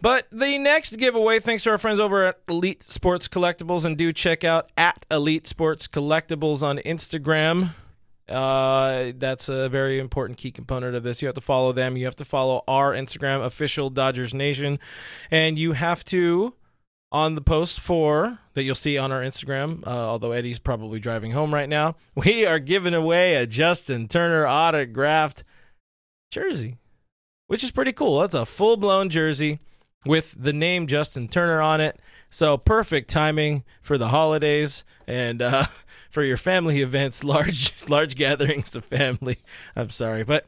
But 0.00 0.26
the 0.30 0.58
next 0.58 0.96
giveaway, 0.98 1.40
thanks 1.40 1.62
to 1.64 1.70
our 1.70 1.78
friends 1.78 2.00
over 2.00 2.26
at 2.26 2.40
Elite 2.48 2.82
Sports 2.82 3.28
Collectibles, 3.28 3.84
and 3.84 3.96
do 3.96 4.12
check 4.12 4.44
out 4.44 4.70
at 4.76 5.06
Elite 5.10 5.46
Sports 5.46 5.88
Collectibles 5.88 6.62
on 6.62 6.78
Instagram. 6.78 7.74
Uh, 8.28 9.12
that's 9.16 9.48
a 9.48 9.68
very 9.68 9.98
important 9.98 10.36
key 10.36 10.50
component 10.50 10.94
of 10.94 11.02
this. 11.02 11.22
You 11.22 11.28
have 11.28 11.34
to 11.36 11.40
follow 11.40 11.72
them. 11.72 11.96
You 11.96 12.04
have 12.04 12.16
to 12.16 12.24
follow 12.24 12.62
our 12.66 12.92
Instagram, 12.92 13.44
official 13.44 13.88
Dodgers 13.88 14.34
Nation, 14.34 14.78
and 15.30 15.58
you 15.58 15.72
have 15.72 16.04
to 16.06 16.54
on 17.12 17.36
the 17.36 17.40
post 17.40 17.78
for 17.78 18.38
that 18.54 18.64
you'll 18.64 18.74
see 18.74 18.98
on 18.98 19.12
our 19.12 19.22
Instagram. 19.22 19.86
Uh, 19.86 19.90
although 19.90 20.32
Eddie's 20.32 20.58
probably 20.58 20.98
driving 20.98 21.30
home 21.30 21.54
right 21.54 21.68
now, 21.68 21.94
we 22.14 22.44
are 22.44 22.58
giving 22.58 22.94
away 22.94 23.36
a 23.36 23.46
Justin 23.46 24.08
Turner 24.08 24.46
autographed 24.46 25.44
jersey, 26.30 26.76
which 27.46 27.64
is 27.64 27.70
pretty 27.70 27.92
cool. 27.92 28.20
That's 28.20 28.34
a 28.34 28.44
full 28.44 28.76
blown 28.76 29.08
jersey 29.08 29.60
with 30.06 30.34
the 30.38 30.52
name 30.52 30.86
Justin 30.86 31.28
Turner 31.28 31.60
on 31.60 31.80
it. 31.80 31.98
So 32.30 32.56
perfect 32.56 33.10
timing 33.10 33.64
for 33.82 33.96
the 33.98 34.08
holidays 34.08 34.84
and 35.06 35.40
uh, 35.40 35.64
for 36.10 36.22
your 36.22 36.36
family 36.36 36.80
events, 36.82 37.22
large 37.24 37.72
large 37.88 38.16
gatherings 38.16 38.74
of 38.74 38.84
family. 38.84 39.38
I'm 39.74 39.90
sorry, 39.90 40.24
but 40.24 40.46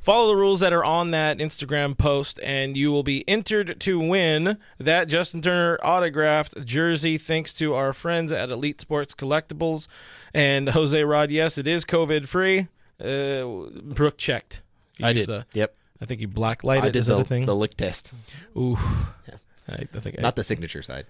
follow 0.00 0.28
the 0.28 0.36
rules 0.36 0.60
that 0.60 0.72
are 0.72 0.84
on 0.84 1.10
that 1.10 1.38
Instagram 1.38 1.96
post, 1.96 2.38
and 2.42 2.76
you 2.76 2.90
will 2.92 3.02
be 3.02 3.28
entered 3.28 3.78
to 3.80 3.98
win 3.98 4.58
that 4.78 5.08
Justin 5.08 5.42
Turner 5.42 5.78
autographed 5.82 6.64
jersey. 6.64 7.18
Thanks 7.18 7.52
to 7.54 7.74
our 7.74 7.92
friends 7.92 8.30
at 8.32 8.50
Elite 8.50 8.80
Sports 8.80 9.14
Collectables 9.14 9.86
and 10.34 10.70
Jose 10.70 11.02
Rod. 11.02 11.30
Yes, 11.30 11.58
it 11.58 11.66
is 11.66 11.84
COVID 11.84 12.28
free. 12.28 12.68
Uh, 13.00 13.70
Brooke 13.94 14.18
checked. 14.18 14.60
I 15.02 15.12
did. 15.12 15.28
the- 15.28 15.46
yep. 15.54 15.74
I 16.00 16.04
think 16.04 16.20
you 16.20 16.28
blacklighted. 16.28 16.82
I 16.82 16.90
did 16.90 17.04
the, 17.04 17.24
thing? 17.24 17.46
the 17.46 17.56
lick 17.56 17.76
test. 17.76 18.12
Ooh. 18.56 18.78
Yeah. 19.28 19.34
I, 19.68 19.74
I 19.94 20.00
think 20.00 20.16
I, 20.18 20.22
Not 20.22 20.36
the 20.36 20.44
signature 20.44 20.82
side. 20.82 21.06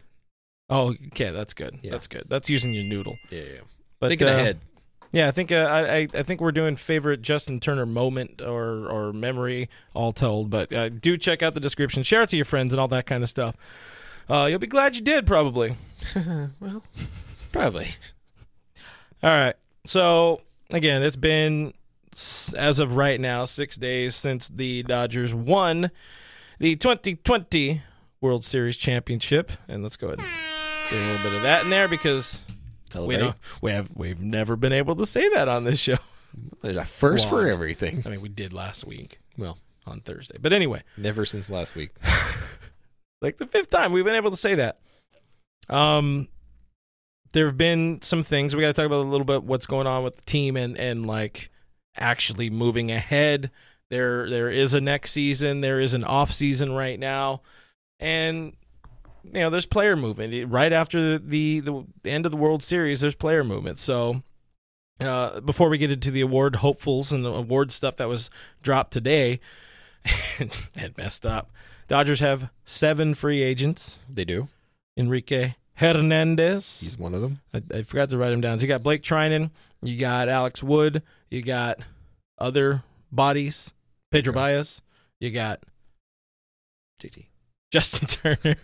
Oh, 0.70 0.94
okay, 1.08 1.30
that's 1.30 1.54
good. 1.54 1.78
Yeah. 1.82 1.92
That's 1.92 2.08
good. 2.08 2.24
That's 2.28 2.50
using 2.50 2.72
your 2.72 2.84
noodle. 2.84 3.16
Yeah, 3.30 3.40
yeah. 3.40 3.52
yeah. 3.54 3.60
But, 4.00 4.08
Thinking 4.08 4.28
uh, 4.28 4.32
ahead. 4.32 4.60
Yeah, 5.10 5.28
I 5.28 5.30
think 5.30 5.50
uh, 5.50 5.56
I, 5.56 5.96
I 5.96 6.08
I 6.14 6.22
think 6.22 6.40
we're 6.40 6.52
doing 6.52 6.76
favorite 6.76 7.22
Justin 7.22 7.60
Turner 7.60 7.86
moment 7.86 8.42
or 8.42 8.86
or 8.90 9.12
memory 9.14 9.70
all 9.94 10.12
told. 10.12 10.50
But 10.50 10.70
uh, 10.72 10.90
do 10.90 11.16
check 11.16 11.42
out 11.42 11.54
the 11.54 11.60
description, 11.60 12.02
share 12.02 12.22
it 12.22 12.30
to 12.30 12.36
your 12.36 12.44
friends, 12.44 12.74
and 12.74 12.80
all 12.80 12.88
that 12.88 13.06
kind 13.06 13.22
of 13.22 13.30
stuff. 13.30 13.56
Uh, 14.28 14.46
you'll 14.50 14.58
be 14.58 14.66
glad 14.66 14.96
you 14.96 15.02
did, 15.02 15.26
probably. 15.26 15.76
well, 16.60 16.82
probably. 17.52 17.88
All 19.22 19.30
right. 19.30 19.54
So 19.86 20.42
again, 20.70 21.02
it's 21.02 21.16
been 21.16 21.72
as 22.56 22.78
of 22.80 22.96
right 22.96 23.20
now 23.20 23.44
six 23.44 23.76
days 23.76 24.14
since 24.14 24.48
the 24.48 24.82
Dodgers 24.82 25.34
won 25.34 25.90
the 26.58 26.76
2020 26.76 27.82
World 28.20 28.44
Series 28.44 28.76
championship, 28.76 29.52
and 29.68 29.82
let's 29.82 29.96
go 29.96 30.08
ahead 30.08 30.18
and 30.18 30.28
get 30.90 31.00
a 31.00 31.06
little 31.06 31.30
bit 31.30 31.36
of 31.36 31.42
that 31.42 31.64
in 31.64 31.70
there 31.70 31.88
because 31.88 32.42
we 32.96 33.16
don't 33.16 33.36
we 33.60 33.70
have 33.72 33.88
we've 33.94 34.20
never 34.20 34.56
been 34.56 34.72
able 34.72 34.96
to 34.96 35.06
say 35.06 35.28
that 35.30 35.48
on 35.48 35.64
this 35.64 35.78
show. 35.78 35.98
There's 36.62 36.76
a 36.76 36.84
first 36.84 37.28
for 37.28 37.46
everything. 37.46 38.02
I 38.04 38.10
mean, 38.10 38.20
we 38.20 38.28
did 38.28 38.52
last 38.52 38.84
week 38.84 39.18
Well, 39.36 39.58
on 39.86 40.00
Thursday, 40.00 40.36
but 40.40 40.52
anyway, 40.52 40.82
never 40.96 41.24
since 41.24 41.50
last 41.50 41.74
week. 41.74 41.90
like 43.22 43.38
the 43.38 43.46
fifth 43.46 43.70
time 43.70 43.92
we've 43.92 44.04
been 44.04 44.16
able 44.16 44.30
to 44.30 44.36
say 44.36 44.54
that. 44.56 44.80
Um, 45.68 46.28
there 47.32 47.46
have 47.46 47.58
been 47.58 48.00
some 48.02 48.22
things 48.22 48.56
we 48.56 48.62
got 48.62 48.68
to 48.68 48.72
talk 48.72 48.86
about 48.86 49.02
a 49.02 49.08
little 49.08 49.24
bit 49.24 49.44
what's 49.44 49.66
going 49.66 49.86
on 49.86 50.02
with 50.02 50.16
the 50.16 50.22
team 50.22 50.56
and 50.56 50.76
and 50.78 51.06
like 51.06 51.50
actually 51.98 52.50
moving 52.50 52.90
ahead. 52.90 53.50
There 53.90 54.28
there 54.28 54.50
is 54.50 54.74
a 54.74 54.80
next 54.80 55.12
season. 55.12 55.60
There 55.60 55.80
is 55.80 55.94
an 55.94 56.04
off 56.04 56.32
season 56.32 56.72
right 56.72 56.98
now, 56.98 57.42
and 57.98 58.52
you 59.24 59.40
know 59.40 59.50
there's 59.50 59.66
player 59.66 59.96
movement 59.96 60.50
right 60.50 60.72
after 60.72 61.18
the 61.18 61.60
the, 61.60 61.84
the 62.02 62.10
end 62.10 62.26
of 62.26 62.32
the 62.32 62.38
World 62.38 62.62
Series. 62.62 63.00
There's 63.00 63.14
player 63.14 63.42
movement. 63.44 63.78
So 63.78 64.22
uh, 65.00 65.40
before 65.40 65.68
we 65.68 65.78
get 65.78 65.90
into 65.90 66.10
the 66.10 66.20
award 66.20 66.56
hopefuls 66.56 67.12
and 67.12 67.24
the 67.24 67.32
award 67.32 67.72
stuff 67.72 67.96
that 67.96 68.08
was 68.08 68.28
dropped 68.62 68.92
today, 68.92 69.40
and 70.38 70.96
messed 70.96 71.24
up. 71.24 71.50
Dodgers 71.86 72.20
have 72.20 72.50
seven 72.64 73.14
free 73.14 73.42
agents. 73.42 73.98
They 74.08 74.24
do. 74.24 74.48
Enrique 74.96 75.54
Hernandez. 75.74 76.80
He's 76.80 76.98
one 76.98 77.14
of 77.14 77.22
them. 77.22 77.40
I, 77.54 77.62
I 77.72 77.82
forgot 77.82 78.10
to 78.10 78.18
write 78.18 78.32
him 78.32 78.40
down. 78.40 78.58
So 78.58 78.62
you 78.62 78.68
got 78.68 78.82
Blake 78.82 79.02
Treinen, 79.02 79.50
you 79.82 79.96
got 79.98 80.28
Alex 80.28 80.62
Wood, 80.62 81.02
you 81.30 81.42
got 81.42 81.78
other 82.38 82.82
bodies, 83.12 83.70
Pedro 84.10 84.32
Okay. 84.32 84.38
Baez, 84.56 84.82
you 85.20 85.30
got 85.30 85.60
JT. 87.02 87.26
Justin 87.70 88.08
Turner. 88.38 88.56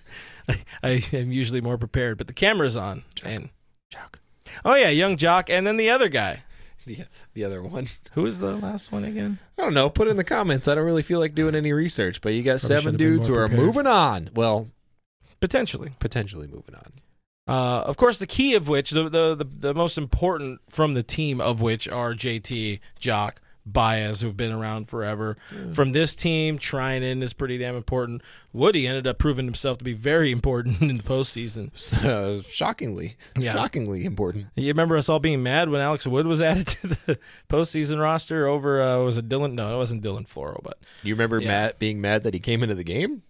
I, 0.48 0.56
I 0.82 1.02
am 1.12 1.30
usually 1.32 1.60
more 1.60 1.78
prepared, 1.78 2.18
but 2.18 2.26
the 2.26 2.32
camera's 2.32 2.76
on. 2.76 3.02
Joc. 3.16 3.26
And 3.26 3.48
Joc. 3.92 4.16
oh 4.64 4.74
yeah, 4.74 4.88
young 4.90 5.16
Joc, 5.16 5.48
and 5.50 5.66
then 5.66 5.76
the 5.76 5.90
other 5.90 6.08
guy. 6.08 6.42
The, 6.86 6.98
the 7.32 7.44
other 7.44 7.62
one. 7.62 7.88
Who 8.12 8.22
was 8.24 8.40
the 8.40 8.56
last 8.56 8.92
one 8.92 9.04
again? 9.04 9.38
I 9.58 9.62
don't 9.62 9.72
know. 9.72 9.88
Put 9.88 10.06
it 10.06 10.10
in 10.10 10.16
the 10.18 10.24
comments. 10.24 10.68
I 10.68 10.74
don't 10.74 10.84
really 10.84 11.00
feel 11.02 11.18
like 11.18 11.34
doing 11.34 11.54
any 11.54 11.72
research, 11.72 12.20
but 12.20 12.34
you 12.34 12.42
got 12.42 12.60
Probably 12.60 12.76
seven 12.76 12.96
dudes 12.96 13.26
who 13.26 13.34
are 13.34 13.48
prepared. 13.48 13.66
moving 13.66 13.86
on. 13.86 14.28
Well, 14.34 14.68
Potentially. 15.40 15.94
potentially 15.98 16.46
moving 16.46 16.74
on. 16.74 16.92
Uh, 17.46 17.80
of 17.82 17.96
course, 17.96 18.18
the 18.18 18.26
key 18.26 18.54
of 18.54 18.68
which, 18.68 18.90
the, 18.90 19.08
the 19.08 19.34
the 19.34 19.44
the 19.44 19.74
most 19.74 19.98
important 19.98 20.60
from 20.70 20.94
the 20.94 21.02
team 21.02 21.40
of 21.40 21.60
which 21.60 21.86
are 21.88 22.14
JT, 22.14 22.80
Joc, 22.98 23.32
Baez, 23.66 24.22
who've 24.22 24.36
been 24.36 24.50
around 24.52 24.88
forever. 24.88 25.36
From 25.74 25.92
this 25.92 26.14
team, 26.16 26.58
Treinen 26.58 27.22
is 27.22 27.34
pretty 27.34 27.58
damn 27.58 27.76
important. 27.76 28.22
Woody 28.54 28.86
ended 28.86 29.06
up 29.06 29.18
proving 29.18 29.44
himself 29.44 29.76
to 29.78 29.84
be 29.84 29.92
very 29.92 30.30
important 30.30 30.80
in 30.82 30.96
the 30.96 31.02
postseason. 31.02 31.70
So, 31.78 32.40
shockingly, 32.48 33.16
Yeah. 33.36 33.52
shockingly 33.52 34.06
important. 34.06 34.46
You 34.54 34.68
remember 34.68 34.96
us 34.96 35.10
all 35.10 35.18
being 35.18 35.42
mad 35.42 35.68
when 35.68 35.82
Alex 35.82 36.06
Wood 36.06 36.26
was 36.26 36.40
added 36.50 36.66
to 36.68 36.88
the 36.88 37.18
postseason 37.50 38.00
roster 38.00 38.46
over 38.46 38.82
uh, 38.82 38.98
was 39.04 39.18
it 39.18 39.28
Dylan? 39.28 39.52
No, 39.52 39.74
it 39.74 39.76
wasn't 39.76 40.02
Dylan 40.02 40.26
Floro, 40.26 40.62
but 40.62 40.78
You 41.02 41.14
remember 41.14 41.40
Yeah. 41.40 41.48
Matt 41.48 41.78
being 41.78 42.00
mad 42.00 42.22
that 42.22 42.32
he 42.32 42.40
came 42.40 42.62
into 42.62 42.74
the 42.74 42.84
game? 42.84 43.22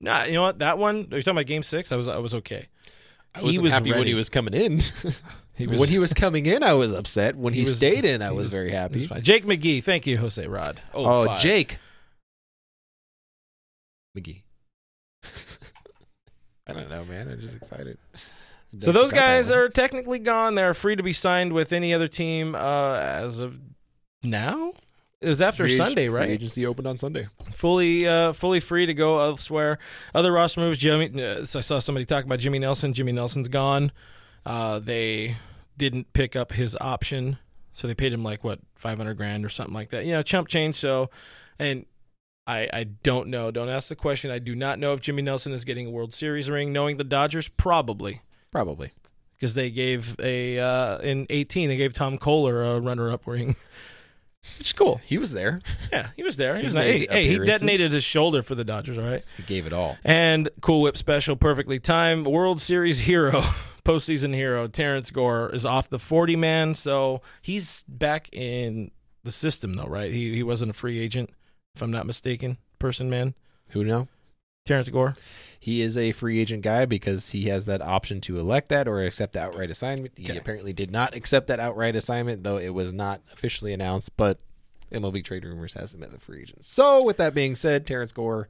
nah, 0.00 0.24
you 0.24 0.32
know 0.34 0.42
what? 0.42 0.58
That 0.58 0.78
one. 0.78 1.08
Are 1.12 1.16
you 1.16 1.22
talking 1.22 1.32
about 1.36 1.46
Game 1.46 1.62
Six? 1.62 1.92
I 1.92 1.96
was 1.96 2.08
I 2.08 2.16
was 2.18 2.34
okay. 2.34 2.68
I 3.34 3.42
was 3.42 3.58
happy 3.72 3.92
when 3.92 4.06
he 4.06 4.14
was 4.14 4.30
coming 4.30 4.54
in. 4.54 4.80
He 5.56 5.68
was 5.68 5.78
when 5.78 5.88
he 5.88 6.00
was 6.00 6.12
coming 6.12 6.46
in, 6.46 6.64
I 6.64 6.72
was 6.72 6.90
upset. 6.90 7.36
When 7.36 7.52
he, 7.52 7.60
He 7.60 7.64
was- 7.64 7.76
stayed 7.76 8.04
in, 8.04 8.22
I 8.22 8.32
was, 8.32 8.46
was- 8.46 8.48
very 8.48 8.72
it 8.72 8.92
was 8.92 9.08
happy. 9.08 9.20
Jake 9.22 9.44
McGee, 9.44 9.84
thank 9.84 10.04
you, 10.04 10.18
Jose 10.18 10.44
Rod. 10.44 10.80
Oh, 10.92 11.26
five. 11.26 11.38
Jake 11.40 11.78
McGee. 14.18 14.42
I 16.66 16.72
don't 16.72 16.90
know, 16.90 17.04
man. 17.04 17.28
I'm 17.28 17.40
just 17.40 17.54
excited. 17.56 17.98
So 18.80 18.90
those 18.90 19.12
guys 19.12 19.52
are 19.52 19.68
technically 19.68 20.18
gone. 20.18 20.56
They're 20.56 20.74
free 20.74 20.96
to 20.96 21.02
be 21.04 21.12
signed 21.12 21.52
with 21.52 21.72
any 21.72 21.94
other 21.94 22.08
team 22.08 22.56
uh, 22.56 22.96
as 22.96 23.38
of 23.38 23.60
now. 24.24 24.72
It 25.24 25.28
was 25.28 25.42
after 25.42 25.68
Sunday, 25.68 26.08
right? 26.08 26.28
agency 26.28 26.66
opened 26.66 26.86
on 26.86 26.98
Sunday. 26.98 27.28
Fully, 27.52 28.06
uh, 28.06 28.32
fully 28.32 28.60
free 28.60 28.86
to 28.86 28.94
go 28.94 29.20
elsewhere. 29.20 29.78
Other 30.14 30.32
roster 30.32 30.60
moves. 30.60 30.78
Jimmy, 30.78 31.22
uh, 31.22 31.40
I 31.42 31.44
saw 31.60 31.78
somebody 31.78 32.04
talk 32.04 32.24
about 32.24 32.38
Jimmy 32.38 32.58
Nelson. 32.58 32.92
Jimmy 32.92 33.12
Nelson's 33.12 33.48
gone. 33.48 33.90
Uh, 34.44 34.78
they 34.78 35.36
didn't 35.78 36.12
pick 36.12 36.36
up 36.36 36.52
his 36.52 36.76
option, 36.80 37.38
so 37.72 37.88
they 37.88 37.94
paid 37.94 38.12
him 38.12 38.22
like 38.22 38.44
what 38.44 38.60
five 38.74 38.98
hundred 38.98 39.14
grand 39.14 39.44
or 39.44 39.48
something 39.48 39.74
like 39.74 39.90
that. 39.90 40.04
You 40.04 40.12
know, 40.12 40.22
chump 40.22 40.48
change. 40.48 40.76
So, 40.76 41.08
and 41.58 41.86
I, 42.46 42.68
I 42.72 42.84
don't 42.84 43.28
know. 43.28 43.50
Don't 43.50 43.70
ask 43.70 43.88
the 43.88 43.96
question. 43.96 44.30
I 44.30 44.38
do 44.38 44.54
not 44.54 44.78
know 44.78 44.92
if 44.92 45.00
Jimmy 45.00 45.22
Nelson 45.22 45.52
is 45.52 45.64
getting 45.64 45.86
a 45.86 45.90
World 45.90 46.14
Series 46.14 46.50
ring. 46.50 46.72
Knowing 46.72 46.98
the 46.98 47.04
Dodgers, 47.04 47.48
probably 47.48 48.20
Probably. 48.50 48.92
because 49.36 49.54
they 49.54 49.70
gave 49.70 50.14
a 50.20 50.58
uh, 50.58 50.98
in 50.98 51.26
18 51.30 51.68
they 51.68 51.76
gave 51.78 51.94
Tom 51.94 52.18
Koehler 52.18 52.76
a 52.76 52.80
runner-up 52.80 53.26
ring, 53.26 53.56
which 54.58 54.68
is 54.68 54.72
cool. 54.72 55.00
He 55.04 55.18
was 55.18 55.32
there. 55.32 55.60
Yeah, 55.92 56.08
he 56.16 56.22
was 56.22 56.36
there. 56.36 56.56
He 56.56 56.64
was 56.64 56.74
nice. 56.74 57.06
Hey, 57.10 57.26
he 57.28 57.38
detonated 57.38 57.92
his 57.92 58.04
shoulder 58.04 58.42
for 58.42 58.54
the 58.54 58.64
Dodgers. 58.64 58.98
All 58.98 59.04
right, 59.04 59.22
He 59.36 59.42
gave 59.44 59.66
it 59.66 59.72
all. 59.72 59.96
and 60.04 60.48
Cool 60.60 60.82
Whip 60.82 60.96
special, 60.96 61.36
perfectly 61.36 61.78
timed. 61.78 62.26
World 62.26 62.60
Series 62.60 62.98
hero, 63.10 63.42
postseason 63.84 64.34
hero, 64.34 64.66
Terrence 64.68 65.10
Gore 65.10 65.50
is 65.54 65.64
off 65.66 65.88
the 65.88 65.98
40 65.98 66.36
man, 66.36 66.74
so 66.74 67.20
he's 67.42 67.84
back 67.88 68.28
in 68.32 68.90
the 69.22 69.32
system 69.32 69.74
though, 69.74 69.86
right? 69.86 70.12
He 70.12 70.34
he 70.34 70.42
wasn't 70.42 70.70
a 70.70 70.74
free 70.74 70.98
agent, 70.98 71.30
if 71.74 71.82
I'm 71.82 71.90
not 71.90 72.06
mistaken. 72.06 72.58
Person 72.78 73.08
man. 73.08 73.34
Who 73.70 73.82
know? 73.84 74.08
Terrence 74.66 74.88
Gore. 74.90 75.16
He 75.64 75.80
is 75.80 75.96
a 75.96 76.12
free 76.12 76.40
agent 76.40 76.60
guy 76.62 76.84
because 76.84 77.30
he 77.30 77.44
has 77.44 77.64
that 77.64 77.80
option 77.80 78.20
to 78.22 78.38
elect 78.38 78.68
that 78.68 78.86
or 78.86 79.02
accept 79.02 79.32
the 79.32 79.40
outright 79.40 79.70
assignment. 79.70 80.12
He 80.14 80.24
Okay. 80.24 80.36
apparently 80.36 80.74
did 80.74 80.90
not 80.90 81.14
accept 81.16 81.46
that 81.46 81.58
outright 81.58 81.96
assignment, 81.96 82.42
though 82.44 82.58
it 82.58 82.74
was 82.74 82.92
not 82.92 83.22
officially 83.32 83.72
announced. 83.72 84.14
But 84.18 84.40
MLB 84.92 85.24
Trade 85.24 85.42
Rumors 85.42 85.72
has 85.72 85.94
him 85.94 86.02
as 86.02 86.12
a 86.12 86.18
free 86.18 86.42
agent. 86.42 86.66
So, 86.66 87.02
with 87.02 87.16
that 87.16 87.32
being 87.34 87.54
said, 87.56 87.86
Terrence 87.86 88.12
Gore, 88.12 88.46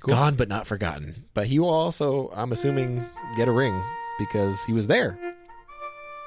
gone 0.00 0.34
but 0.36 0.50
not 0.50 0.66
forgotten. 0.66 1.24
But 1.32 1.46
he 1.46 1.58
will 1.58 1.70
also, 1.70 2.30
I'm 2.34 2.52
assuming, 2.52 3.08
get 3.38 3.48
a 3.48 3.52
ring 3.52 3.82
because 4.18 4.62
he 4.64 4.74
was 4.74 4.88
there, 4.88 5.18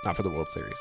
not 0.04 0.16
for 0.18 0.24
the 0.24 0.32
World 0.32 0.48
Series, 0.52 0.80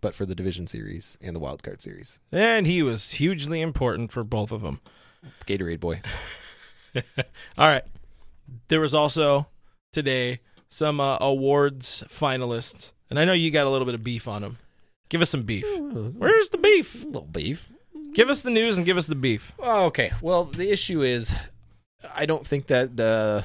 but 0.00 0.14
for 0.14 0.24
the 0.24 0.34
Division 0.34 0.66
Series 0.66 1.18
and 1.20 1.36
the 1.36 1.40
Wild 1.40 1.62
Card 1.62 1.82
Series. 1.82 2.20
And 2.32 2.66
he 2.66 2.82
was 2.82 3.10
hugely 3.10 3.60
important 3.60 4.12
for 4.12 4.24
both 4.24 4.50
of 4.50 4.62
them. 4.62 4.80
Gatorade 5.46 5.80
boy. 5.80 6.00
All 7.58 7.68
right. 7.68 7.84
There 8.68 8.80
was 8.80 8.94
also 8.94 9.48
today 9.92 10.40
some 10.68 11.00
uh, 11.00 11.18
awards 11.20 12.02
finalists. 12.08 12.90
And 13.10 13.18
I 13.18 13.24
know 13.24 13.32
you 13.32 13.50
got 13.50 13.66
a 13.66 13.70
little 13.70 13.84
bit 13.84 13.94
of 13.94 14.02
beef 14.02 14.26
on 14.26 14.42
them. 14.42 14.58
Give 15.08 15.22
us 15.22 15.30
some 15.30 15.42
beef. 15.42 15.64
Where's 15.78 16.48
the 16.48 16.58
beef? 16.58 17.04
A 17.04 17.06
little 17.06 17.22
beef. 17.22 17.70
Give 18.14 18.30
us 18.30 18.42
the 18.42 18.50
news 18.50 18.76
and 18.76 18.86
give 18.86 18.96
us 18.96 19.06
the 19.06 19.14
beef. 19.14 19.52
Oh, 19.58 19.84
okay. 19.86 20.10
Well, 20.20 20.44
the 20.44 20.70
issue 20.70 21.02
is, 21.02 21.32
I 22.14 22.26
don't 22.26 22.46
think 22.46 22.66
that 22.68 22.96
the 22.96 23.44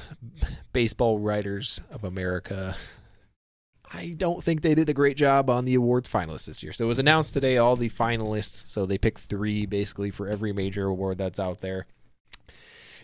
baseball 0.74 1.20
writers 1.20 1.82
of 1.92 2.04
America, 2.04 2.78
I 3.94 4.16
don't 4.18 4.44
think 4.44 4.62
they 4.62 4.74
did 4.74 4.90
a 4.90 4.94
great 4.94 5.18
job 5.18 5.50
on 5.50 5.66
the 5.66 5.76
awards 5.76 6.08
finalists 6.08 6.46
this 6.46 6.64
year. 6.64 6.74
So 6.74 6.86
it 6.86 6.88
was 6.88 7.00
announced 7.00 7.34
today 7.34 7.58
all 7.58 7.76
the 7.76 7.90
finalists. 7.90 8.70
So 8.70 8.86
they 8.86 8.98
picked 8.98 9.20
three 9.20 9.66
basically 9.66 10.10
for 10.12 10.28
every 10.28 10.54
major 10.54 10.88
award 10.88 11.18
that's 11.18 11.40
out 11.40 11.62
there. 11.62 11.86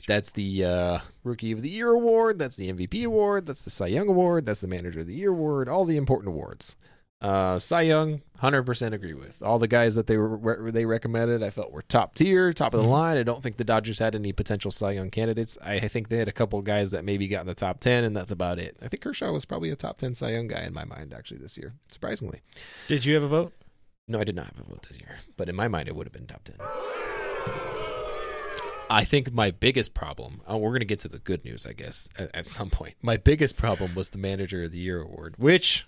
That's 0.07 0.31
the 0.31 0.63
uh, 0.63 0.99
Rookie 1.23 1.51
of 1.51 1.61
the 1.61 1.69
Year 1.69 1.89
award. 1.89 2.37
That's 2.39 2.57
the 2.57 2.71
MVP 2.71 3.05
award. 3.05 3.45
That's 3.45 3.63
the 3.63 3.71
Cy 3.71 3.87
Young 3.87 4.07
award. 4.07 4.45
That's 4.45 4.61
the 4.61 4.67
Manager 4.67 4.99
of 5.01 5.07
the 5.07 5.15
Year 5.15 5.31
award. 5.31 5.67
All 5.67 5.85
the 5.85 5.97
important 5.97 6.29
awards. 6.29 6.75
Uh, 7.21 7.57
Cy 7.57 7.81
Young, 7.81 8.21
hundred 8.39 8.63
percent 8.63 8.93
agree 8.93 9.13
with 9.13 9.41
all 9.41 9.57
the 9.57 9.69
guys 9.69 9.95
that 9.95 10.05
they 10.05 10.17
were 10.17 10.69
they 10.71 10.85
recommended. 10.85 11.41
I 11.41 11.49
felt 11.49 11.71
were 11.71 11.81
top 11.81 12.13
tier, 12.13 12.53
top 12.53 12.73
of 12.73 12.81
the 12.81 12.87
line. 12.87 13.17
I 13.17 13.23
don't 13.23 13.41
think 13.41 13.57
the 13.57 13.63
Dodgers 13.63 13.99
had 13.99 14.13
any 14.15 14.31
potential 14.31 14.69
Cy 14.69 14.91
Young 14.91 15.09
candidates. 15.09 15.57
I, 15.63 15.75
I 15.75 15.87
think 15.87 16.09
they 16.09 16.17
had 16.17 16.27
a 16.27 16.33
couple 16.33 16.59
of 16.59 16.65
guys 16.65 16.91
that 16.91 17.05
maybe 17.05 17.27
got 17.27 17.41
in 17.41 17.47
the 17.47 17.55
top 17.55 17.79
ten, 17.79 18.03
and 18.03 18.15
that's 18.15 18.31
about 18.31 18.59
it. 18.59 18.77
I 18.81 18.89
think 18.89 19.01
Kershaw 19.01 19.31
was 19.31 19.45
probably 19.45 19.71
a 19.71 19.75
top 19.75 19.97
ten 19.97 20.13
Cy 20.13 20.31
Young 20.31 20.47
guy 20.47 20.63
in 20.65 20.73
my 20.73 20.85
mind 20.85 21.13
actually 21.13 21.39
this 21.39 21.57
year, 21.57 21.73
surprisingly. 21.87 22.41
Did 22.87 23.05
you 23.05 23.15
have 23.15 23.23
a 23.23 23.29
vote? 23.29 23.53
No, 24.07 24.19
I 24.19 24.23
did 24.23 24.35
not 24.35 24.45
have 24.47 24.59
a 24.59 24.69
vote 24.69 24.85
this 24.87 24.99
year, 24.99 25.17
but 25.35 25.49
in 25.49 25.55
my 25.55 25.67
mind, 25.67 25.87
it 25.87 25.95
would 25.95 26.05
have 26.05 26.13
been 26.13 26.27
top 26.27 26.43
10. 26.43 27.74
I 28.89 29.03
think 29.03 29.31
my 29.33 29.51
biggest 29.51 29.93
problem, 29.93 30.41
oh, 30.47 30.57
we're 30.57 30.69
going 30.71 30.79
to 30.79 30.85
get 30.85 30.99
to 31.01 31.07
the 31.07 31.19
good 31.19 31.43
news, 31.43 31.65
I 31.65 31.73
guess, 31.73 32.07
at, 32.17 32.35
at 32.35 32.45
some 32.45 32.69
point. 32.69 32.95
My 33.01 33.17
biggest 33.17 33.57
problem 33.57 33.95
was 33.95 34.09
the 34.09 34.17
Manager 34.17 34.63
of 34.63 34.71
the 34.71 34.77
Year 34.77 35.01
award, 35.01 35.35
which 35.37 35.87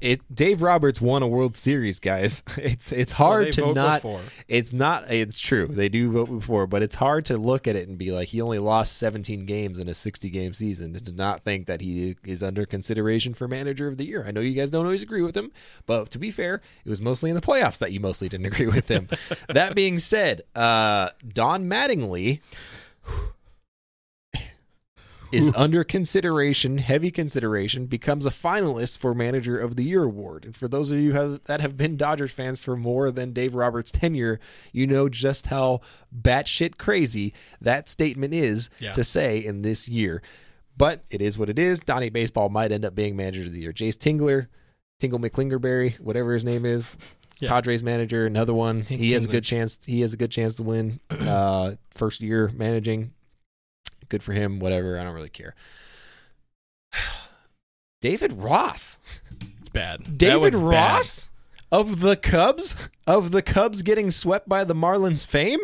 it 0.00 0.20
Dave 0.34 0.62
Roberts 0.62 1.00
won 1.00 1.22
a 1.22 1.26
World 1.28 1.56
Series, 1.56 1.98
guys. 2.00 2.42
It's 2.58 2.92
it's 2.92 3.12
hard 3.12 3.46
they 3.46 3.50
to 3.52 3.60
vote 3.62 3.76
not 3.76 4.02
before. 4.02 4.20
it's 4.48 4.72
not 4.72 5.10
it's 5.10 5.38
true. 5.38 5.66
They 5.68 5.88
do 5.88 6.10
vote 6.10 6.28
before, 6.28 6.66
but 6.66 6.82
it's 6.82 6.96
hard 6.96 7.24
to 7.26 7.38
look 7.38 7.66
at 7.66 7.76
it 7.76 7.88
and 7.88 7.96
be 7.96 8.10
like 8.10 8.28
he 8.28 8.40
only 8.40 8.58
lost 8.58 8.96
17 8.98 9.46
games 9.46 9.78
in 9.78 9.88
a 9.88 9.94
60 9.94 10.28
game 10.30 10.52
season 10.54 10.92
to 10.94 11.12
not 11.12 11.44
think 11.44 11.66
that 11.66 11.80
he 11.80 12.16
is 12.24 12.42
under 12.42 12.66
consideration 12.66 13.32
for 13.34 13.48
manager 13.48 13.88
of 13.88 13.96
the 13.96 14.04
year. 14.04 14.24
I 14.26 14.32
know 14.32 14.40
you 14.40 14.54
guys 14.54 14.70
don't 14.70 14.84
always 14.84 15.02
agree 15.02 15.22
with 15.22 15.36
him, 15.36 15.50
but 15.86 16.10
to 16.10 16.18
be 16.18 16.30
fair, 16.30 16.60
it 16.84 16.88
was 16.88 17.00
mostly 17.00 17.30
in 17.30 17.36
the 17.36 17.42
playoffs 17.42 17.78
that 17.78 17.92
you 17.92 18.00
mostly 18.00 18.28
didn't 18.28 18.46
agree 18.52 18.66
with 18.66 18.88
him. 18.88 19.08
that 19.48 19.74
being 19.74 19.98
said, 19.98 20.42
uh 20.54 21.10
Don 21.32 21.68
Mattingly 21.68 22.40
is 25.30 25.50
under 25.54 25.84
consideration, 25.84 26.78
heavy 26.78 27.10
consideration, 27.10 27.86
becomes 27.86 28.24
a 28.26 28.30
finalist 28.30 28.98
for 28.98 29.14
Manager 29.14 29.58
of 29.58 29.76
the 29.76 29.82
Year 29.84 30.04
award. 30.04 30.44
And 30.44 30.56
for 30.56 30.68
those 30.68 30.90
of 30.90 30.98
you 30.98 31.12
have, 31.12 31.42
that 31.44 31.60
have 31.60 31.76
been 31.76 31.96
Dodgers 31.96 32.32
fans 32.32 32.58
for 32.58 32.76
more 32.76 33.10
than 33.10 33.32
Dave 33.32 33.54
Roberts' 33.54 33.90
tenure, 33.90 34.40
you 34.72 34.86
know 34.86 35.08
just 35.08 35.46
how 35.46 35.80
batshit 36.16 36.78
crazy 36.78 37.34
that 37.60 37.88
statement 37.88 38.32
is 38.34 38.70
Yeah. 38.80 38.92
to 38.92 39.04
say 39.04 39.38
in 39.44 39.62
this 39.62 39.88
year. 39.88 40.22
But 40.76 41.04
it 41.10 41.20
is 41.20 41.36
what 41.36 41.50
it 41.50 41.58
is. 41.58 41.80
Donnie 41.80 42.08
Baseball 42.10 42.48
might 42.48 42.70
end 42.72 42.84
up 42.84 42.94
being 42.94 43.16
Manager 43.16 43.42
of 43.42 43.52
the 43.52 43.60
Year. 43.60 43.72
Jayce 43.72 43.96
Tingler, 43.96 44.46
Tingle 45.00 45.18
McClingerberry, 45.18 45.98
whatever 46.00 46.32
his 46.34 46.44
name 46.44 46.64
is, 46.64 46.90
Yeah. 47.40 47.50
Padres 47.50 47.82
manager, 47.84 48.26
another 48.26 48.52
one. 48.54 48.82
He 48.82 49.12
has 49.12 49.24
a 49.24 49.28
good 49.28 49.44
chance. 49.44 49.78
He 49.84 50.00
has 50.00 50.12
a 50.12 50.16
good 50.16 50.30
chance 50.30 50.56
to 50.56 50.62
win. 50.62 51.00
Uh, 51.10 51.74
first 51.94 52.20
year 52.20 52.50
managing, 52.54 53.12
good 54.08 54.22
for 54.22 54.32
him. 54.32 54.58
Whatever, 54.58 54.98
I 54.98 55.04
don't 55.04 55.14
really 55.14 55.28
care. 55.28 55.54
David 58.00 58.32
Ross, 58.34 58.98
It's 59.60 59.68
bad. 59.70 60.16
David 60.18 60.54
one's 60.54 60.70
bad. 60.70 60.94
Ross 60.94 61.30
of 61.70 62.00
the 62.00 62.16
Cubs, 62.16 62.90
of 63.06 63.30
the 63.30 63.42
Cubs 63.42 63.82
getting 63.82 64.10
swept 64.10 64.48
by 64.48 64.64
the 64.64 64.74
Marlins 64.74 65.26
fame. 65.26 65.60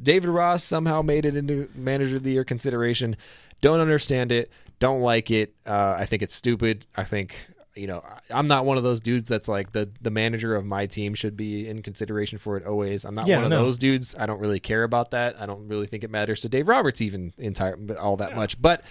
David 0.00 0.28
Ross 0.30 0.62
somehow 0.62 1.02
made 1.02 1.24
it 1.24 1.36
into 1.36 1.68
manager 1.74 2.16
of 2.16 2.22
the 2.22 2.32
year 2.32 2.44
consideration. 2.44 3.16
Don't 3.60 3.80
understand 3.80 4.30
it. 4.30 4.50
Don't 4.78 5.00
like 5.00 5.30
it. 5.30 5.54
Uh, 5.66 5.96
I 5.98 6.06
think 6.06 6.22
it's 6.22 6.34
stupid. 6.34 6.86
I 6.96 7.02
think 7.02 7.48
you 7.78 7.86
know 7.86 8.04
I'm 8.30 8.46
not 8.48 8.64
one 8.64 8.76
of 8.76 8.82
those 8.82 9.00
dudes 9.00 9.28
that's 9.28 9.48
like 9.48 9.72
the 9.72 9.88
the 10.00 10.10
manager 10.10 10.54
of 10.56 10.64
my 10.64 10.86
team 10.86 11.14
should 11.14 11.36
be 11.36 11.68
in 11.68 11.82
consideration 11.82 12.38
for 12.38 12.56
it 12.56 12.66
always. 12.66 13.04
I'm 13.04 13.14
not 13.14 13.26
Yeah, 13.26 13.36
one 13.36 13.44
of 13.44 13.50
no. 13.50 13.62
those 13.64 13.78
dudes. 13.78 14.14
I 14.18 14.26
don't 14.26 14.40
really 14.40 14.60
care 14.60 14.82
about 14.84 15.12
that. 15.12 15.40
I 15.40 15.46
don't 15.46 15.68
really 15.68 15.86
think 15.86 16.04
it 16.04 16.10
matters 16.10 16.40
to 16.42 16.48
Dave 16.48 16.68
Roberts 16.68 17.00
even 17.00 17.32
entire 17.38 17.78
all 18.00 18.16
that 18.18 18.34
much. 18.36 18.60
But 18.60 18.82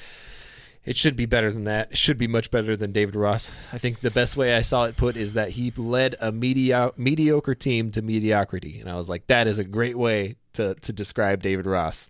it 0.85 0.95
should 0.95 1.17
be 1.17 1.25
better 1.25 1.51
than 1.51 1.65
that. 1.65 1.91
It 1.91 1.97
should 1.97 2.17
be 2.17 2.27
much 2.27 2.49
better 2.49 2.77
than 2.77 2.93
David 2.93 3.15
Ross. 3.17 3.51
I 3.73 3.77
think 3.77 3.99
the 3.99 4.09
best 4.11 4.37
way 4.37 4.55
I 4.55 4.61
saw 4.61 4.85
it 4.85 4.95
put 4.95 5.17
is 5.17 5.33
that 5.33 5.49
he 5.49 5.71
led 5.75 6.15
a 6.21 6.31
medio- 6.31 6.93
mediocre 6.95 7.55
team 7.55 7.91
to 7.91 8.01
mediocrity. 8.01 8.79
And 8.79 8.89
I 8.89 8.95
was 8.95 9.09
like, 9.09 9.27
that 9.27 9.47
is 9.47 9.59
a 9.59 9.65
great 9.65 9.97
way 9.97 10.37
to, 10.53 10.75
to 10.75 10.93
describe 10.93 11.43
David 11.43 11.65
Ross. 11.65 12.09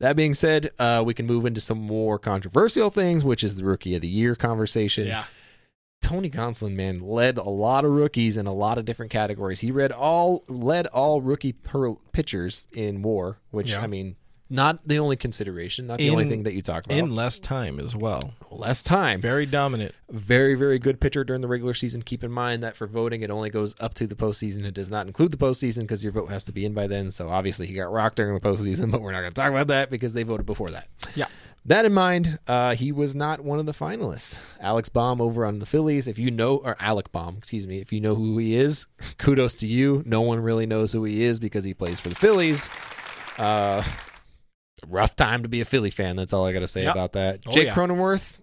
That 0.00 0.16
being 0.16 0.34
said, 0.34 0.70
uh, 0.78 1.02
we 1.06 1.14
can 1.14 1.26
move 1.26 1.44
into 1.46 1.60
some 1.60 1.78
more 1.80 2.18
controversial 2.18 2.90
things, 2.90 3.24
which 3.24 3.42
is 3.44 3.56
the 3.56 3.64
Rookie 3.64 3.94
of 3.96 4.00
the 4.00 4.08
Year 4.08 4.34
conversation. 4.34 5.06
Yeah. 5.06 5.24
Tony 6.00 6.30
Gonsolin, 6.30 6.74
man, 6.74 6.98
led 6.98 7.38
a 7.38 7.42
lot 7.42 7.84
of 7.84 7.90
rookies 7.90 8.36
in 8.36 8.46
a 8.46 8.52
lot 8.54 8.78
of 8.78 8.84
different 8.84 9.10
categories. 9.10 9.60
He 9.60 9.70
read 9.70 9.92
all 9.92 10.44
led 10.48 10.86
all 10.88 11.20
rookie 11.20 11.52
per- 11.52 11.94
pitchers 12.12 12.66
in 12.72 13.02
WAR, 13.02 13.38
which 13.50 13.72
Yeah. 13.72 13.80
I 13.82 13.88
mean, 13.88 14.16
not 14.50 14.86
the 14.88 14.98
only 14.98 15.16
consideration, 15.16 15.86
not 15.86 15.98
the 15.98 16.06
In- 16.06 16.12
only 16.12 16.24
thing 16.26 16.44
that 16.44 16.54
you 16.54 16.62
talk 16.62 16.86
about. 16.86 16.96
In 16.96 17.14
less 17.14 17.38
time 17.38 17.78
as 17.78 17.94
well. 17.94 18.32
less 18.50 18.82
time. 18.82 19.20
Very 19.20 19.44
dominant. 19.44 19.94
Very, 20.10 20.54
very 20.54 20.78
good 20.78 21.00
pitcher 21.00 21.22
during 21.22 21.42
the 21.42 21.48
regular 21.48 21.74
season. 21.74 22.00
Keep 22.00 22.24
in 22.24 22.30
mind 22.30 22.62
that 22.62 22.74
for 22.74 22.86
voting, 22.86 23.20
it 23.20 23.30
only 23.30 23.50
goes 23.50 23.74
up 23.78 23.92
to 23.94 24.06
the 24.06 24.14
postseason. 24.14 24.64
It 24.64 24.72
does 24.72 24.90
not 24.90 25.06
include 25.06 25.32
the 25.32 25.36
postseason 25.36 25.80
because 25.80 26.02
your 26.02 26.12
vote 26.12 26.30
has 26.30 26.44
to 26.44 26.52
be 26.52 26.64
in 26.64 26.72
by 26.72 26.86
then. 26.86 27.10
So 27.10 27.28
obviously, 27.28 27.66
he 27.66 27.74
got 27.74 27.92
rocked 27.92 28.16
during 28.16 28.32
the 28.32 28.40
postseason, 28.40 28.90
but 28.92 29.02
we're 29.02 29.12
not 29.12 29.20
going 29.20 29.32
to 29.34 29.38
talk 29.40 29.50
about 29.50 29.66
that 29.66 29.90
because 29.90 30.14
they 30.14 30.22
voted 30.22 30.46
before 30.46 30.70
that. 30.70 30.88
Yeah. 31.14 31.26
That 31.68 31.84
in 31.84 31.92
mind, 31.92 32.38
uh, 32.46 32.74
he 32.74 32.92
was 32.92 33.14
not 33.14 33.40
one 33.40 33.58
of 33.58 33.66
the 33.66 33.72
finalists. 33.72 34.36
Alex 34.58 34.88
Bohm 34.88 35.20
over 35.20 35.44
on 35.44 35.58
the 35.58 35.66
Phillies. 35.66 36.08
If 36.08 36.18
you 36.18 36.30
know, 36.30 36.56
or 36.56 36.76
Alec 36.80 37.12
Bohm, 37.12 37.36
excuse 37.36 37.66
me, 37.66 37.78
if 37.78 37.92
you 37.92 38.00
know 38.00 38.14
who 38.14 38.38
he 38.38 38.54
is, 38.56 38.86
kudos 39.18 39.54
to 39.56 39.66
you. 39.66 40.02
No 40.06 40.22
one 40.22 40.40
really 40.40 40.64
knows 40.66 40.92
who 40.94 41.04
he 41.04 41.22
is 41.24 41.38
because 41.40 41.64
he 41.64 41.74
plays 41.74 42.00
for 42.00 42.08
the 42.08 42.14
Phillies. 42.14 42.70
Uh, 43.36 43.82
rough 44.86 45.14
time 45.14 45.42
to 45.42 45.48
be 45.48 45.60
a 45.60 45.64
Philly 45.66 45.90
fan. 45.90 46.16
That's 46.16 46.32
all 46.32 46.46
I 46.46 46.52
got 46.52 46.60
to 46.60 46.68
say 46.68 46.84
Yep. 46.84 46.92
about 46.94 47.12
that. 47.12 47.40
Oh, 47.46 47.50
Jake 47.52 47.66
yeah. 47.66 47.74
Cronenworth. 47.74 48.38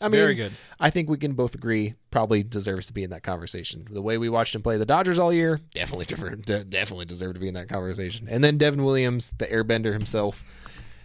I 0.00 0.06
mean, 0.08 0.20
Very 0.20 0.34
good. 0.34 0.52
I 0.80 0.90
think 0.90 1.08
we 1.08 1.18
can 1.18 1.34
both 1.34 1.54
agree 1.54 1.94
probably 2.10 2.42
deserves 2.42 2.88
to 2.88 2.92
be 2.94 3.04
in 3.04 3.10
that 3.10 3.22
conversation. 3.22 3.86
The 3.90 4.02
way 4.02 4.18
we 4.18 4.28
watched 4.28 4.54
him 4.54 4.62
play 4.62 4.76
the 4.76 4.86
Dodgers 4.86 5.18
all 5.18 5.32
year, 5.32 5.60
definitely 5.72 6.06
de- 6.46 6.64
definitely 6.64 7.04
deserve 7.04 7.34
to 7.34 7.40
be 7.40 7.48
in 7.48 7.54
that 7.54 7.68
conversation. 7.68 8.26
And 8.28 8.42
then 8.42 8.58
Devin 8.58 8.82
Williams, 8.82 9.32
the 9.38 9.46
Airbender 9.46 9.92
himself. 9.92 10.42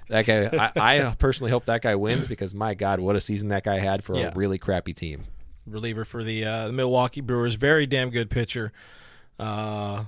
That 0.10 0.26
guy, 0.26 0.72
I, 0.76 1.00
I 1.10 1.16
personally 1.16 1.52
hope 1.52 1.66
that 1.66 1.82
guy 1.82 1.96
wins 1.96 2.28
because 2.28 2.54
my 2.54 2.74
God, 2.74 3.00
what 3.00 3.16
a 3.16 3.22
season 3.22 3.50
that 3.50 3.64
guy 3.64 3.80
had 3.80 4.04
for 4.04 4.16
Yeah. 4.18 4.32
a 4.34 4.36
really 4.36 4.58
crappy 4.58 4.94
team. 4.94 5.24
reliever 5.66 6.04
for 6.04 6.24
the, 6.24 6.44
uh, 6.44 6.68
the 6.68 6.74
Milwaukee 6.74 7.22
Brewers. 7.22 7.56
Very 7.56 7.86
damn 7.86 8.10
good 8.10 8.30
pitcher. 8.32 8.72
Uh, 9.38 10.06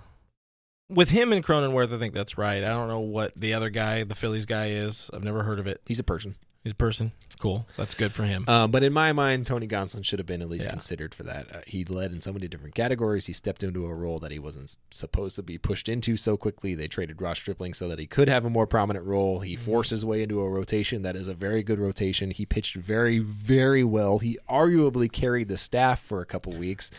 with 0.89 1.09
him 1.09 1.31
and 1.31 1.45
Cronenworth, 1.45 1.93
I 1.93 1.99
think 1.99 2.13
that's 2.13 2.37
right. 2.37 2.63
I 2.63 2.67
don't 2.69 2.87
know 2.87 2.99
what 2.99 3.31
the 3.35 3.53
other 3.53 3.69
guy, 3.69 4.03
the 4.03 4.15
Phillies 4.15 4.45
guy, 4.45 4.67
is. 4.69 5.09
I've 5.13 5.23
never 5.23 5.43
heard 5.43 5.59
of 5.59 5.67
it. 5.67 5.81
He's 5.85 5.99
a 5.99 6.03
person. 6.03 6.35
He's 6.63 6.73
a 6.73 6.75
person. 6.75 7.11
Cool. 7.39 7.65
That's 7.75 7.95
good 7.95 8.11
for 8.11 8.23
him. 8.23 8.45
Uh, 8.47 8.67
but 8.67 8.83
in 8.83 8.93
my 8.93 9.13
mind, 9.13 9.47
Tony 9.47 9.67
Gonsolin 9.67 10.05
should 10.05 10.19
have 10.19 10.27
been 10.27 10.43
at 10.43 10.49
least 10.49 10.65
Yeah. 10.65 10.71
considered 10.73 11.15
for 11.15 11.23
that. 11.23 11.47
Uh, 11.55 11.61
he 11.65 11.83
led 11.83 12.11
in 12.11 12.21
so 12.21 12.31
many 12.31 12.47
different 12.47 12.75
categories. 12.75 13.25
He 13.25 13.33
stepped 13.33 13.63
into 13.63 13.87
a 13.87 13.95
role 13.95 14.19
that 14.19 14.31
he 14.31 14.37
wasn't 14.37 14.75
supposed 14.91 15.37
to 15.37 15.41
be 15.43 15.57
pushed 15.57 15.89
into 15.89 16.17
so 16.17 16.37
quickly. 16.37 16.75
They 16.75 16.87
traded 16.87 17.19
Ross 17.19 17.39
Stripling 17.39 17.73
so 17.73 17.87
that 17.89 17.97
he 17.97 18.05
could 18.05 18.27
have 18.29 18.45
a 18.45 18.49
more 18.51 18.67
prominent 18.67 19.05
role. 19.05 19.39
He 19.39 19.55
Mm-hmm. 19.55 19.63
forced 19.65 19.89
his 19.89 20.05
way 20.05 20.21
into 20.21 20.39
a 20.39 20.47
rotation 20.49 21.01
that 21.01 21.15
is 21.15 21.27
a 21.27 21.33
very 21.33 21.63
good 21.63 21.79
rotation. 21.79 22.29
He 22.29 22.45
pitched 22.45 22.75
very, 22.75 23.17
very 23.17 23.83
well. 23.83 24.19
He 24.19 24.37
arguably 24.47 25.11
carried 25.11 25.47
the 25.47 25.57
staff 25.57 25.99
for 26.03 26.21
a 26.21 26.25
couple 26.27 26.53
weeks. 26.53 26.91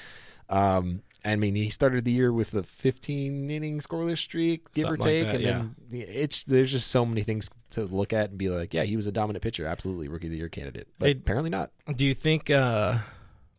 Um, 0.48 1.02
I 1.24 1.36
mean, 1.36 1.54
he 1.54 1.70
started 1.70 2.04
the 2.04 2.10
year 2.10 2.32
with 2.32 2.52
a 2.54 2.62
15 2.62 3.48
inning 3.48 3.78
scoreless 3.78 4.18
streak, 4.18 4.72
give 4.74 4.86
or 4.86 4.96
Something 4.96 5.24
like 5.24 5.32
take, 5.32 5.42
that, 5.42 5.48
and 5.48 5.74
then 5.88 6.06
it's 6.08 6.44
there's 6.44 6.72
just 6.72 6.90
so 6.90 7.06
many 7.06 7.22
things 7.22 7.48
to 7.70 7.84
look 7.84 8.12
at 8.12 8.30
and 8.30 8.38
be 8.38 8.48
like, 8.48 8.74
yeah, 8.74 8.82
he 8.82 8.96
was 8.96 9.06
a 9.06 9.12
dominant 9.12 9.42
pitcher, 9.42 9.66
absolutely 9.66 10.08
rookie 10.08 10.26
of 10.26 10.32
the 10.32 10.38
year 10.38 10.48
candidate, 10.48 10.88
but 10.98 11.06
Hey, 11.06 11.12
apparently 11.12 11.50
not. 11.50 11.70
Do 11.94 12.04
you 12.04 12.14
think 12.14 12.50
uh, 12.50 12.98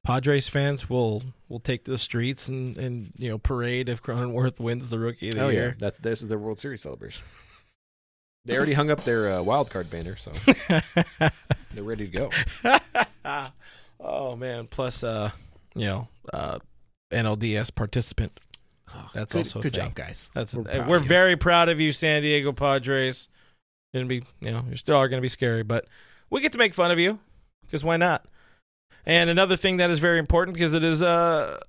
Padres 0.03 0.49
fans 0.49 0.89
will 0.89 1.23
will 1.47 1.61
take 1.61 1.85
to 1.85 1.91
the 1.91 1.97
streets 1.97 2.49
and, 2.49 2.77
and 2.77 3.13
you 3.17 3.29
know 3.29 3.37
parade 3.37 3.87
if 3.87 4.01
Cronenworth 4.01 4.59
wins 4.59 4.89
the 4.89 4.99
Rookie 4.99 5.29
of 5.29 5.35
the 5.35 5.45
Oh 5.45 5.49
yeah, 5.49 5.71
that's 5.77 5.99
this 5.99 6.21
is 6.21 6.27
their 6.27 6.39
World 6.39 6.59
Series 6.59 6.81
celebration. 6.81 7.23
They 8.45 8.57
already 8.57 8.73
hung 8.73 8.91
up 8.91 9.05
their 9.05 9.31
uh, 9.31 9.41
wild 9.41 9.69
card 9.69 9.89
banner, 9.89 10.17
so 10.17 10.33
they're 10.67 11.83
ready 11.83 12.09
to 12.09 12.11
go. 12.11 12.29
oh 14.01 14.35
man! 14.35 14.67
Plus, 14.67 15.01
uh, 15.01 15.31
you 15.75 15.85
know, 15.85 16.07
uh, 16.33 16.59
NLDS 17.13 17.73
participant. 17.73 18.39
That's 19.13 19.33
good, 19.33 19.39
also 19.39 19.59
a 19.59 19.63
good 19.63 19.73
thing. 19.73 19.85
job, 19.85 19.95
guys. 19.95 20.29
That's 20.33 20.53
We're 20.53 20.63
we're, 20.63 20.71
proud 20.71 20.89
we're 20.89 20.99
very 20.99 21.35
proud 21.35 21.69
of 21.69 21.79
you, 21.79 21.91
San 21.91 22.21
Diego 22.21 22.51
Padres. 22.51 23.29
Gonna 23.93 24.05
be, 24.05 24.23
you 24.41 24.51
know, 24.51 24.63
you're 24.67 24.77
still 24.77 24.95
are 24.95 25.07
gonna 25.07 25.21
be 25.21 25.29
scary, 25.29 25.63
but 25.63 25.85
we 26.29 26.41
get 26.41 26.51
to 26.51 26.57
make 26.57 26.73
fun 26.73 26.91
of 26.91 26.99
you 26.99 27.19
because 27.65 27.83
why 27.83 27.97
not? 27.97 28.25
And 29.05 29.29
another 29.29 29.57
thing 29.57 29.77
that 29.77 29.89
is 29.89 29.99
very 29.99 30.19
important 30.19 30.53
because 30.53 30.73
it 30.73 30.83
is 30.83 31.01
uh, 31.01 31.59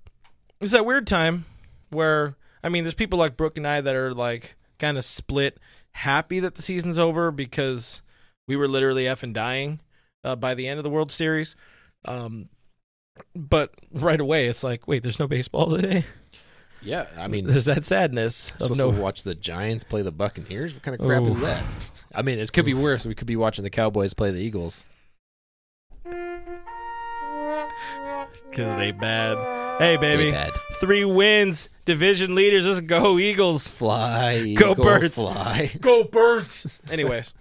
it's 0.61 0.73
that 0.73 0.87
weird 0.87 1.07
time 1.07 1.45
where 1.91 2.37
I 2.63 2.71
mean, 2.71 2.85
there's 2.85 2.95
people 2.95 3.19
like 3.19 3.37
Brooke 3.37 3.59
and 3.59 3.67
I 3.67 3.83
that 3.83 3.95
are 3.95 4.15
like 4.15 4.57
kind 4.79 4.97
of 4.97 5.05
split, 5.05 5.59
happy 5.93 6.41
that 6.41 6.55
the 6.55 6.63
season's 6.63 6.99
over 6.99 7.31
because 7.31 8.01
we 8.49 8.57
were 8.57 8.69
literally 8.69 9.05
effing 9.05 9.35
dying 9.35 9.81
uh, 10.25 10.37
by 10.37 10.55
the 10.55 10.67
end 10.67 10.79
of 10.79 10.85
the 10.85 10.91
World 10.91 11.13
Series. 11.13 11.57
Um, 12.07 12.49
but 13.35 13.73
right 13.93 14.21
away, 14.21 14.47
it's 14.47 14.65
like, 14.65 14.87
wait, 14.89 15.03
there's 15.03 15.19
no 15.19 15.27
baseball 15.27 15.71
today. 15.77 16.05
Yeah, 16.83 17.07
I 17.17 17.29
mean, 17.29 17.47
There's 17.47 17.65
that 17.65 17.87
sadness 17.87 18.51
of 18.53 18.63
supposed 18.63 18.81
no 18.81 18.93
to 18.93 19.01
watch 19.01 19.23
the 19.23 19.35
Giants 19.35 19.85
play 19.85 20.03
the 20.03 20.13
Buccaneers. 20.13 20.75
What 20.75 20.83
kind 20.83 20.95
of 20.99 21.07
crap 21.07 21.23
is 21.23 21.41
that? 21.41 21.65
I 22.15 22.21
mean, 22.21 22.39
it 22.39 22.53
could 22.53 22.67
be 22.67 22.75
worse. 22.75 23.07
We 23.07 23.15
could 23.15 23.27
be 23.27 23.37
watching 23.37 23.65
the 23.65 23.71
Cowboys 23.71 24.13
play 24.13 24.31
the 24.31 24.41
Eagles. 24.41 24.85
because 28.51 28.77
they 28.79 28.93
bad. 28.93 29.79
Hey, 29.79 29.97
baby, 29.97 30.31
bad. 30.31 30.53
three 30.75 31.05
wins, 31.05 31.69
division 31.85 32.35
leaders. 32.35 32.67
Let's 32.67 32.81
go 32.81 33.19
Eagles. 33.19 33.67
Fly, 33.67 34.55
Go 34.55 34.73
Eagles, 34.73 34.87
Birds. 34.87 35.15
Fly. 35.15 35.71
Go 35.81 36.05
birds. 36.05 36.67
Anyways, 36.91 37.35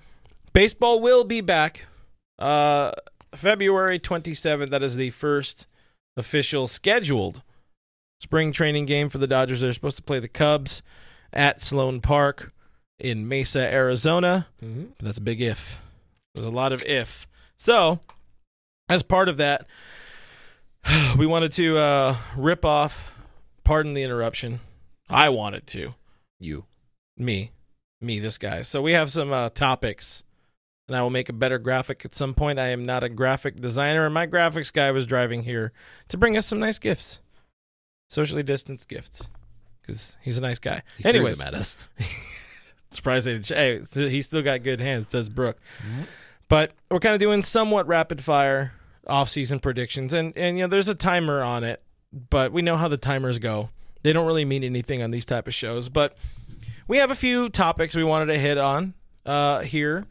baseball 0.54 1.00
will 1.02 1.24
be 1.24 1.42
back. 1.42 1.86
Uh, 2.40 2.92
February 3.36 4.00
27th. 4.00 4.70
That 4.70 4.84
is 4.84 4.96
the 4.96 5.10
first 5.12 5.68
official 6.16 6.68
scheduled 6.68 7.42
spring 8.20 8.52
training 8.52 8.86
game 8.86 9.10
for 9.10 9.18
the 9.18 9.28
Dodgers. 9.28 9.62
They're 9.62 9.74
supposed 9.74 9.98
to 9.98 10.04
play 10.04 10.20
the 10.20 10.28
Cubs 10.28 10.82
at 11.32 11.62
Sloan 11.62 12.02
Park 12.02 12.54
in 13.00 13.28
Mesa, 13.28 13.72
Arizona. 13.72 14.48
Mm-hmm. 14.64 14.86
But 14.98 15.06
that's 15.06 15.18
a 15.18 15.22
big 15.22 15.42
if. 15.42 15.80
There's 16.34 16.46
a 16.46 16.52
lot 16.52 16.72
of 16.72 16.82
if. 16.84 17.28
So, 17.58 18.00
as 18.90 19.04
part 19.04 19.30
of 19.30 19.38
that, 19.38 19.68
we 21.18 21.26
wanted 21.26 21.52
to 21.54 21.78
uh, 21.78 22.18
rip 22.36 22.66
off. 22.66 23.12
Pardon 23.64 23.94
the 23.94 24.04
interruption. 24.04 24.60
I 25.10 25.30
wanted 25.30 25.68
to 25.68 25.94
You. 26.40 26.66
me, 27.18 27.52
me, 28.02 28.20
this 28.20 28.38
guy. 28.38 28.62
So 28.64 28.82
we 28.82 28.94
have 28.94 29.12
some 29.12 29.32
uh, 29.32 29.50
topics, 29.50 30.23
and 30.88 30.98
I 30.98 31.02
will 31.02 31.10
make 31.10 31.30
a 31.30 31.34
better 31.34 31.58
graphic 31.60 32.04
at 32.06 32.14
some 32.14 32.34
point. 32.34 32.60
I 32.60 32.68
am 32.68 32.86
not 32.86 33.04
a 33.04 33.10
graphic 33.10 33.60
designer, 33.60 34.06
and 34.06 34.14
my 34.14 34.28
graphics 34.28 34.72
guy 34.72 34.92
was 34.92 35.06
driving 35.06 35.44
here 35.44 35.72
to 36.10 36.18
bring 36.18 36.38
us 36.38 36.46
some 36.46 36.60
nice 36.60 36.80
gifts, 36.80 37.20
socially 38.10 38.44
distanced 38.44 38.88
gifts, 38.88 39.28
because 39.82 40.18
he's 40.22 40.38
a 40.38 40.42
nice 40.42 40.60
guy. 40.60 40.84
He 40.98 41.04
threw 41.04 41.10
Anyways, 41.12 41.38
them 41.38 41.48
at 41.48 41.54
us. 41.54 41.78
surprised 42.92 43.26
they 43.26 43.34
didn't. 43.34 43.50
Hey, 43.50 44.10
he's 44.10 44.26
still 44.26 44.42
got 44.42 44.64
good 44.64 44.80
hands, 44.80 45.08
says 45.10 45.30
Brooke. 45.30 45.60
But 46.50 46.72
we're 46.90 47.00
kind 47.00 47.16
of 47.16 47.20
doing 47.20 47.44
somewhat 47.44 47.88
rapid 47.88 48.24
fire 48.24 48.74
off-season 49.08 49.60
predictions, 49.60 50.14
and 50.14 50.36
and 50.38 50.58
you 50.58 50.64
know 50.64 50.68
there's 50.68 50.90
a 50.90 50.96
timer 50.96 51.42
on 51.42 51.64
it, 51.64 51.82
but 52.30 52.52
we 52.52 52.62
know 52.62 52.78
how 52.78 52.88
the 52.88 52.98
timers 52.98 53.40
go. 53.40 53.70
They 54.04 54.14
don't 54.14 54.28
really 54.28 54.46
mean 54.46 54.64
anything 54.64 55.02
on 55.02 55.12
these 55.12 55.26
type 55.26 55.48
of 55.48 55.54
shows, 55.54 55.90
but 55.90 56.18
we 56.88 56.98
have 56.98 57.12
a 57.12 57.16
few 57.16 57.50
topics 57.50 57.96
we 57.96 58.04
wanted 58.04 58.28
to 58.28 58.38
hit 58.38 58.58
on 58.58 58.94
uh, 59.26 59.62
here, 59.62 60.06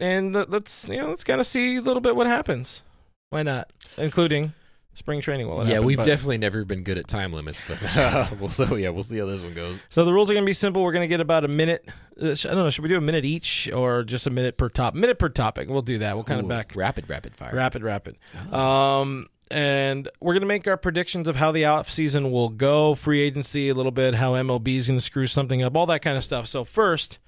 and 0.00 0.32
let- 0.34 0.50
let's 0.50 0.88
you 0.88 0.96
know 0.98 1.08
let's 1.10 1.24
kind 1.24 1.40
of 1.40 1.46
see 1.46 1.76
a 1.76 1.80
little 1.82 2.00
bit 2.00 2.16
what 2.16 2.26
happens. 2.26 2.82
Why 3.30 3.42
not, 3.44 3.72
including 3.96 4.54
spring 4.94 5.20
training? 5.20 5.48
Will 5.48 5.58
yeah, 5.64 5.74
happen, 5.74 5.84
we've 5.86 5.96
but- 5.98 6.06
definitely 6.06 6.38
never 6.38 6.64
been 6.64 6.82
good 6.82 6.98
at 6.98 7.06
time 7.06 7.32
limits, 7.32 7.62
but 7.68 7.78
uh, 7.96 8.26
we'll 8.40 8.50
so 8.50 8.74
yeah, 8.74 8.88
we'll 8.88 9.04
see 9.04 9.18
how 9.18 9.26
this 9.26 9.42
one 9.42 9.54
goes. 9.54 9.78
So 9.88 10.04
the 10.04 10.12
rules 10.12 10.30
are 10.30 10.34
going 10.34 10.44
to 10.44 10.50
be 10.50 10.52
simple. 10.52 10.82
We're 10.82 10.92
going 10.92 11.04
to 11.04 11.12
get 11.12 11.20
about 11.20 11.44
a 11.44 11.48
minute. 11.48 11.88
uh, 12.20 12.30
I 12.30 12.34
don't 12.34 12.56
know. 12.56 12.70
Should 12.70 12.82
we 12.82 12.88
do 12.88 12.96
a 12.96 13.00
minute 13.00 13.24
each 13.24 13.70
or 13.72 14.02
just 14.02 14.26
a 14.26 14.30
minute 14.30 14.56
per 14.56 14.68
top? 14.68 14.94
Minute 14.94 15.18
per 15.18 15.28
topic. 15.28 15.68
We'll 15.68 15.82
do 15.82 15.98
that. 15.98 16.16
We'll 16.16 16.24
kind 16.24 16.40
of 16.40 16.48
back 16.48 16.72
rapid, 16.74 17.08
rapid 17.08 17.36
fire. 17.36 17.54
rapid, 17.54 17.82
rapid. 17.84 18.18
Um, 18.52 19.28
and 19.52 20.08
we're 20.20 20.34
going 20.34 20.42
to 20.42 20.46
make 20.48 20.66
our 20.68 20.76
predictions 20.76 21.26
of 21.28 21.36
how 21.36 21.50
the 21.52 21.64
off 21.64 21.90
season 21.90 22.30
will 22.30 22.48
go, 22.50 22.94
free 22.94 23.20
agency 23.20 23.68
a 23.68 23.74
little 23.74 23.90
bit, 23.92 24.14
how 24.14 24.32
MLB 24.32 24.76
is 24.76 24.86
going 24.88 24.98
to 24.98 25.04
screw 25.04 25.26
something 25.26 25.62
up, 25.62 25.76
all 25.76 25.86
that 25.86 26.02
kind 26.02 26.16
of 26.16 26.22
stuff. 26.24 26.46
So 26.46 26.62
first, 26.64 27.18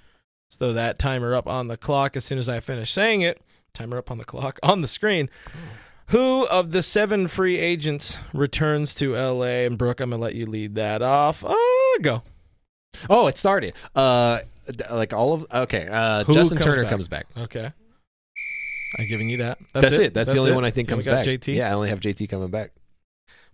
throw 0.56 0.72
that 0.72 0.98
timer 0.98 1.34
up 1.34 1.46
on 1.46 1.68
the 1.68 1.76
clock 1.76 2.16
as 2.16 2.24
soon 2.24 2.38
as 2.38 2.48
I 2.48 2.60
finish 2.60 2.92
saying 2.92 3.22
it. 3.22 3.40
Timer 3.74 3.98
up 3.98 4.10
on 4.10 4.18
the 4.18 4.24
clock 4.24 4.58
on 4.62 4.82
the 4.82 4.88
screen. 4.88 5.30
Who 6.08 6.46
of 6.48 6.72
the 6.72 6.82
seven 6.82 7.26
free 7.26 7.58
agents 7.58 8.18
returns 8.34 8.94
to 8.96 9.14
LA? 9.14 9.64
And 9.64 9.78
Brooke, 9.78 10.00
I'm 10.00 10.10
going 10.10 10.20
to 10.20 10.24
let 10.24 10.34
you 10.34 10.46
lead 10.46 10.74
that 10.74 11.00
off. 11.00 11.42
Oh, 11.46 11.98
go. 12.02 12.22
Oh, 13.08 13.28
it 13.28 13.38
started. 13.38 13.74
Uh, 13.94 14.40
like 14.90 15.12
all 15.12 15.32
of 15.34 15.46
okay. 15.52 15.88
Uh, 15.90 16.24
Who 16.24 16.34
Justin 16.34 16.58
comes 16.58 16.66
Turner 16.66 16.82
back? 16.84 16.90
comes 16.90 17.08
back. 17.08 17.26
Okay. 17.36 17.72
I'm 18.98 19.08
giving 19.08 19.30
you 19.30 19.38
that. 19.38 19.58
That's, 19.72 19.92
it. 19.92 20.12
That's, 20.12 20.30
the 20.32 20.38
only 20.38 20.52
it? 20.52 20.54
one 20.54 20.64
I 20.64 20.70
think 20.70 20.88
comes 20.88 21.06
got 21.06 21.24
back. 21.24 21.26
JT. 21.26 21.56
Yeah, 21.56 21.70
I 21.70 21.72
only 21.72 21.88
have 21.88 22.00
JT 22.00 22.28
coming 22.28 22.50
back. 22.50 22.72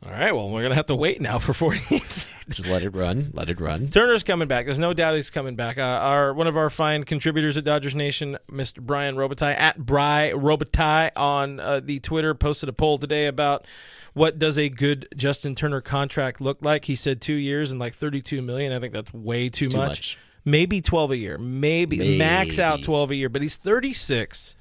All 0.05 0.11
right. 0.11 0.33
Well, 0.33 0.49
we're 0.51 0.63
gonna 0.63 0.75
have 0.75 0.87
to 0.87 0.97
wait 0.97 1.21
now 1.21 1.39
for 1.39 1.53
40 1.53 1.81
games. 1.89 2.27
Just 2.51 2.69
let 2.69 2.83
it 2.83 2.91
run. 2.91 3.31
Let 3.35 3.51
it 3.51 3.61
run. 3.61 3.89
Turner's 3.89 4.23
coming 4.23 4.49
back. 4.49 4.65
There's 4.67 4.79
no 4.79 4.93
doubt 4.95 5.15
he's 5.15 5.31
coming 5.31 5.55
back. 5.55 5.79
Uh, 5.79 5.83
our 5.83 6.33
one 6.33 6.47
of 6.47 6.57
our 6.57 6.71
fine 6.71 7.05
contributors 7.05 7.57
at 7.57 7.65
Dodgers 7.65 7.95
Nation, 7.95 8.39
Mr. 8.51 8.81
Brian 8.81 9.17
Robitaille 9.17 9.55
at 9.57 9.79
Bry 9.85 10.33
Robitaille 10.35 11.11
on 11.17 11.61
uh, 11.61 11.81
the 11.81 12.01
Twitter 12.01 12.35
posted 12.35 12.69
a 12.69 12.73
poll 12.73 12.99
today 12.99 13.27
about 13.27 13.67
what 14.15 14.39
does 14.39 14.59
a 14.59 14.69
good 14.69 15.07
Justin 15.17 15.55
Turner 15.55 15.81
contract 15.81 16.41
look 16.41 16.59
like. 16.63 16.87
He 16.87 16.97
said 16.97 17.21
two 17.21 17.35
years 17.35 17.71
and 17.71 17.79
like 17.79 17.95
32 17.95 18.41
million. 18.43 18.73
I 18.73 18.81
think 18.81 18.93
that's 18.93 19.13
way 19.13 19.49
too, 19.49 19.69
Too 19.69 19.77
much. 19.77 19.89
much. 19.89 20.19
Maybe 20.45 20.81
12 20.81 21.11
a 21.11 21.17
year. 21.19 21.37
Maybe, 21.39 22.17
max 22.17 22.59
out 22.59 22.83
12 22.83 23.11
a 23.11 23.15
year. 23.15 23.29
But 23.29 23.43
he's 23.43 23.57
36. 23.57 24.57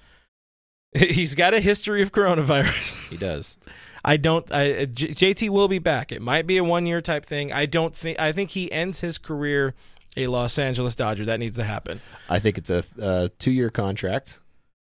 He's 0.97 1.35
got 1.35 1.53
a 1.53 1.59
history 1.59 2.01
of 2.01 2.11
coronavirus. 2.11 3.09
He 3.09 3.17
does. 3.17 3.57
I 4.07 4.15
don't. 4.15 4.49
I, 4.53 4.85
J- 4.85 5.09
JT 5.09 5.49
will 5.49 5.67
be 5.67 5.79
back. 5.79 6.13
It 6.13 6.21
might 6.21 6.47
be 6.47 6.55
a 6.55 6.63
one 6.63 6.85
year 6.85 7.01
type 7.01 7.25
thing. 7.25 7.51
I 7.51 7.65
don't 7.65 7.93
think. 7.93 8.17
I 8.19 8.31
think 8.31 8.51
he 8.51 8.71
ends 8.71 9.01
his 9.01 9.17
career 9.17 9.75
a 10.15 10.27
Los 10.27 10.57
Angeles 10.57 10.95
Dodger. 10.95 11.25
That 11.25 11.41
needs 11.41 11.57
to 11.57 11.65
happen. 11.65 11.99
I 12.29 12.39
think 12.39 12.57
it's 12.57 12.69
a, 12.69 12.85
uh 13.01 13.27
two-year 13.37 13.69
contract 13.69 14.39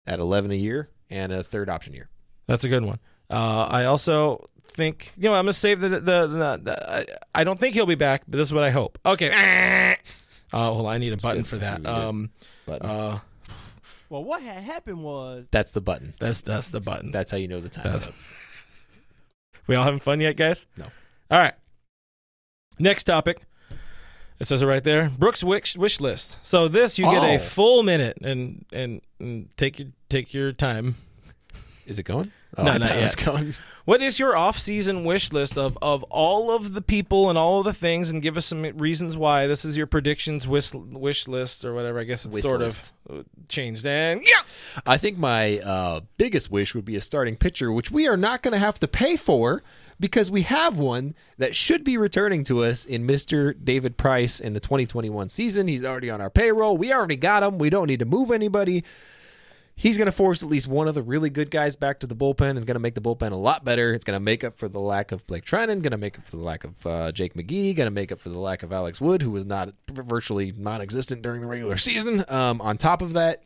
at 0.06 0.18
eleven 0.18 0.50
a 0.50 0.54
year 0.54 0.88
and 1.10 1.30
a 1.30 1.42
third 1.42 1.68
option 1.68 1.92
year. 1.92 2.08
That's 2.46 2.64
a 2.64 2.70
good 2.70 2.84
one. 2.86 3.00
Uh, 3.28 3.66
I 3.70 3.84
also 3.84 4.48
think 4.64 5.12
you 5.18 5.28
know 5.28 5.34
I'm 5.34 5.44
gonna 5.44 5.52
save 5.52 5.80
the 5.80 5.90
the. 5.90 6.00
the, 6.00 6.60
the 6.62 6.90
I, 6.90 7.06
I 7.34 7.44
don't 7.44 7.58
think 7.58 7.74
he'll 7.74 7.84
be 7.84 7.94
back, 7.94 8.22
but 8.26 8.38
this 8.38 8.48
is 8.48 8.54
what 8.54 8.64
I 8.64 8.70
hope. 8.70 8.98
Okay. 9.04 9.96
Oh, 10.54 10.74
well, 10.76 10.86
I 10.86 10.96
need 10.96 11.12
a 11.12 11.18
button 11.18 11.42
good. 11.42 11.48
for 11.48 11.58
that. 11.58 11.82
what. 11.82 11.90
Um. 11.90 12.30
Button. 12.64 12.88
Uh. 12.88 13.18
Well, 14.08 14.24
what 14.24 14.42
had 14.42 14.62
happened 14.62 15.02
was 15.02 15.46
That's 15.50 15.70
the 15.72 15.82
button. 15.82 16.14
That's 16.18 16.40
that's 16.40 16.70
the 16.70 16.80
button. 16.80 17.10
That's 17.10 17.30
how 17.30 17.36
you 17.36 17.48
know 17.48 17.60
the 17.60 17.68
time's 17.68 18.06
up. 18.06 18.14
We 19.66 19.74
all 19.76 19.84
having 19.84 20.00
fun 20.00 20.20
yet, 20.20 20.36
guys? 20.36 20.66
No. 20.76 20.86
All 21.30 21.38
right. 21.38 21.54
Next 22.78 23.04
topic. 23.04 23.42
It 24.40 24.48
says 24.48 24.60
it 24.62 24.66
right 24.66 24.82
there. 24.82 25.08
Brooks 25.10 25.44
wish, 25.44 25.76
wish 25.76 26.00
list. 26.00 26.36
So 26.42 26.66
this 26.66 26.98
you 26.98 27.04
get 27.04 27.22
a 27.22 27.36
Oh. 27.36 27.38
full 27.38 27.82
minute 27.84 28.18
and, 28.22 28.64
and 28.72 29.00
and 29.20 29.48
take 29.56 29.78
your 29.78 29.88
take 30.08 30.34
your 30.34 30.52
time. 30.52 30.96
Is 31.86 31.98
it 31.98 32.02
going? 32.04 32.32
Oh, 32.56 32.64
No, 32.64 32.76
not 32.76 32.96
yet. 32.96 33.54
What 33.84 34.00
is 34.00 34.20
your 34.20 34.36
off-season 34.36 35.02
wish 35.04 35.32
list 35.32 35.58
of 35.58 35.76
of 35.82 36.04
all 36.04 36.52
of 36.52 36.72
the 36.72 36.82
people 36.82 37.28
and 37.28 37.36
all 37.36 37.58
of 37.58 37.64
the 37.64 37.72
things, 37.72 38.10
and 38.10 38.22
give 38.22 38.36
us 38.36 38.46
some 38.46 38.62
reasons 38.78 39.16
why 39.16 39.48
this 39.48 39.64
is 39.64 39.76
your 39.76 39.88
predictions 39.88 40.46
wish 40.46 40.72
wish 40.72 41.26
list 41.26 41.64
or 41.64 41.74
whatever. 41.74 41.98
I 41.98 42.04
guess 42.04 42.24
it's 42.24 42.32
Wish 42.34 42.44
sort 42.44 42.60
list. 42.60 42.92
of 43.08 43.24
changed. 43.48 43.84
And 43.84 44.20
yeah, 44.24 44.42
I 44.86 44.98
think 44.98 45.18
my 45.18 45.58
uh, 45.58 46.00
biggest 46.16 46.48
wish 46.48 46.76
would 46.76 46.84
be 46.84 46.94
a 46.94 47.00
starting 47.00 47.34
pitcher, 47.36 47.72
which 47.72 47.90
we 47.90 48.06
are 48.06 48.16
not 48.16 48.42
going 48.42 48.52
to 48.52 48.58
have 48.60 48.78
to 48.80 48.86
pay 48.86 49.16
for 49.16 49.64
because 49.98 50.30
we 50.30 50.42
have 50.42 50.78
one 50.78 51.14
that 51.38 51.56
should 51.56 51.82
be 51.82 51.96
returning 51.96 52.44
to 52.44 52.62
us 52.62 52.84
in 52.84 53.04
Mr. 53.06 53.52
David 53.64 53.96
Price 53.96 54.38
in 54.38 54.52
the 54.52 54.60
2021 54.60 55.28
season. 55.28 55.66
He's 55.66 55.84
already 55.84 56.08
on 56.10 56.20
our 56.20 56.30
payroll. 56.30 56.76
We 56.76 56.92
already 56.92 57.16
got 57.16 57.42
him. 57.42 57.58
We 57.58 57.68
don't 57.70 57.88
need 57.88 57.98
to 58.00 58.04
move 58.04 58.30
anybody. 58.30 58.84
He's 59.74 59.96
going 59.96 60.06
to 60.06 60.12
force 60.12 60.42
at 60.42 60.48
least 60.48 60.68
one 60.68 60.86
of 60.86 60.94
the 60.94 61.02
really 61.02 61.30
good 61.30 61.50
guys 61.50 61.76
back 61.76 61.98
to 62.00 62.06
the 62.06 62.14
bullpen. 62.14 62.56
It's 62.56 62.64
going 62.66 62.74
to 62.76 62.78
make 62.80 62.94
the 62.94 63.00
bullpen 63.00 63.32
a 63.32 63.36
lot 63.36 63.64
better. 63.64 63.94
It's 63.94 64.04
going 64.04 64.16
to 64.16 64.20
make 64.20 64.44
up 64.44 64.56
for 64.56 64.68
the 64.68 64.78
lack 64.78 65.10
of 65.12 65.26
Blake 65.26 65.44
Treinen, 65.44 65.82
going 65.82 65.90
to 65.92 65.96
make 65.96 66.18
up 66.18 66.26
for 66.26 66.36
the 66.36 66.42
lack 66.42 66.64
of 66.64 66.86
uh, 66.86 67.10
Jake 67.10 67.34
McGee, 67.34 67.74
going 67.74 67.86
to 67.86 67.90
make 67.90 68.12
up 68.12 68.20
for 68.20 68.28
the 68.28 68.38
lack 68.38 68.62
of 68.62 68.72
Alex 68.72 69.00
Wood, 69.00 69.22
who 69.22 69.30
was 69.30 69.44
not 69.46 69.72
virtually 69.90 70.52
non-existent 70.56 71.22
during 71.22 71.40
the 71.40 71.46
regular 71.48 71.76
season. 71.78 72.24
Um, 72.28 72.60
on 72.60 72.76
top 72.78 73.02
of 73.02 73.14
that, 73.14 73.42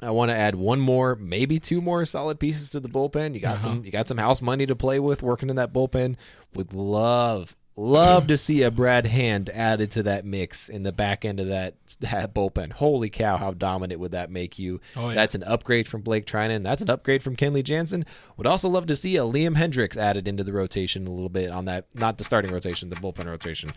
I 0.00 0.10
want 0.10 0.30
to 0.30 0.36
add 0.36 0.54
one 0.54 0.78
more, 0.80 1.16
maybe 1.16 1.58
two 1.58 1.80
more 1.80 2.04
solid 2.06 2.38
pieces 2.38 2.70
to 2.70 2.80
the 2.80 2.88
bullpen. 2.88 3.34
You 3.34 3.40
got 3.40 3.56
Uh-huh. 3.56 3.64
some, 3.64 3.84
you 3.84 3.90
got 3.90 4.08
some 4.08 4.18
house 4.18 4.40
money 4.40 4.66
to 4.66 4.76
play 4.76 5.00
with 5.00 5.22
working 5.22 5.50
in 5.50 5.56
that 5.56 5.72
bullpen. 5.72 6.16
Would 6.54 6.72
love, 6.74 7.56
love 7.76 8.26
to 8.26 8.36
see 8.38 8.62
a 8.62 8.70
Brad 8.70 9.04
Hand 9.06 9.50
added 9.50 9.90
to 9.92 10.02
that 10.04 10.24
mix 10.24 10.68
in 10.68 10.82
the 10.82 10.92
back 10.92 11.24
end 11.24 11.38
of 11.38 11.48
that 11.48 11.74
that 12.00 12.34
bullpen. 12.34 12.72
Holy 12.72 13.10
cow, 13.10 13.36
how 13.36 13.52
dominant 13.52 14.00
would 14.00 14.12
that 14.12 14.30
make 14.30 14.58
you? 14.58 14.80
Oh, 14.96 15.08
yeah. 15.08 15.14
That's 15.14 15.34
an 15.34 15.42
upgrade 15.42 15.86
from 15.86 16.00
Blake 16.00 16.26
Treinen. 16.26 16.62
That's 16.62 16.82
an 16.82 16.88
upgrade 16.90 17.22
from 17.22 17.36
Kenley 17.36 17.62
Jansen. 17.62 18.04
Would 18.36 18.46
also 18.46 18.68
love 18.68 18.86
to 18.86 18.96
see 18.96 19.16
a 19.16 19.20
Liam 19.22 19.56
Hendriks 19.56 19.96
added 19.96 20.26
into 20.26 20.42
the 20.42 20.52
rotation 20.52 21.06
a 21.06 21.10
little 21.10 21.28
bit 21.28 21.50
on 21.50 21.66
that, 21.66 21.86
not 21.94 22.18
the 22.18 22.24
starting 22.24 22.50
rotation, 22.52 22.88
the 22.88 22.96
bullpen 22.96 23.26
rotation. 23.26 23.70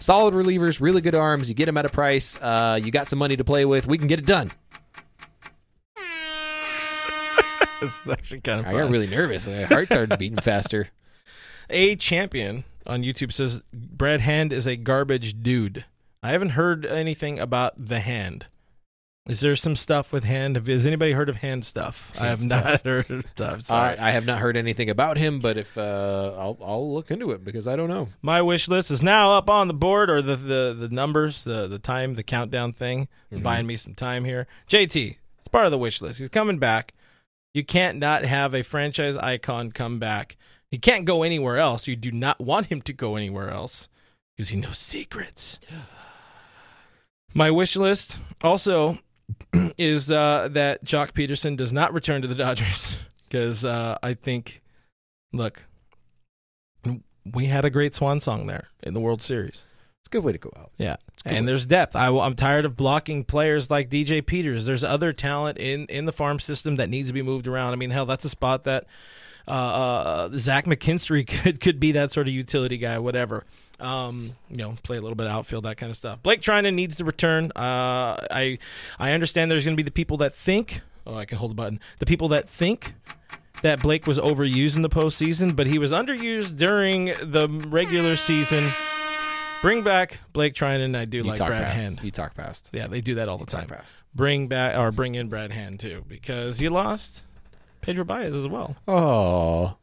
Solid 0.00 0.34
relievers, 0.34 0.80
really 0.80 1.00
good 1.00 1.14
arms. 1.14 1.48
You 1.48 1.54
get 1.54 1.66
them 1.66 1.78
at 1.78 1.86
a 1.86 1.90
price. 1.90 2.38
Uh, 2.40 2.78
you 2.82 2.90
got 2.90 3.08
some 3.08 3.18
money 3.18 3.36
to 3.36 3.44
play 3.44 3.64
with. 3.64 3.86
We 3.86 3.96
can 3.98 4.06
get 4.06 4.18
it 4.18 4.26
done. 4.26 4.52
This 7.78 8.00
is 8.00 8.08
actually 8.08 8.40
kind 8.40 8.60
of 8.60 8.66
I 8.66 8.72
fun. 8.72 8.80
got 8.84 8.90
really 8.90 9.06
nervous. 9.06 9.46
My 9.46 9.64
heart 9.64 9.88
started 9.88 10.18
beating 10.18 10.38
faster. 10.38 10.88
A 11.68 11.94
champion 11.96 12.64
on 12.86 13.02
YouTube 13.02 13.32
says 13.32 13.62
Brad 13.72 14.20
Hand 14.20 14.52
is 14.52 14.66
a 14.66 14.76
garbage 14.76 15.42
dude. 15.42 15.84
I 16.22 16.30
haven't 16.30 16.50
heard 16.50 16.84
anything 16.84 17.38
about 17.38 17.86
the 17.86 18.00
hand. 18.00 18.46
Is 19.28 19.40
there 19.40 19.56
some 19.56 19.74
stuff 19.74 20.12
with 20.12 20.22
hand? 20.22 20.56
Has 20.68 20.86
anybody 20.86 21.12
heard 21.12 21.28
of 21.28 21.36
hand 21.36 21.64
stuff? 21.64 22.12
I 22.16 22.26
have 22.26 22.38
Hand 22.40 22.48
not 22.48 22.80
heard 22.84 23.10
of 23.10 23.26
stuff. 23.26 23.70
I, 23.72 23.96
I 23.98 24.10
have 24.12 24.24
not 24.24 24.38
heard 24.38 24.56
anything 24.56 24.88
about 24.88 25.16
him, 25.16 25.40
but 25.40 25.58
if 25.58 25.76
uh, 25.76 26.32
I'll, 26.38 26.56
I'll 26.62 26.94
look 26.94 27.10
into 27.10 27.32
it 27.32 27.44
because 27.44 27.66
I 27.66 27.74
don't 27.74 27.88
know. 27.88 28.08
My 28.22 28.40
wish 28.40 28.68
list 28.68 28.90
is 28.92 29.02
now 29.02 29.32
up 29.32 29.50
on 29.50 29.66
the 29.66 29.74
board, 29.74 30.10
or 30.10 30.22
the 30.22 30.36
the, 30.36 30.76
the 30.78 30.88
numbers, 30.90 31.42
the 31.42 31.66
the 31.66 31.80
time, 31.80 32.14
the 32.14 32.22
countdown 32.22 32.72
thing. 32.72 33.08
Buying 33.32 33.66
me 33.66 33.76
some 33.76 33.94
time 33.94 34.24
here. 34.24 34.46
JT, 34.68 35.16
it's 35.38 35.48
part 35.48 35.66
of 35.66 35.72
the 35.72 35.78
wish 35.78 36.00
list. 36.00 36.20
He's 36.20 36.28
coming 36.28 36.58
back. 36.58 36.94
You 37.52 37.64
can't 37.64 37.98
not 37.98 38.24
have 38.24 38.54
a 38.54 38.62
franchise 38.62 39.16
icon 39.16 39.72
come 39.72 39.98
back. 39.98 40.36
He 40.70 40.78
can't 40.78 41.04
go 41.04 41.22
anywhere 41.22 41.58
else. 41.58 41.86
You 41.86 41.96
do 41.96 42.10
not 42.10 42.40
want 42.40 42.66
him 42.66 42.82
to 42.82 42.92
go 42.92 43.16
anywhere 43.16 43.50
else 43.50 43.88
because 44.36 44.50
he 44.50 44.56
knows 44.56 44.78
secrets. 44.78 45.58
My 47.34 47.50
wish 47.50 47.76
list 47.76 48.18
also 48.42 48.98
is 49.78 50.10
uh, 50.10 50.48
that 50.52 50.84
Joc 50.84 51.12
Pederson 51.12 51.56
does 51.56 51.72
not 51.72 51.92
return 51.92 52.22
to 52.22 52.28
the 52.28 52.34
Dodgers 52.34 52.96
because 53.28 53.64
uh, 53.64 53.98
I 54.02 54.14
think, 54.14 54.62
look, 55.32 55.62
we 57.32 57.46
had 57.46 57.64
a 57.64 57.70
great 57.70 57.94
swan 57.94 58.20
song 58.20 58.46
there 58.46 58.68
in 58.82 58.94
the 58.94 59.00
World 59.00 59.22
Series. 59.22 59.64
It's 60.00 60.08
a 60.08 60.10
good 60.10 60.24
way 60.24 60.32
to 60.32 60.38
go 60.38 60.52
out. 60.56 60.70
Yeah, 60.78 60.96
and 61.24 61.48
there's 61.48 61.66
depth. 61.66 61.96
I, 61.96 62.08
am 62.08 62.36
tired 62.36 62.64
of 62.64 62.76
blocking 62.76 63.24
players 63.24 63.70
like 63.70 63.90
DJ 63.90 64.24
Peters. 64.24 64.64
There's 64.64 64.84
other 64.84 65.12
talent 65.12 65.58
in 65.58 65.86
in 65.86 66.06
the 66.06 66.12
farm 66.12 66.38
system 66.38 66.76
that 66.76 66.88
needs 66.88 67.08
to 67.08 67.12
be 67.12 67.22
moved 67.22 67.48
around. 67.48 67.72
I 67.72 67.76
mean, 67.76 67.90
hell, 67.90 68.06
that's 68.06 68.24
a 68.24 68.28
spot 68.28 68.62
that 68.64 68.86
uh, 69.48 69.50
uh, 69.50 70.28
Zach 70.34 70.64
McKinstry 70.66 71.26
could 71.42 71.60
could 71.60 71.78
be 71.80 71.92
that 71.92 72.12
sort 72.12 72.28
of 72.28 72.34
utility 72.34 72.78
guy, 72.78 72.98
whatever. 72.98 73.44
Um, 73.78 74.36
you 74.50 74.56
know, 74.56 74.76
play 74.82 74.96
a 74.96 75.00
little 75.02 75.16
bit 75.16 75.26
of 75.26 75.32
outfield, 75.32 75.64
that 75.64 75.76
kind 75.76 75.90
of 75.90 75.96
stuff. 75.96 76.22
Blake 76.22 76.40
Treinen 76.40 76.74
needs 76.74 76.96
to 76.96 77.04
return. 77.04 77.52
Uh, 77.54 78.16
I 78.30 78.58
I 78.98 79.12
understand 79.12 79.50
there's 79.50 79.66
going 79.66 79.76
to 79.76 79.82
be 79.82 79.84
the 79.84 79.90
people 79.90 80.16
that 80.18 80.34
think. 80.34 80.80
Oh, 81.06 81.14
I 81.16 81.24
can 81.24 81.38
hold 81.38 81.50
the 81.52 81.54
button. 81.54 81.78
The 81.98 82.06
people 82.06 82.28
that 82.28 82.48
think 82.48 82.94
that 83.62 83.80
Blake 83.80 84.06
was 84.06 84.18
overused 84.18 84.76
in 84.76 84.82
the 84.82 84.88
postseason, 84.88 85.54
but 85.54 85.66
he 85.66 85.78
was 85.78 85.92
underused 85.92 86.56
during 86.56 87.06
the 87.22 87.48
regular 87.68 88.16
season. 88.16 88.64
Bring 89.62 89.82
back 89.82 90.18
Blake 90.32 90.54
Treinen. 90.54 90.96
I 90.96 91.04
do 91.04 91.18
You 91.18 91.22
like 91.24 91.38
Brad 91.38 91.62
past. 91.62 91.80
Hand. 91.80 92.00
You 92.02 92.10
talk 92.10 92.34
past. 92.34 92.70
Yeah, 92.72 92.86
they 92.88 93.00
do 93.00 93.16
that 93.16 93.28
all 93.28 93.38
the 93.38 93.46
time. 93.46 93.68
Bring 94.14 94.48
back 94.48 94.76
or 94.78 94.92
bring 94.92 95.14
in 95.14 95.28
Brad 95.28 95.52
Hand 95.52 95.80
too, 95.80 96.04
because 96.08 96.60
you 96.60 96.70
lost 96.70 97.22
Pedro 97.86 98.04
Baez 98.04 98.34
as 98.34 98.48
well. 98.48 98.74
Oh, 98.88 99.76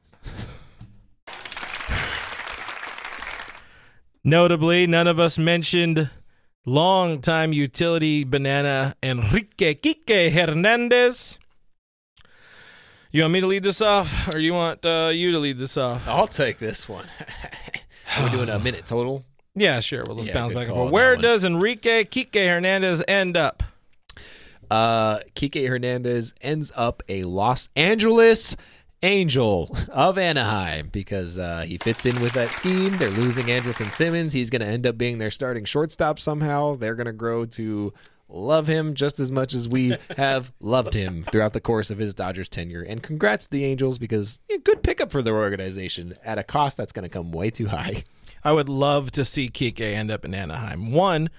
Notably, 4.26 4.86
none 4.88 5.08
of 5.08 5.22
us 5.22 5.38
mentioned 5.38 6.10
longtime 6.66 7.54
utility 7.54 8.26
banana 8.26 8.96
Enrique 9.02 9.74
Kike 9.76 10.34
Hernandez. 10.34 11.38
You 13.12 13.22
want 13.22 13.34
me 13.34 13.40
to 13.42 13.48
lead 13.48 13.64
this 13.64 13.82
off, 13.82 14.34
or 14.34 14.40
you 14.40 14.54
want 14.54 14.86
uh, 14.86 15.10
you 15.14 15.32
to 15.32 15.40
lead 15.40 15.58
this 15.58 15.78
off? 15.78 16.06
I'll 16.06 16.28
take 16.28 16.58
this 16.58 16.90
one. 16.90 17.06
We're 18.20 18.30
doing 18.32 18.50
a 18.50 18.60
minute 18.60 18.86
total. 18.86 19.24
Yeah, 19.56 19.80
sure. 19.80 20.04
Well, 20.06 20.18
let's 20.18 20.28
Yeah, 20.28 20.34
bounce 20.34 20.54
back 20.54 20.68
and 20.68 20.76
forth. 20.76 20.92
Where 20.92 21.16
does 21.16 21.46
Enrique 21.46 22.04
Kike 22.04 22.48
Hernandez 22.48 23.02
end 23.08 23.38
up? 23.38 23.64
Uh, 24.74 25.20
Kike 25.36 25.70
Hernandez 25.70 26.34
ends 26.42 26.72
up 26.76 27.04
a 27.08 27.26
Los 27.26 27.70
Angeles 27.76 28.58
Angel 29.04 29.78
of 29.90 30.18
Anaheim 30.18 30.90
because 30.92 31.38
uh, 31.38 31.62
he 31.62 31.78
fits 31.78 32.08
in 32.08 32.20
with 32.20 32.34
that 32.34 32.50
scheme. 32.50 32.98
They're 32.98 33.12
losing 33.12 33.46
Andrelton 33.46 33.92
Simmons. 33.92 34.34
He's 34.34 34.50
going 34.50 34.62
to 34.62 34.68
end 34.68 34.88
up 34.88 34.98
being 34.98 35.20
their 35.20 35.30
starting 35.30 35.66
shortstop 35.66 36.18
somehow. 36.18 36.76
They're 36.76 36.96
going 36.96 37.06
to 37.06 37.14
grow 37.14 37.46
to 37.46 37.94
love 38.28 38.66
him 38.66 38.96
just 38.96 39.20
as 39.20 39.30
much 39.30 39.54
as 39.54 39.70
we 39.70 39.96
have 40.18 40.52
loved 40.60 40.96
him 40.96 41.24
throughout 41.32 41.54
the 41.54 41.62
course 41.62 41.92
of 41.92 42.00
his 42.00 42.16
Dodgers 42.16 42.50
tenure. 42.50 42.82
And 42.82 43.04
congrats 43.04 43.46
to 43.46 43.52
the 43.52 43.66
Angels 43.66 44.00
because 44.00 44.40
yeah, 44.50 44.58
good 44.64 44.82
pickup 44.82 45.12
for 45.12 45.22
their 45.22 45.38
organization 45.38 46.16
at 46.26 46.40
a 46.40 46.44
cost 46.44 46.78
that's 46.78 46.94
going 46.94 47.04
to 47.04 47.10
come 47.10 47.32
way 47.32 47.52
too 47.52 47.68
high. 47.68 48.06
I 48.44 48.52
would 48.52 48.70
love 48.70 49.12
to 49.12 49.24
see 49.24 49.50
Kike 49.50 49.82
end 49.82 50.10
up 50.10 50.26
in 50.26 50.34
Anaheim. 50.34 50.92
One, 50.92 51.30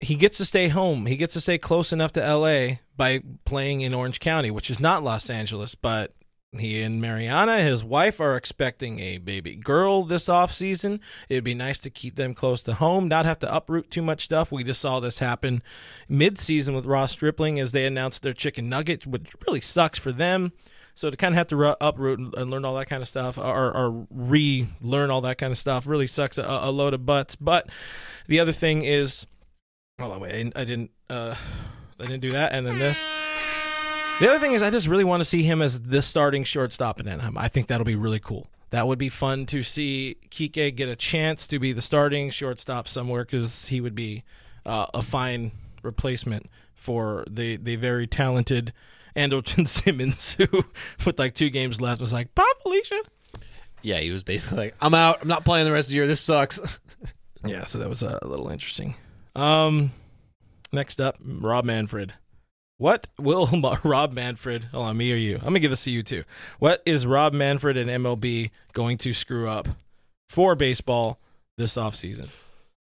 he 0.00 0.14
gets 0.14 0.38
to 0.38 0.44
stay 0.44 0.68
home. 0.68 1.06
He 1.06 1.16
gets 1.16 1.34
to 1.34 1.40
stay 1.40 1.58
close 1.58 1.92
enough 1.92 2.12
to 2.12 2.20
LA 2.20 2.78
by 2.96 3.22
playing 3.44 3.80
in 3.80 3.94
Orange 3.94 4.20
County, 4.20 4.50
which 4.50 4.70
is 4.70 4.80
not 4.80 5.02
Los 5.02 5.30
Angeles, 5.30 5.74
but 5.74 6.14
he 6.58 6.82
and 6.82 7.00
Mariana, 7.00 7.60
his 7.60 7.84
wife, 7.84 8.20
are 8.20 8.36
expecting 8.36 9.00
a 9.00 9.18
baby 9.18 9.56
girl 9.56 10.04
this 10.04 10.28
off 10.28 10.52
season. 10.52 11.00
It'd 11.28 11.44
be 11.44 11.54
nice 11.54 11.78
to 11.80 11.90
keep 11.90 12.16
them 12.16 12.34
close 12.34 12.62
to 12.62 12.74
home, 12.74 13.08
not 13.08 13.26
have 13.26 13.38
to 13.40 13.54
uproot 13.54 13.90
too 13.90 14.02
much 14.02 14.24
stuff. 14.24 14.52
We 14.52 14.64
just 14.64 14.80
saw 14.80 15.00
this 15.00 15.18
happen 15.18 15.62
mid 16.08 16.38
season 16.38 16.74
with 16.74 16.86
Ross 16.86 17.12
Stripling 17.12 17.58
as 17.58 17.72
they 17.72 17.86
announced 17.86 18.22
their 18.22 18.32
chicken 18.32 18.68
nugget, 18.68 19.06
which 19.06 19.34
really 19.46 19.60
sucks 19.60 19.98
for 19.98 20.12
them. 20.12 20.52
So 20.94 21.10
to 21.10 21.16
kind 21.16 21.34
of 21.34 21.36
have 21.36 21.48
to 21.48 21.84
uproot 21.84 22.18
and, 22.18 22.34
and 22.34 22.50
learn 22.50 22.64
all 22.64 22.74
that 22.76 22.88
kind 22.88 23.02
of 23.02 23.08
stuff, 23.08 23.36
or, 23.36 23.76
or 23.76 24.06
relearn 24.10 25.10
all 25.10 25.20
that 25.22 25.36
kind 25.36 25.50
of 25.50 25.58
stuff, 25.58 25.86
really 25.86 26.06
sucks 26.06 26.38
a, 26.38 26.42
a 26.42 26.70
load 26.70 26.94
of 26.94 27.04
butts. 27.04 27.36
But 27.36 27.68
the 28.28 28.40
other 28.40 28.52
thing 28.52 28.82
is, 28.82 29.26
hold 29.98 30.12
on, 30.12 30.20
wait, 30.20 30.32
I 30.32 30.36
didn't, 30.36 30.56
I 30.56 30.64
didn't, 30.64 30.90
uh, 31.10 31.34
I 32.00 32.06
didn't 32.06 32.20
do 32.20 32.32
that, 32.32 32.52
and 32.52 32.66
then 32.66 32.78
this. 32.78 33.04
The 34.20 34.28
other 34.30 34.38
thing 34.38 34.52
is, 34.52 34.62
I 34.62 34.70
just 34.70 34.86
really 34.86 35.04
want 35.04 35.20
to 35.20 35.24
see 35.24 35.42
him 35.42 35.60
as 35.60 35.80
the 35.80 36.00
starting 36.02 36.44
shortstop 36.44 37.00
in 37.00 37.08
Anaheim. 37.08 37.36
I 37.36 37.48
think 37.48 37.66
that'll 37.66 37.84
be 37.84 37.96
really 37.96 38.18
cool. 38.18 38.46
That 38.70 38.86
would 38.86 38.98
be 38.98 39.08
fun 39.08 39.46
to 39.46 39.62
see 39.62 40.16
Kike 40.30 40.74
get 40.74 40.88
a 40.88 40.96
chance 40.96 41.46
to 41.48 41.58
be 41.58 41.72
the 41.72 41.80
starting 41.80 42.30
shortstop 42.30 42.88
somewhere 42.88 43.24
because 43.24 43.68
he 43.68 43.80
would 43.80 43.94
be 43.94 44.24
uh, 44.64 44.86
a 44.92 45.02
fine 45.02 45.52
replacement 45.82 46.50
for 46.74 47.24
the 47.30 47.56
the 47.56 47.76
very 47.76 48.06
talented 48.06 48.72
Andrelton 49.14 49.68
Simmons, 49.84 50.32
who 50.32 50.46
with 51.06 51.18
like 51.18 51.34
two 51.34 51.50
games 51.50 51.80
left 51.80 52.00
was 52.00 52.12
like, 52.12 52.34
"Bye, 52.34 52.52
Felicia." 52.62 53.00
Yeah, 53.82 54.00
he 54.00 54.10
was 54.10 54.22
basically 54.24 54.58
like, 54.58 54.74
I'm 54.80 54.94
out. 54.94 55.18
I'm 55.22 55.28
not 55.28 55.44
playing 55.44 55.66
the 55.66 55.72
rest 55.72 55.88
of 55.88 55.90
the 55.90 55.96
year. 55.96 56.06
This 56.06 56.20
sucks. 56.20 56.58
Yeah, 57.44 57.62
so 57.62 57.78
that 57.78 57.88
was 57.88 58.02
uh, 58.02 58.18
a 58.22 58.26
little 58.26 58.48
interesting. 58.48 58.96
Um, 59.36 59.92
next 60.72 61.00
up, 61.00 61.16
Rob 61.22 61.64
Manfred. 61.64 62.14
What 62.78 63.06
will 63.18 63.48
Rob 63.84 64.12
Manfred? 64.12 64.64
Hold 64.72 64.86
on, 64.86 64.96
me 64.96 65.12
or 65.12 65.16
you? 65.16 65.36
I'm 65.36 65.44
gonna 65.44 65.60
give 65.60 65.70
this 65.70 65.84
to 65.84 65.90
you 65.90 66.02
too. 66.02 66.24
What 66.58 66.82
is 66.86 67.06
Rob 67.06 67.32
Manfred 67.32 67.76
and 67.76 67.90
MLB 67.90 68.50
going 68.72 68.98
to 68.98 69.12
screw 69.12 69.48
up 69.48 69.68
for 70.30 70.54
baseball 70.54 71.18
this 71.58 71.76
offseason? 71.76 72.28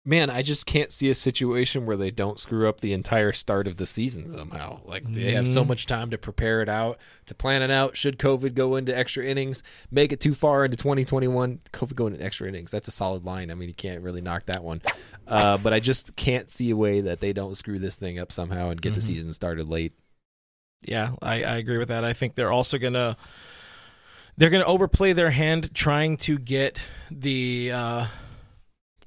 Man, 0.04 0.30
I 0.30 0.42
just 0.42 0.66
can't 0.66 0.90
see 0.90 1.10
a 1.10 1.14
situation 1.14 1.86
where 1.86 1.96
they 1.96 2.10
don't 2.10 2.40
screw 2.40 2.68
up 2.68 2.80
the 2.80 2.92
entire 2.92 3.32
start 3.32 3.68
of 3.68 3.76
the 3.76 3.86
season 3.86 4.32
somehow. 4.32 4.80
Like 4.84 5.04
they 5.12 5.30
have 5.34 5.46
so 5.46 5.62
Mhm. 5.64 5.68
much 5.68 5.86
time 5.86 6.10
to 6.10 6.18
prepare 6.18 6.60
it 6.60 6.68
out, 6.68 6.98
to 7.26 7.36
plan 7.36 7.62
it 7.62 7.70
out. 7.70 7.96
Should 7.96 8.18
COVID 8.18 8.54
go 8.54 8.74
into 8.74 8.96
extra 8.96 9.24
innings, 9.24 9.62
make 9.92 10.10
it 10.10 10.18
too 10.18 10.34
far 10.34 10.64
into 10.64 10.76
2021, 10.76 11.60
COVID 11.72 11.94
go 11.94 12.08
into 12.08 12.20
extra 12.20 12.48
innings. 12.48 12.72
That's 12.72 12.88
a 12.88 12.90
solid 12.90 13.24
line. 13.24 13.48
I 13.48 13.54
mean, 13.54 13.68
you 13.68 13.76
can't 13.76 14.02
really 14.02 14.20
knock 14.20 14.46
that 14.46 14.64
one. 14.64 14.82
Uh, 15.28 15.56
but 15.58 15.72
I 15.72 15.78
just 15.78 16.16
can't 16.16 16.50
see 16.50 16.70
a 16.70 16.76
way 16.76 17.00
that 17.00 17.20
they 17.20 17.32
don't 17.32 17.54
screw 17.56 17.78
this 17.78 17.94
thing 17.94 18.18
up 18.18 18.32
somehow 18.32 18.70
and 18.70 18.82
get 18.82 18.94
the 18.96 19.00
Mhm. 19.00 19.04
season 19.04 19.32
started 19.32 19.68
late. 19.68 19.92
Yeah, 20.82 21.12
I, 21.22 21.44
I 21.44 21.56
agree 21.58 21.78
with 21.78 21.88
that. 21.88 22.02
I 22.04 22.12
think 22.12 22.34
they're 22.34 22.50
also 22.50 22.76
gonna 22.76 23.16
they're 24.36 24.50
gonna 24.50 24.64
overplay 24.64 25.12
their 25.12 25.30
hand 25.30 25.72
trying 25.74 26.16
to 26.16 26.38
get 26.38 26.82
the 27.08 27.70
uh, 27.70 28.06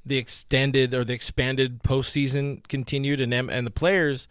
the 0.05 0.17
extended 0.17 0.93
or 0.93 1.03
the 1.03 1.13
expanded 1.13 1.83
postseason 1.83 2.67
continued, 2.67 3.21
and 3.21 3.33
and 3.33 3.65
the 3.65 3.71
players 3.71 4.27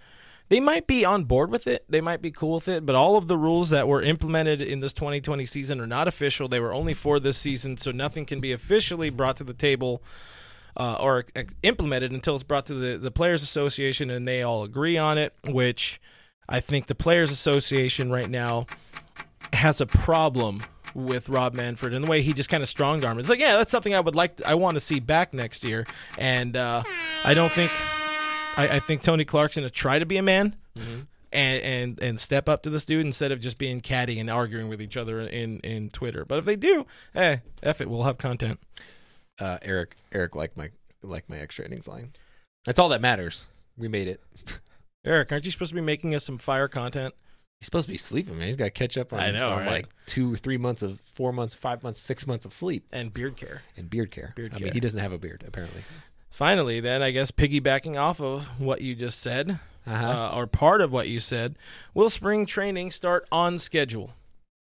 they 0.48 0.60
might 0.60 0.86
be 0.86 1.04
on 1.04 1.24
board 1.24 1.50
with 1.50 1.66
it. 1.66 1.84
They 1.88 2.00
might 2.00 2.20
be 2.20 2.30
cool 2.30 2.54
with 2.54 2.68
it, 2.68 2.84
but 2.84 2.94
all 2.94 3.16
of 3.16 3.28
the 3.28 3.38
rules 3.38 3.70
that 3.70 3.88
were 3.88 4.02
implemented 4.02 4.60
in 4.60 4.80
this 4.80 4.92
2020 4.92 5.46
season 5.46 5.80
are 5.80 5.86
not 5.86 6.06
official. 6.06 6.48
They 6.48 6.60
were 6.60 6.74
only 6.74 6.94
for 6.94 7.18
this 7.18 7.38
season, 7.38 7.78
so 7.78 7.90
nothing 7.90 8.26
can 8.26 8.40
be 8.40 8.52
officially 8.52 9.10
brought 9.10 9.38
to 9.38 9.44
the 9.44 9.54
table 9.54 10.02
uh, 10.76 10.96
or 11.00 11.24
uh, 11.34 11.44
implemented 11.62 12.12
until 12.12 12.34
it's 12.34 12.44
brought 12.44 12.66
to 12.66 12.74
the, 12.74 12.98
the 12.98 13.10
Players 13.10 13.42
Association 13.42 14.10
and 14.10 14.28
they 14.28 14.42
all 14.42 14.64
agree 14.64 14.98
on 14.98 15.18
it, 15.18 15.32
which 15.46 16.00
I 16.48 16.60
think 16.60 16.86
the 16.86 16.94
Players 16.94 17.30
Association 17.30 18.10
right 18.10 18.28
now 18.28 18.66
has 19.52 19.80
a 19.80 19.86
problem 19.86 20.62
with 20.94 21.28
Rob 21.28 21.54
Manfred 21.54 21.92
and 21.92 22.04
the 22.04 22.10
way 22.10 22.22
he 22.22 22.32
just 22.32 22.48
kind 22.48 22.62
of 22.62 22.68
strong 22.68 23.04
armed. 23.04 23.20
It's 23.20 23.28
like, 23.28 23.40
yeah, 23.40 23.56
that's 23.56 23.70
something 23.70 23.94
I 23.94 24.00
would 24.00 24.14
like. 24.14 24.42
I 24.44 24.54
want 24.54 24.74
to 24.74 24.80
see 24.80 25.00
back 25.00 25.34
next 25.34 25.64
year, 25.64 25.86
and 26.18 26.56
uh, 26.56 26.82
I 27.24 27.34
don't 27.34 27.50
think. 27.52 27.70
I, 28.56 28.76
I 28.76 28.78
think 28.78 29.02
Tony 29.02 29.24
Clark's 29.24 29.56
going 29.56 29.66
to 29.66 29.72
try 29.72 29.98
to 29.98 30.06
be 30.06 30.16
a 30.16 30.22
man. 30.22 30.56
And, 31.32 31.62
and 31.62 32.00
and 32.00 32.20
step 32.20 32.48
up 32.48 32.62
to 32.62 32.70
this 32.70 32.84
dude 32.84 33.04
instead 33.04 33.32
of 33.32 33.40
just 33.40 33.58
being 33.58 33.80
catty 33.80 34.20
and 34.20 34.30
arguing 34.30 34.68
with 34.68 34.80
each 34.80 34.96
other 34.96 35.20
in, 35.20 35.58
in 35.60 35.90
Twitter. 35.90 36.24
But 36.24 36.38
if 36.38 36.44
they 36.44 36.54
do, 36.54 36.86
hey, 37.12 37.42
F 37.60 37.80
it, 37.80 37.90
we'll 37.90 38.04
have 38.04 38.18
content. 38.18 38.60
Uh, 39.40 39.58
Eric, 39.62 39.96
Eric, 40.12 40.36
like 40.36 40.56
my 40.56 40.70
like 41.02 41.28
my 41.28 41.38
extra 41.38 41.64
innings 41.64 41.88
line. 41.88 42.12
That's 42.64 42.78
all 42.78 42.88
that 42.90 43.00
matters. 43.00 43.48
We 43.76 43.88
made 43.88 44.06
it. 44.06 44.20
Eric, 45.04 45.32
aren't 45.32 45.44
you 45.44 45.50
supposed 45.50 45.70
to 45.70 45.74
be 45.74 45.80
making 45.80 46.14
us 46.14 46.24
some 46.24 46.38
fire 46.38 46.68
content? 46.68 47.14
He's 47.64 47.68
supposed 47.68 47.86
to 47.86 47.92
be 47.92 47.96
sleeping, 47.96 48.36
man. 48.36 48.46
He's 48.46 48.56
got 48.56 48.66
to 48.66 48.70
catch 48.70 48.98
up 48.98 49.14
on, 49.14 49.20
I 49.20 49.30
know, 49.30 49.52
on 49.52 49.60
right? 49.60 49.70
like 49.70 49.86
two 50.04 50.36
three 50.36 50.58
months 50.58 50.82
of 50.82 51.00
four 51.00 51.32
months, 51.32 51.54
five 51.54 51.82
months, 51.82 51.98
six 51.98 52.26
months 52.26 52.44
of 52.44 52.52
sleep 52.52 52.84
And 52.92 53.14
beard 53.14 53.38
care. 53.38 53.62
and 53.74 53.88
beard 53.88 54.10
care. 54.10 54.34
Beard 54.36 54.52
I 54.52 54.58
care. 54.58 54.66
mean, 54.66 54.74
he 54.74 54.80
doesn't 54.80 55.00
have 55.00 55.12
a 55.12 55.18
beard 55.18 55.42
apparently. 55.48 55.82
Finally, 56.28 56.80
then, 56.80 57.02
I 57.02 57.10
guess 57.10 57.30
piggybacking 57.30 57.96
off 57.98 58.20
of 58.20 58.60
what 58.60 58.82
you 58.82 58.94
just 58.94 59.22
said, 59.22 59.60
Uh-huh. 59.86 60.06
uh, 60.06 60.36
or 60.36 60.46
part 60.46 60.82
of 60.82 60.92
what 60.92 61.08
you 61.08 61.20
said, 61.20 61.56
will 61.94 62.10
spring 62.10 62.44
training 62.44 62.90
start 62.90 63.26
on 63.32 63.56
schedule? 63.56 64.10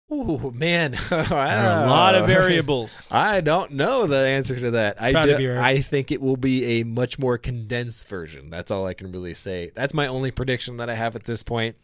Oh 0.09 0.49
man, 0.51 0.91
there 1.09 1.23
There 1.25 1.33
are 1.38 1.83
a 1.85 1.89
lot 1.89 2.15
of 2.15 2.25
variables. 2.25 3.05
I 3.11 3.41
don't 3.41 3.71
know 3.73 4.07
the 4.07 4.15
answer 4.15 4.57
to 4.57 4.71
that. 4.71 5.01
I 5.01 5.11
Proud 5.11 5.25
do- 5.35 5.57
I 5.59 5.81
think 5.81 6.13
it 6.13 6.21
will 6.21 6.38
be 6.38 6.79
a 6.79 6.83
much 6.83 7.19
more 7.19 7.38
condensed 7.38 8.07
version. 8.07 8.49
That's 8.49 8.71
all 8.71 8.85
I 8.88 8.93
can 8.93 9.11
really 9.11 9.33
say. 9.33 9.71
That's 9.75 9.93
my 9.93 10.07
only 10.07 10.31
prediction 10.31 10.77
that 10.77 10.89
I 10.89 10.95
have 10.95 11.17
at 11.17 11.25
this 11.25 11.43
point. 11.43 11.75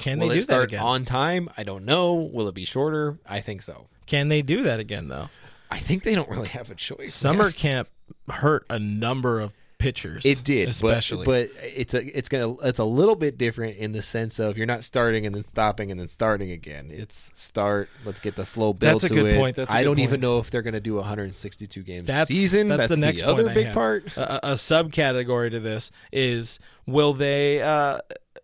Can 0.00 0.18
will 0.18 0.28
they 0.28 0.34
do 0.34 0.40
that 0.40 0.44
start 0.44 0.64
again? 0.64 0.80
on 0.82 1.04
time? 1.04 1.48
I 1.56 1.62
don't 1.62 1.84
know. 1.84 2.14
Will 2.14 2.48
it 2.48 2.54
be 2.54 2.64
shorter? 2.64 3.18
I 3.26 3.40
think 3.40 3.62
so. 3.62 3.86
Can 4.06 4.28
they 4.28 4.42
do 4.42 4.62
that 4.62 4.80
again, 4.80 5.08
though? 5.08 5.28
I 5.70 5.78
think 5.78 6.02
they 6.02 6.14
don't 6.14 6.28
really 6.30 6.48
have 6.48 6.70
a 6.70 6.74
choice. 6.74 7.14
Summer 7.14 7.44
man. 7.44 7.52
camp 7.52 7.88
hurt 8.30 8.64
a 8.70 8.78
number 8.78 9.38
of 9.40 9.52
pitchers. 9.78 10.24
It 10.24 10.42
did, 10.42 10.68
especially. 10.68 11.24
but, 11.24 11.50
but 11.54 11.62
it's 11.64 11.94
a 11.94 12.18
it's 12.18 12.28
gonna 12.28 12.54
it's 12.64 12.78
a 12.80 12.84
little 12.84 13.14
bit 13.14 13.38
different 13.38 13.76
in 13.76 13.92
the 13.92 14.02
sense 14.02 14.38
of 14.40 14.56
you're 14.56 14.66
not 14.66 14.82
starting 14.82 15.24
and 15.26 15.34
then 15.34 15.44
stopping 15.44 15.90
and 15.90 16.00
then 16.00 16.08
starting 16.08 16.50
again. 16.50 16.88
It's 16.90 17.30
start. 17.34 17.88
Let's 18.04 18.18
get 18.18 18.34
the 18.34 18.44
slow 18.46 18.72
build 18.72 18.94
That's 19.02 19.04
a 19.04 19.08
to 19.08 19.14
good 19.14 19.26
it. 19.34 19.38
point. 19.38 19.56
That's 19.56 19.72
I 19.72 19.84
don't 19.84 19.96
point. 19.96 20.08
even 20.08 20.20
know 20.20 20.38
if 20.38 20.50
they're 20.50 20.62
gonna 20.62 20.80
do 20.80 20.94
a 20.94 21.00
162 21.02 21.82
game 21.82 22.06
That's- 22.06 22.28
season. 22.28 22.68
that's 22.68 22.88
That's, 22.88 22.90
the 22.90 22.96
next 23.06 23.22
other 23.22 23.52
big 23.52 23.72
part. 23.72 24.16
a, 24.16 24.52
a 24.52 24.54
subcategory 24.54 25.50
to 25.52 25.60
this 25.60 25.90
is 26.12 26.58
will 26.86 27.12
they 27.12 27.62
uh, 27.62 27.98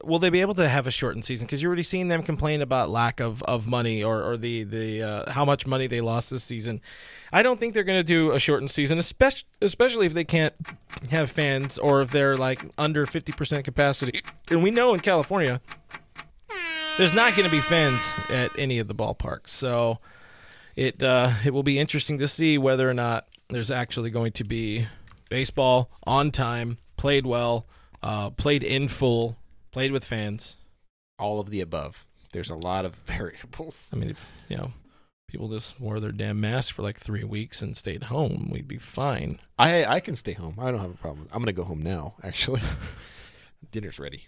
will 0.05 0.19
they 0.19 0.31
be 0.31 0.41
able 0.41 0.55
to 0.55 0.69
have 0.69 0.87
a 0.87 0.91
shortened 0.91 1.25
season? 1.25 1.47
Because 1.47 1.63
you're 1.63 1.71
already 1.71 1.83
seeing 1.83 2.09
them 2.09 2.23
complain 2.23 2.63
about 2.63 2.91
lack 2.91 3.21
of, 3.21 3.43
of 3.45 3.67
money 3.67 4.03
or, 4.03 4.23
or 4.23 4.37
the 4.37 4.65
the 4.65 5.03
uh, 5.03 5.33
how 5.33 5.45
much 5.45 5.67
money 5.67 5.87
they 5.87 6.01
lost 6.01 6.31
this 6.31 6.45
season. 6.45 6.81
I 7.33 7.43
don't 7.43 7.59
think 7.59 7.75
they're 7.75 7.85
going 7.85 7.99
to 7.99 8.05
do 8.05 8.33
a 8.33 8.39
shortened 8.39 8.71
season, 8.71 8.99
especially 8.99 9.49
especially 9.61 10.07
if 10.07 10.15
they 10.15 10.25
can't 10.25 10.55
have 11.11 11.31
fans 11.31 11.79
or 11.79 12.01
if 12.03 12.11
they're 12.11 12.37
like 12.37 12.65
under 12.79 13.07
fifty 13.07 13.33
percent 13.33 13.65
capacity. 13.65 14.21
And 14.51 14.63
we 14.63 14.71
know 14.71 14.95
in 14.95 15.01
California, 15.01 15.61
there's 16.97 17.15
not 17.15 17.35
going 17.35 17.49
to 17.49 17.51
be 17.51 17.61
fans 17.61 18.01
at 18.31 18.51
any 18.59 18.79
of 18.79 18.89
the 18.89 18.95
ballparks. 18.95 19.49
So 19.49 19.99
it 20.77 21.03
uh, 21.03 21.33
it 21.45 21.53
will 21.53 21.63
be 21.63 21.79
interesting 21.79 22.19
to 22.19 22.29
see 22.29 22.59
whether 22.59 22.89
or 22.89 22.95
not 22.95 23.27
there's 23.49 23.71
actually 23.71 24.11
going 24.11 24.33
to 24.33 24.45
be 24.45 24.87
baseball 25.29 25.91
on 26.05 26.31
time, 26.31 26.79
played 26.97 27.27
well, 27.27 27.67
uh, 28.03 28.31
played 28.31 28.63
in 28.63 28.89
full, 28.89 29.37
played 29.75 29.93
with 29.93 30.05
fans. 30.05 30.57
All 31.19 31.41
of 31.41 31.51
the 31.51 31.61
above. 31.61 32.07
There's 32.33 32.51
a 32.51 32.57
lot 32.57 32.85
of 32.85 32.95
variables. 33.07 33.91
I 33.93 33.97
mean, 33.97 34.11
if 34.11 34.27
you 34.49 34.57
know 34.57 34.73
people 35.29 35.49
just 35.49 35.81
wore 35.81 36.01
their 36.01 36.13
damn 36.13 36.41
masks 36.41 36.71
for 36.71 36.83
like 36.83 36.99
three 36.99 37.25
weeks 37.25 37.61
and 37.61 37.77
stayed 37.77 38.05
home, 38.05 38.49
we'd 38.51 38.69
be 38.69 38.79
fine. 38.79 39.41
I 39.59 39.85
I 39.85 40.01
can 40.01 40.17
stay 40.17 40.33
home. 40.33 40.57
I 40.59 40.71
don't 40.71 40.81
have 40.81 40.91
a 40.91 40.97
problem. 40.97 41.29
I'm 41.33 41.41
gonna 41.41 41.53
go 41.53 41.65
home 41.65 41.83
now. 41.83 42.15
Actually, 42.23 42.63
dinner's 43.71 43.99
ready. 43.99 44.27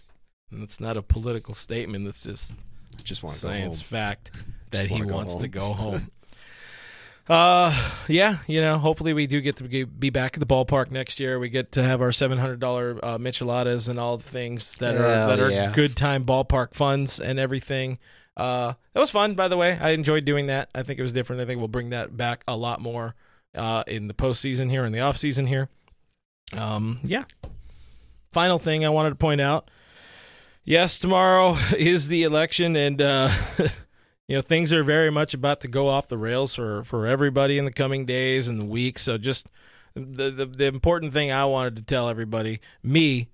And 0.51 0.63
it's 0.63 0.79
not 0.79 0.95
a 0.97 1.01
political 1.01 1.53
statement. 1.53 2.05
That's 2.05 2.23
just 2.23 2.53
I 2.97 3.01
just 3.01 3.23
want 3.23 3.35
science 3.35 3.79
home. 3.79 3.85
fact 3.87 4.31
that 4.71 4.87
he 4.87 5.01
wants 5.03 5.37
to 5.37 5.47
go 5.47 5.73
home. 5.73 6.11
uh, 7.29 7.91
yeah, 8.07 8.39
you 8.47 8.61
know, 8.61 8.77
hopefully 8.77 9.13
we 9.13 9.27
do 9.27 9.41
get 9.41 9.57
to 9.57 9.63
be- 9.63 10.09
back 10.09 10.35
at 10.35 10.39
the 10.39 10.45
ballpark 10.45 10.91
next 10.91 11.19
year. 11.19 11.39
We 11.39 11.49
get 11.49 11.73
to 11.73 11.83
have 11.83 12.01
our 12.01 12.11
seven 12.11 12.37
hundred 12.37 12.59
dollar 12.59 12.99
uh, 13.03 13.17
micheladas 13.17 13.89
and 13.89 13.99
all 13.99 14.17
the 14.17 14.23
things 14.23 14.77
that 14.77 14.95
are 14.95 15.13
Hell 15.13 15.27
that 15.27 15.39
are 15.39 15.51
yeah. 15.51 15.71
good 15.71 15.95
time 15.95 16.25
ballpark 16.25 16.73
funds 16.73 17.19
and 17.19 17.39
everything. 17.39 17.99
Uh, 18.35 18.73
that 18.93 18.99
was 18.99 19.09
fun, 19.09 19.33
by 19.33 19.47
the 19.47 19.57
way. 19.57 19.77
I 19.81 19.91
enjoyed 19.91 20.23
doing 20.23 20.47
that. 20.47 20.69
I 20.75 20.83
think 20.83 20.99
it 20.99 21.01
was 21.01 21.11
different. 21.11 21.41
I 21.41 21.45
think 21.45 21.57
we'll 21.57 21.67
bring 21.67 21.89
that 21.89 22.15
back 22.15 22.43
a 22.47 22.55
lot 22.55 22.79
more 22.79 23.15
uh, 23.55 23.83
in 23.87 24.07
the 24.07 24.13
postseason 24.13 24.69
here, 24.69 24.85
in 24.85 24.93
the 24.93 24.99
off 24.99 25.17
season 25.17 25.47
here. 25.47 25.69
Um, 26.53 26.99
yeah. 27.03 27.23
Final 28.31 28.59
thing 28.59 28.85
I 28.85 28.89
wanted 28.89 29.09
to 29.09 29.15
point 29.15 29.41
out. 29.41 29.69
Yes, 30.63 30.99
tomorrow 30.99 31.57
is 31.77 32.07
the 32.07 32.23
election, 32.23 32.75
and 32.75 33.01
uh, 33.01 33.31
you 34.27 34.35
know 34.35 34.41
things 34.41 34.73
are 34.73 34.83
very 34.83 35.09
much 35.09 35.33
about 35.33 35.61
to 35.61 35.67
go 35.67 35.87
off 35.87 36.07
the 36.07 36.17
rails 36.17 36.55
for 36.55 36.83
for 36.83 37.07
everybody 37.07 37.57
in 37.57 37.65
the 37.65 37.71
coming 37.71 38.05
days 38.05 38.47
and 38.47 38.59
the 38.59 38.65
weeks. 38.65 39.03
So 39.03 39.17
just 39.17 39.47
the 39.95 40.29
the, 40.29 40.45
the 40.45 40.65
important 40.65 41.13
thing 41.13 41.31
I 41.31 41.45
wanted 41.45 41.77
to 41.77 41.81
tell 41.81 42.09
everybody, 42.09 42.59
me, 42.83 43.29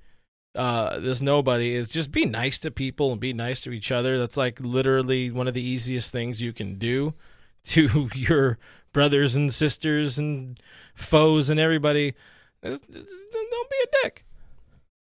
uh, 0.55 0.99
this 0.99 1.21
nobody, 1.21 1.73
is 1.73 1.89
just 1.89 2.11
be 2.11 2.25
nice 2.25 2.59
to 2.59 2.71
people 2.71 3.11
and 3.11 3.19
be 3.19 3.33
nice 3.33 3.61
to 3.61 3.71
each 3.71 3.91
other. 3.91 4.19
That's 4.19 4.37
like 4.37 4.59
literally 4.59 5.31
one 5.31 5.47
of 5.47 5.55
the 5.55 5.63
easiest 5.63 6.11
things 6.11 6.41
you 6.41 6.53
can 6.53 6.75
do 6.77 7.15
to 7.65 8.09
your 8.13 8.59
brothers 8.91 9.35
and 9.35 9.51
sisters 9.53 10.19
and 10.19 10.59
foes 10.93 11.49
and 11.49 11.59
everybody. 11.59 12.13
Don't 12.61 12.89
be 12.89 12.97
a 12.97 14.03
dick. 14.03 14.25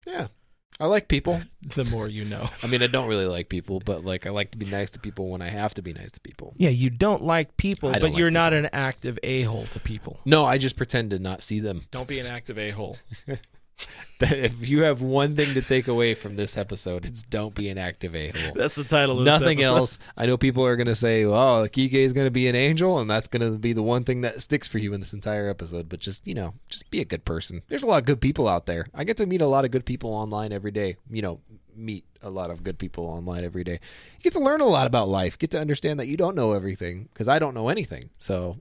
Yeah, 0.06 0.28
I 0.82 0.88
like 0.88 1.08
people. 1.08 1.42
The 1.76 1.86
more 1.86 2.08
you 2.08 2.26
know. 2.26 2.50
I 2.64 2.68
mean, 2.68 2.82
I 2.82 2.88
don't 2.88 3.08
really 3.08 3.28
like 3.28 3.48
people, 3.48 3.80
but 3.86 4.04
like 4.04 4.26
I 4.26 4.32
like 4.32 4.50
to 4.50 4.58
be 4.58 4.66
nice 4.66 4.90
to 4.92 5.00
people 5.00 5.30
when 5.30 5.44
I 5.44 5.50
have 5.50 5.76
to 5.76 5.84
be 5.84 5.94
nice 5.94 6.12
to 6.14 6.20
people. 6.20 6.56
Yeah, 6.58 6.70
you 6.70 6.90
don't 6.90 7.24
like 7.24 7.56
people, 7.56 7.90
I 7.90 7.94
but 7.94 8.00
don't 8.00 8.10
like 8.14 8.20
you're 8.20 8.32
not 8.32 8.52
an 8.52 8.68
active 8.74 9.20
a 9.22 9.44
hole 9.44 9.68
to 9.68 9.80
people. 9.80 10.20
No, 10.26 10.44
I 10.44 10.58
just 10.58 10.76
pretend 10.76 11.12
to 11.12 11.20
not 11.20 11.44
see 11.44 11.60
them. 11.60 11.86
Don't 11.92 12.08
be 12.08 12.18
an 12.20 12.26
active 12.26 12.58
a 12.58 12.72
hole. 12.72 12.98
if 14.22 14.68
you 14.70 14.84
have 14.84 15.02
one 15.02 15.36
thing 15.36 15.54
to 15.56 15.62
take 15.62 15.88
away 15.88 16.14
from 16.14 16.36
this 16.36 16.58
episode, 16.58 17.06
it's 17.06 17.24
don't 17.24 17.56
be 17.56 17.70
an 17.70 17.78
active 17.78 18.16
a 18.16 18.30
hole. 18.30 18.54
That's 18.56 18.76
the 18.76 18.84
title 18.84 19.20
of 19.20 19.26
Nothing 19.26 19.60
episode. 19.60 19.76
else. 19.76 20.00
I 20.16 20.26
know 20.26 20.38
people 20.38 20.66
are 20.66 20.76
going 20.76 20.88
to 20.88 20.96
say, 20.96 21.26
"Oh, 21.26 21.68
Kike 21.68 21.94
is 21.94 22.14
going 22.14 22.28
to 22.28 22.32
be 22.32 22.48
an 22.48 22.56
angel," 22.56 23.00
and 23.00 23.10
that's 23.10 23.28
going 23.28 23.42
to 23.42 23.58
be 23.58 23.74
the 23.74 23.84
one 23.84 24.04
thing 24.04 24.22
that 24.22 24.42
sticks 24.42 24.68
for 24.68 24.78
you 24.78 24.94
in 24.94 25.00
this 25.00 25.14
entire 25.14 25.50
episode. 25.50 25.90
But 25.90 26.00
just 26.00 26.28
you 26.28 26.36
know, 26.36 26.54
just 26.70 26.90
be 26.92 27.02
a 27.02 27.06
good 27.06 27.26
person. 27.26 27.64
There's 27.68 27.84
a 27.84 27.88
lot 27.88 27.98
of 27.98 28.06
good 28.06 28.22
people 28.22 28.48
out 28.48 28.66
there. 28.66 28.86
I 28.94 29.04
get 29.04 29.18
to 29.18 29.26
meet 29.26 29.42
a 29.42 29.48
lot 29.48 29.66
of 29.66 29.72
good 29.72 29.86
people 29.86 30.14
online 30.14 30.52
every 30.52 30.72
day. 30.72 30.98
You 31.10 31.22
know, 31.22 31.40
meet 31.76 32.06
a 32.22 32.30
lot 32.30 32.52
of 32.52 32.64
good 32.64 32.78
people 32.78 33.06
online 33.06 33.44
every 33.44 33.64
day. 33.64 33.80
You 34.18 34.24
get 34.24 34.34
to 34.34 34.40
learn 34.40 34.62
a 34.62 34.66
lot 34.66 34.88
about 34.88 35.10
life. 35.10 35.38
Get 35.40 35.52
to 35.52 35.60
understand 35.60 36.00
that 36.00 36.08
you 36.08 36.18
don't 36.18 36.36
know 36.36 36.54
everything 36.54 37.10
because 37.14 37.28
I 37.28 37.40
don't 37.40 37.54
know 37.54 37.70
anything. 37.70 38.10
So 38.20 38.58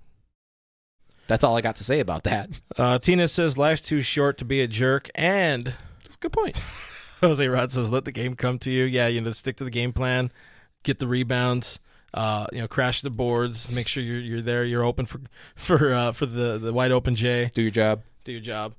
that's 1.31 1.45
all 1.45 1.57
I 1.57 1.61
got 1.61 1.77
to 1.77 1.85
say 1.85 2.01
about 2.01 2.25
that. 2.25 2.51
Uh, 2.77 2.99
Tina 2.99 3.29
says 3.29 3.57
life's 3.57 3.83
too 3.83 4.03
short 4.03 4.37
to 4.39 4.45
be 4.45 4.61
a 4.63 4.67
jerk, 4.67 5.09
and 5.15 5.75
That's 6.03 6.17
a 6.17 6.19
good 6.19 6.33
point. 6.33 6.57
Jose 7.21 7.47
Rod 7.47 7.71
says 7.71 7.89
let 7.89 8.05
the 8.05 8.11
game 8.11 8.35
come 8.35 8.59
to 8.59 8.71
you. 8.71 8.83
Yeah, 8.83 9.07
you 9.07 9.21
know, 9.21 9.31
stick 9.31 9.57
to 9.59 9.65
the 9.65 9.71
game 9.71 9.93
plan, 9.93 10.33
get 10.83 10.99
the 10.99 11.07
rebounds. 11.07 11.79
Uh, 12.13 12.47
you 12.53 12.59
know, 12.59 12.67
crash 12.67 13.03
the 13.03 13.11
boards. 13.11 13.71
Make 13.71 13.87
sure 13.87 14.03
you're 14.03 14.19
you're 14.19 14.43
there. 14.43 14.65
You're 14.65 14.83
open 14.83 15.07
for 15.07 15.21
for 15.55 15.95
uh, 15.95 16.11
for 16.13 16.27
the 16.27 16.59
the 16.59 16.73
wide 16.73 16.91
open 16.91 17.15
J. 17.15 17.53
Do 17.55 17.63
your 17.63 17.71
job. 17.71 18.03
do 18.25 18.33
your 18.33 18.41
job. 18.41 18.75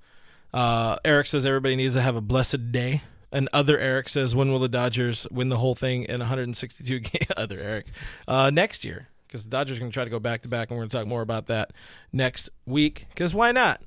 Uh, 0.54 0.98
Eric 1.06 1.28
says 1.28 1.46
everybody 1.46 1.78
needs 1.78 1.94
to 1.94 2.02
have 2.02 2.18
a 2.18 2.22
blessed 2.22 2.74
day. 2.74 3.04
And 3.32 3.48
other 3.54 3.80
Eric 3.80 4.10
says, 4.10 4.36
when 4.36 4.52
will 4.52 4.60
the 4.60 4.68
Dodgers 4.68 5.26
win 5.32 5.48
the 5.48 5.58
whole 5.60 5.74
thing 5.74 6.04
in 6.04 6.20
162 6.20 7.00
game? 7.00 7.22
other 7.38 7.58
Eric, 7.62 7.86
uh, 8.28 8.50
next 8.50 8.84
year, 8.84 9.08
because 9.32 9.46
the 9.46 9.50
Dodgers 9.50 9.78
are 9.78 9.80
going 9.80 9.92
to 9.92 9.94
try 9.94 10.04
to 10.04 10.10
go 10.10 10.20
back 10.20 10.42
to 10.42 10.50
back, 10.50 10.70
and 10.70 10.78
we're 10.78 10.82
going 10.82 10.90
to 10.90 10.98
talk 10.98 11.08
more 11.08 11.22
about 11.22 11.48
that 11.48 11.72
next 12.12 12.50
week. 12.66 13.06
Because 13.10 13.34
why 13.34 13.54
not? 13.54 13.82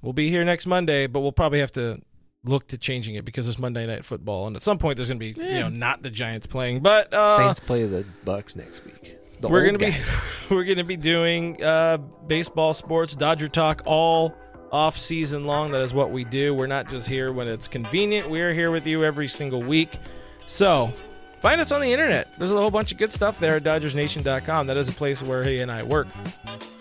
We'll 0.00 0.14
be 0.14 0.30
here 0.30 0.42
next 0.42 0.66
Monday, 0.66 1.06
but 1.06 1.20
we'll 1.20 1.32
probably 1.32 1.60
have 1.60 1.72
to 1.72 2.00
look 2.44 2.68
to 2.68 2.78
changing 2.78 3.16
it 3.16 3.26
because 3.26 3.46
it's 3.46 3.58
Monday 3.58 3.86
Night 3.86 4.06
Football, 4.06 4.46
and 4.46 4.56
at 4.56 4.62
some 4.62 4.78
point 4.78 4.96
there's 4.96 5.08
going 5.08 5.20
to 5.20 5.34
be 5.34 5.38
you 5.38 5.60
know 5.60 5.68
not 5.68 6.02
the 6.02 6.08
Giants 6.08 6.46
playing, 6.46 6.80
but 6.80 7.12
uh, 7.12 7.36
Saints 7.36 7.60
play 7.60 7.86
the 7.86 8.06
Bucks 8.24 8.56
next 8.56 8.84
week. 8.86 9.18
The 9.40 9.48
we're 9.48 9.66
gonna 9.66 9.78
be 9.78 9.94
we're 10.50 10.64
gonna 10.64 10.84
be 10.84 10.96
doing 10.96 11.62
uh, 11.62 11.98
baseball, 11.98 12.72
sports, 12.72 13.14
Dodger 13.14 13.48
talk 13.48 13.82
all 13.84 14.34
off 14.72 14.96
season 14.96 15.46
long. 15.46 15.72
That 15.72 15.82
is 15.82 15.92
what 15.92 16.10
we 16.10 16.24
do. 16.24 16.54
We're 16.54 16.66
not 16.66 16.88
just 16.88 17.06
here 17.06 17.32
when 17.32 17.48
it's 17.48 17.68
convenient. 17.68 18.30
We 18.30 18.40
are 18.40 18.54
here 18.54 18.70
with 18.70 18.86
you 18.86 19.04
every 19.04 19.28
single 19.28 19.62
week. 19.62 19.98
So 20.46 20.92
find 21.40 21.60
us 21.60 21.72
on 21.72 21.80
the 21.80 21.92
internet. 21.92 22.32
There's 22.34 22.52
a 22.52 22.56
whole 22.56 22.70
bunch 22.70 22.92
of 22.92 22.98
good 22.98 23.12
stuff 23.12 23.38
there 23.38 23.56
at 23.56 23.62
DodgersNation.com. 23.62 24.66
That 24.66 24.76
is 24.76 24.88
a 24.88 24.92
place 24.92 25.22
where 25.22 25.42
he 25.42 25.60
and 25.60 25.70
I 25.70 25.82
work, 25.82 26.06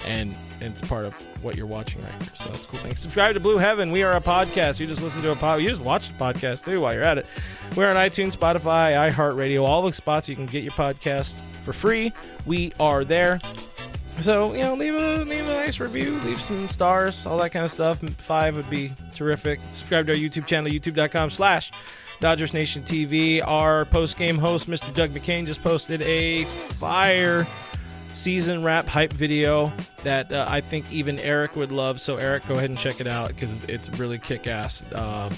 and 0.05 0.35
it's 0.61 0.81
part 0.81 1.05
of 1.05 1.13
what 1.43 1.55
you're 1.55 1.65
watching 1.65 2.01
right 2.01 2.11
here. 2.21 2.31
So 2.35 2.49
it's 2.51 2.65
cool. 2.65 2.79
Subscribe 2.91 3.33
to 3.33 3.39
Blue 3.39 3.57
Heaven. 3.57 3.91
We 3.91 4.03
are 4.03 4.15
a 4.15 4.21
podcast. 4.21 4.79
You 4.79 4.87
just 4.87 5.01
listen 5.01 5.21
to 5.21 5.31
a 5.31 5.35
pod. 5.35 5.61
You 5.61 5.69
just 5.69 5.81
watch 5.81 6.09
the 6.09 6.13
podcast 6.15 6.65
too 6.65 6.81
while 6.81 6.93
you're 6.93 7.03
at 7.03 7.17
it. 7.17 7.27
We're 7.75 7.89
on 7.89 7.95
iTunes, 7.95 8.35
Spotify, 8.35 9.11
iHeartRadio, 9.11 9.63
all 9.63 9.81
the 9.81 9.93
spots 9.93 10.27
you 10.27 10.35
can 10.35 10.45
get 10.45 10.63
your 10.63 10.73
podcast 10.73 11.35
for 11.63 11.73
free. 11.73 12.13
We 12.45 12.73
are 12.79 13.05
there. 13.05 13.39
So 14.21 14.53
you 14.53 14.59
know, 14.59 14.73
leave 14.73 14.95
a 14.95 15.23
leave 15.23 15.47
a 15.47 15.53
nice 15.53 15.79
review, 15.79 16.11
leave 16.25 16.41
some 16.41 16.67
stars, 16.67 17.25
all 17.25 17.37
that 17.37 17.51
kind 17.51 17.63
of 17.63 17.71
stuff. 17.71 17.99
Five 17.99 18.55
would 18.57 18.69
be 18.69 18.91
terrific. 19.13 19.61
Subscribe 19.71 20.07
to 20.07 20.11
our 20.11 20.17
YouTube 20.17 20.45
channel, 20.45 20.69
youtube.com/slash 20.69 21.71
Dodgers 22.19 22.53
Nation 22.53 22.83
TV. 22.83 23.41
Our 23.45 23.85
post 23.85 24.17
game 24.17 24.37
host, 24.37 24.69
Mr. 24.69 24.93
Doug 24.93 25.11
McKain, 25.11 25.45
just 25.45 25.63
posted 25.63 26.01
a 26.01 26.43
fire 26.45 27.45
season 28.13 28.63
wrap 28.63 28.85
hype 28.85 29.13
video 29.13 29.71
that 30.03 30.31
uh, 30.31 30.45
I 30.47 30.61
think 30.61 30.91
even 30.91 31.19
Eric 31.19 31.55
would 31.55 31.71
love. 31.71 32.01
So 32.01 32.17
Eric, 32.17 32.45
go 32.47 32.55
ahead 32.55 32.69
and 32.69 32.77
check 32.77 32.99
it 32.99 33.07
out 33.07 33.29
because 33.29 33.63
it's 33.65 33.89
really 33.97 34.17
kick 34.17 34.47
ass. 34.47 34.83
Um, 34.93 35.29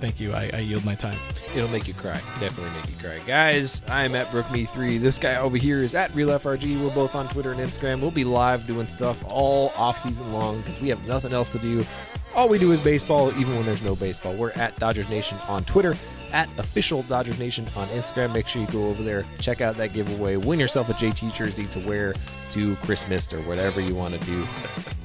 thank 0.00 0.18
you. 0.20 0.32
I, 0.32 0.50
I 0.52 0.58
yield 0.58 0.84
my 0.84 0.94
time. 0.94 1.18
It'll 1.54 1.68
make 1.68 1.86
you 1.86 1.94
cry. 1.94 2.20
Definitely 2.40 2.72
make 2.80 2.90
you 2.90 2.96
cry. 2.96 3.18
Guys, 3.26 3.82
I'm 3.88 4.14
at 4.14 4.26
BrookMe3. 4.26 5.00
This 5.00 5.18
guy 5.18 5.36
over 5.36 5.56
here 5.56 5.78
is 5.78 5.94
at 5.94 6.10
RealFRG. 6.12 6.82
We're 6.82 6.94
both 6.94 7.14
on 7.14 7.28
Twitter 7.28 7.52
and 7.52 7.60
Instagram. 7.60 8.00
We'll 8.00 8.10
be 8.10 8.24
live 8.24 8.66
doing 8.66 8.86
stuff 8.86 9.22
all 9.28 9.72
off 9.76 9.98
season 9.98 10.32
long 10.32 10.58
because 10.58 10.80
we 10.82 10.88
have 10.88 11.06
nothing 11.06 11.32
else 11.32 11.52
to 11.52 11.58
do. 11.58 11.84
All 12.34 12.48
we 12.48 12.58
do 12.58 12.70
is 12.72 12.80
baseball, 12.80 13.30
even 13.38 13.54
when 13.54 13.64
there's 13.64 13.82
no 13.82 13.96
baseball. 13.96 14.34
We're 14.34 14.50
at 14.52 14.76
Dodgers 14.76 15.08
Nation 15.08 15.38
on 15.48 15.64
Twitter, 15.64 15.94
at 16.32 16.48
official 16.58 17.02
Dodgers 17.02 17.38
Nation 17.38 17.66
on 17.76 17.86
Instagram. 17.88 18.32
Make 18.32 18.48
sure 18.48 18.62
you 18.62 18.68
go 18.68 18.86
over 18.86 19.02
there, 19.02 19.24
check 19.40 19.60
out 19.60 19.74
that 19.76 19.92
giveaway, 19.92 20.36
win 20.36 20.58
yourself 20.58 20.88
a 20.88 20.92
JT 20.94 21.34
jersey 21.34 21.66
to 21.66 21.86
wear 21.86 22.14
to 22.50 22.76
Christmas 22.76 23.32
or 23.32 23.40
whatever 23.42 23.80
you 23.80 23.94
want 23.94 24.14
to 24.14 24.20
do. 24.26 24.42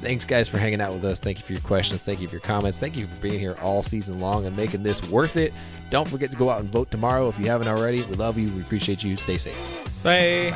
Thanks, 0.01 0.25
guys, 0.25 0.49
for 0.49 0.57
hanging 0.57 0.81
out 0.81 0.93
with 0.93 1.05
us. 1.05 1.19
Thank 1.19 1.39
you 1.39 1.45
for 1.45 1.53
your 1.53 1.61
questions. 1.61 2.03
Thank 2.03 2.21
you 2.21 2.27
for 2.27 2.35
your 2.35 2.41
comments. 2.41 2.77
Thank 2.77 2.97
you 2.97 3.07
for 3.07 3.21
being 3.21 3.39
here 3.39 3.55
all 3.61 3.83
season 3.83 4.19
long 4.19 4.45
and 4.45 4.55
making 4.57 4.83
this 4.83 5.07
worth 5.09 5.37
it. 5.37 5.53
Don't 5.89 6.07
forget 6.07 6.31
to 6.31 6.37
go 6.37 6.49
out 6.49 6.61
and 6.61 6.71
vote 6.71 6.89
tomorrow 6.89 7.27
if 7.27 7.37
you 7.39 7.45
haven't 7.45 7.67
already. 7.67 8.01
We 8.03 8.15
love 8.15 8.37
you. 8.37 8.51
We 8.53 8.61
appreciate 8.61 9.03
you. 9.03 9.17
Stay 9.17 9.37
safe. 9.37 10.03
Bye. 10.03 10.53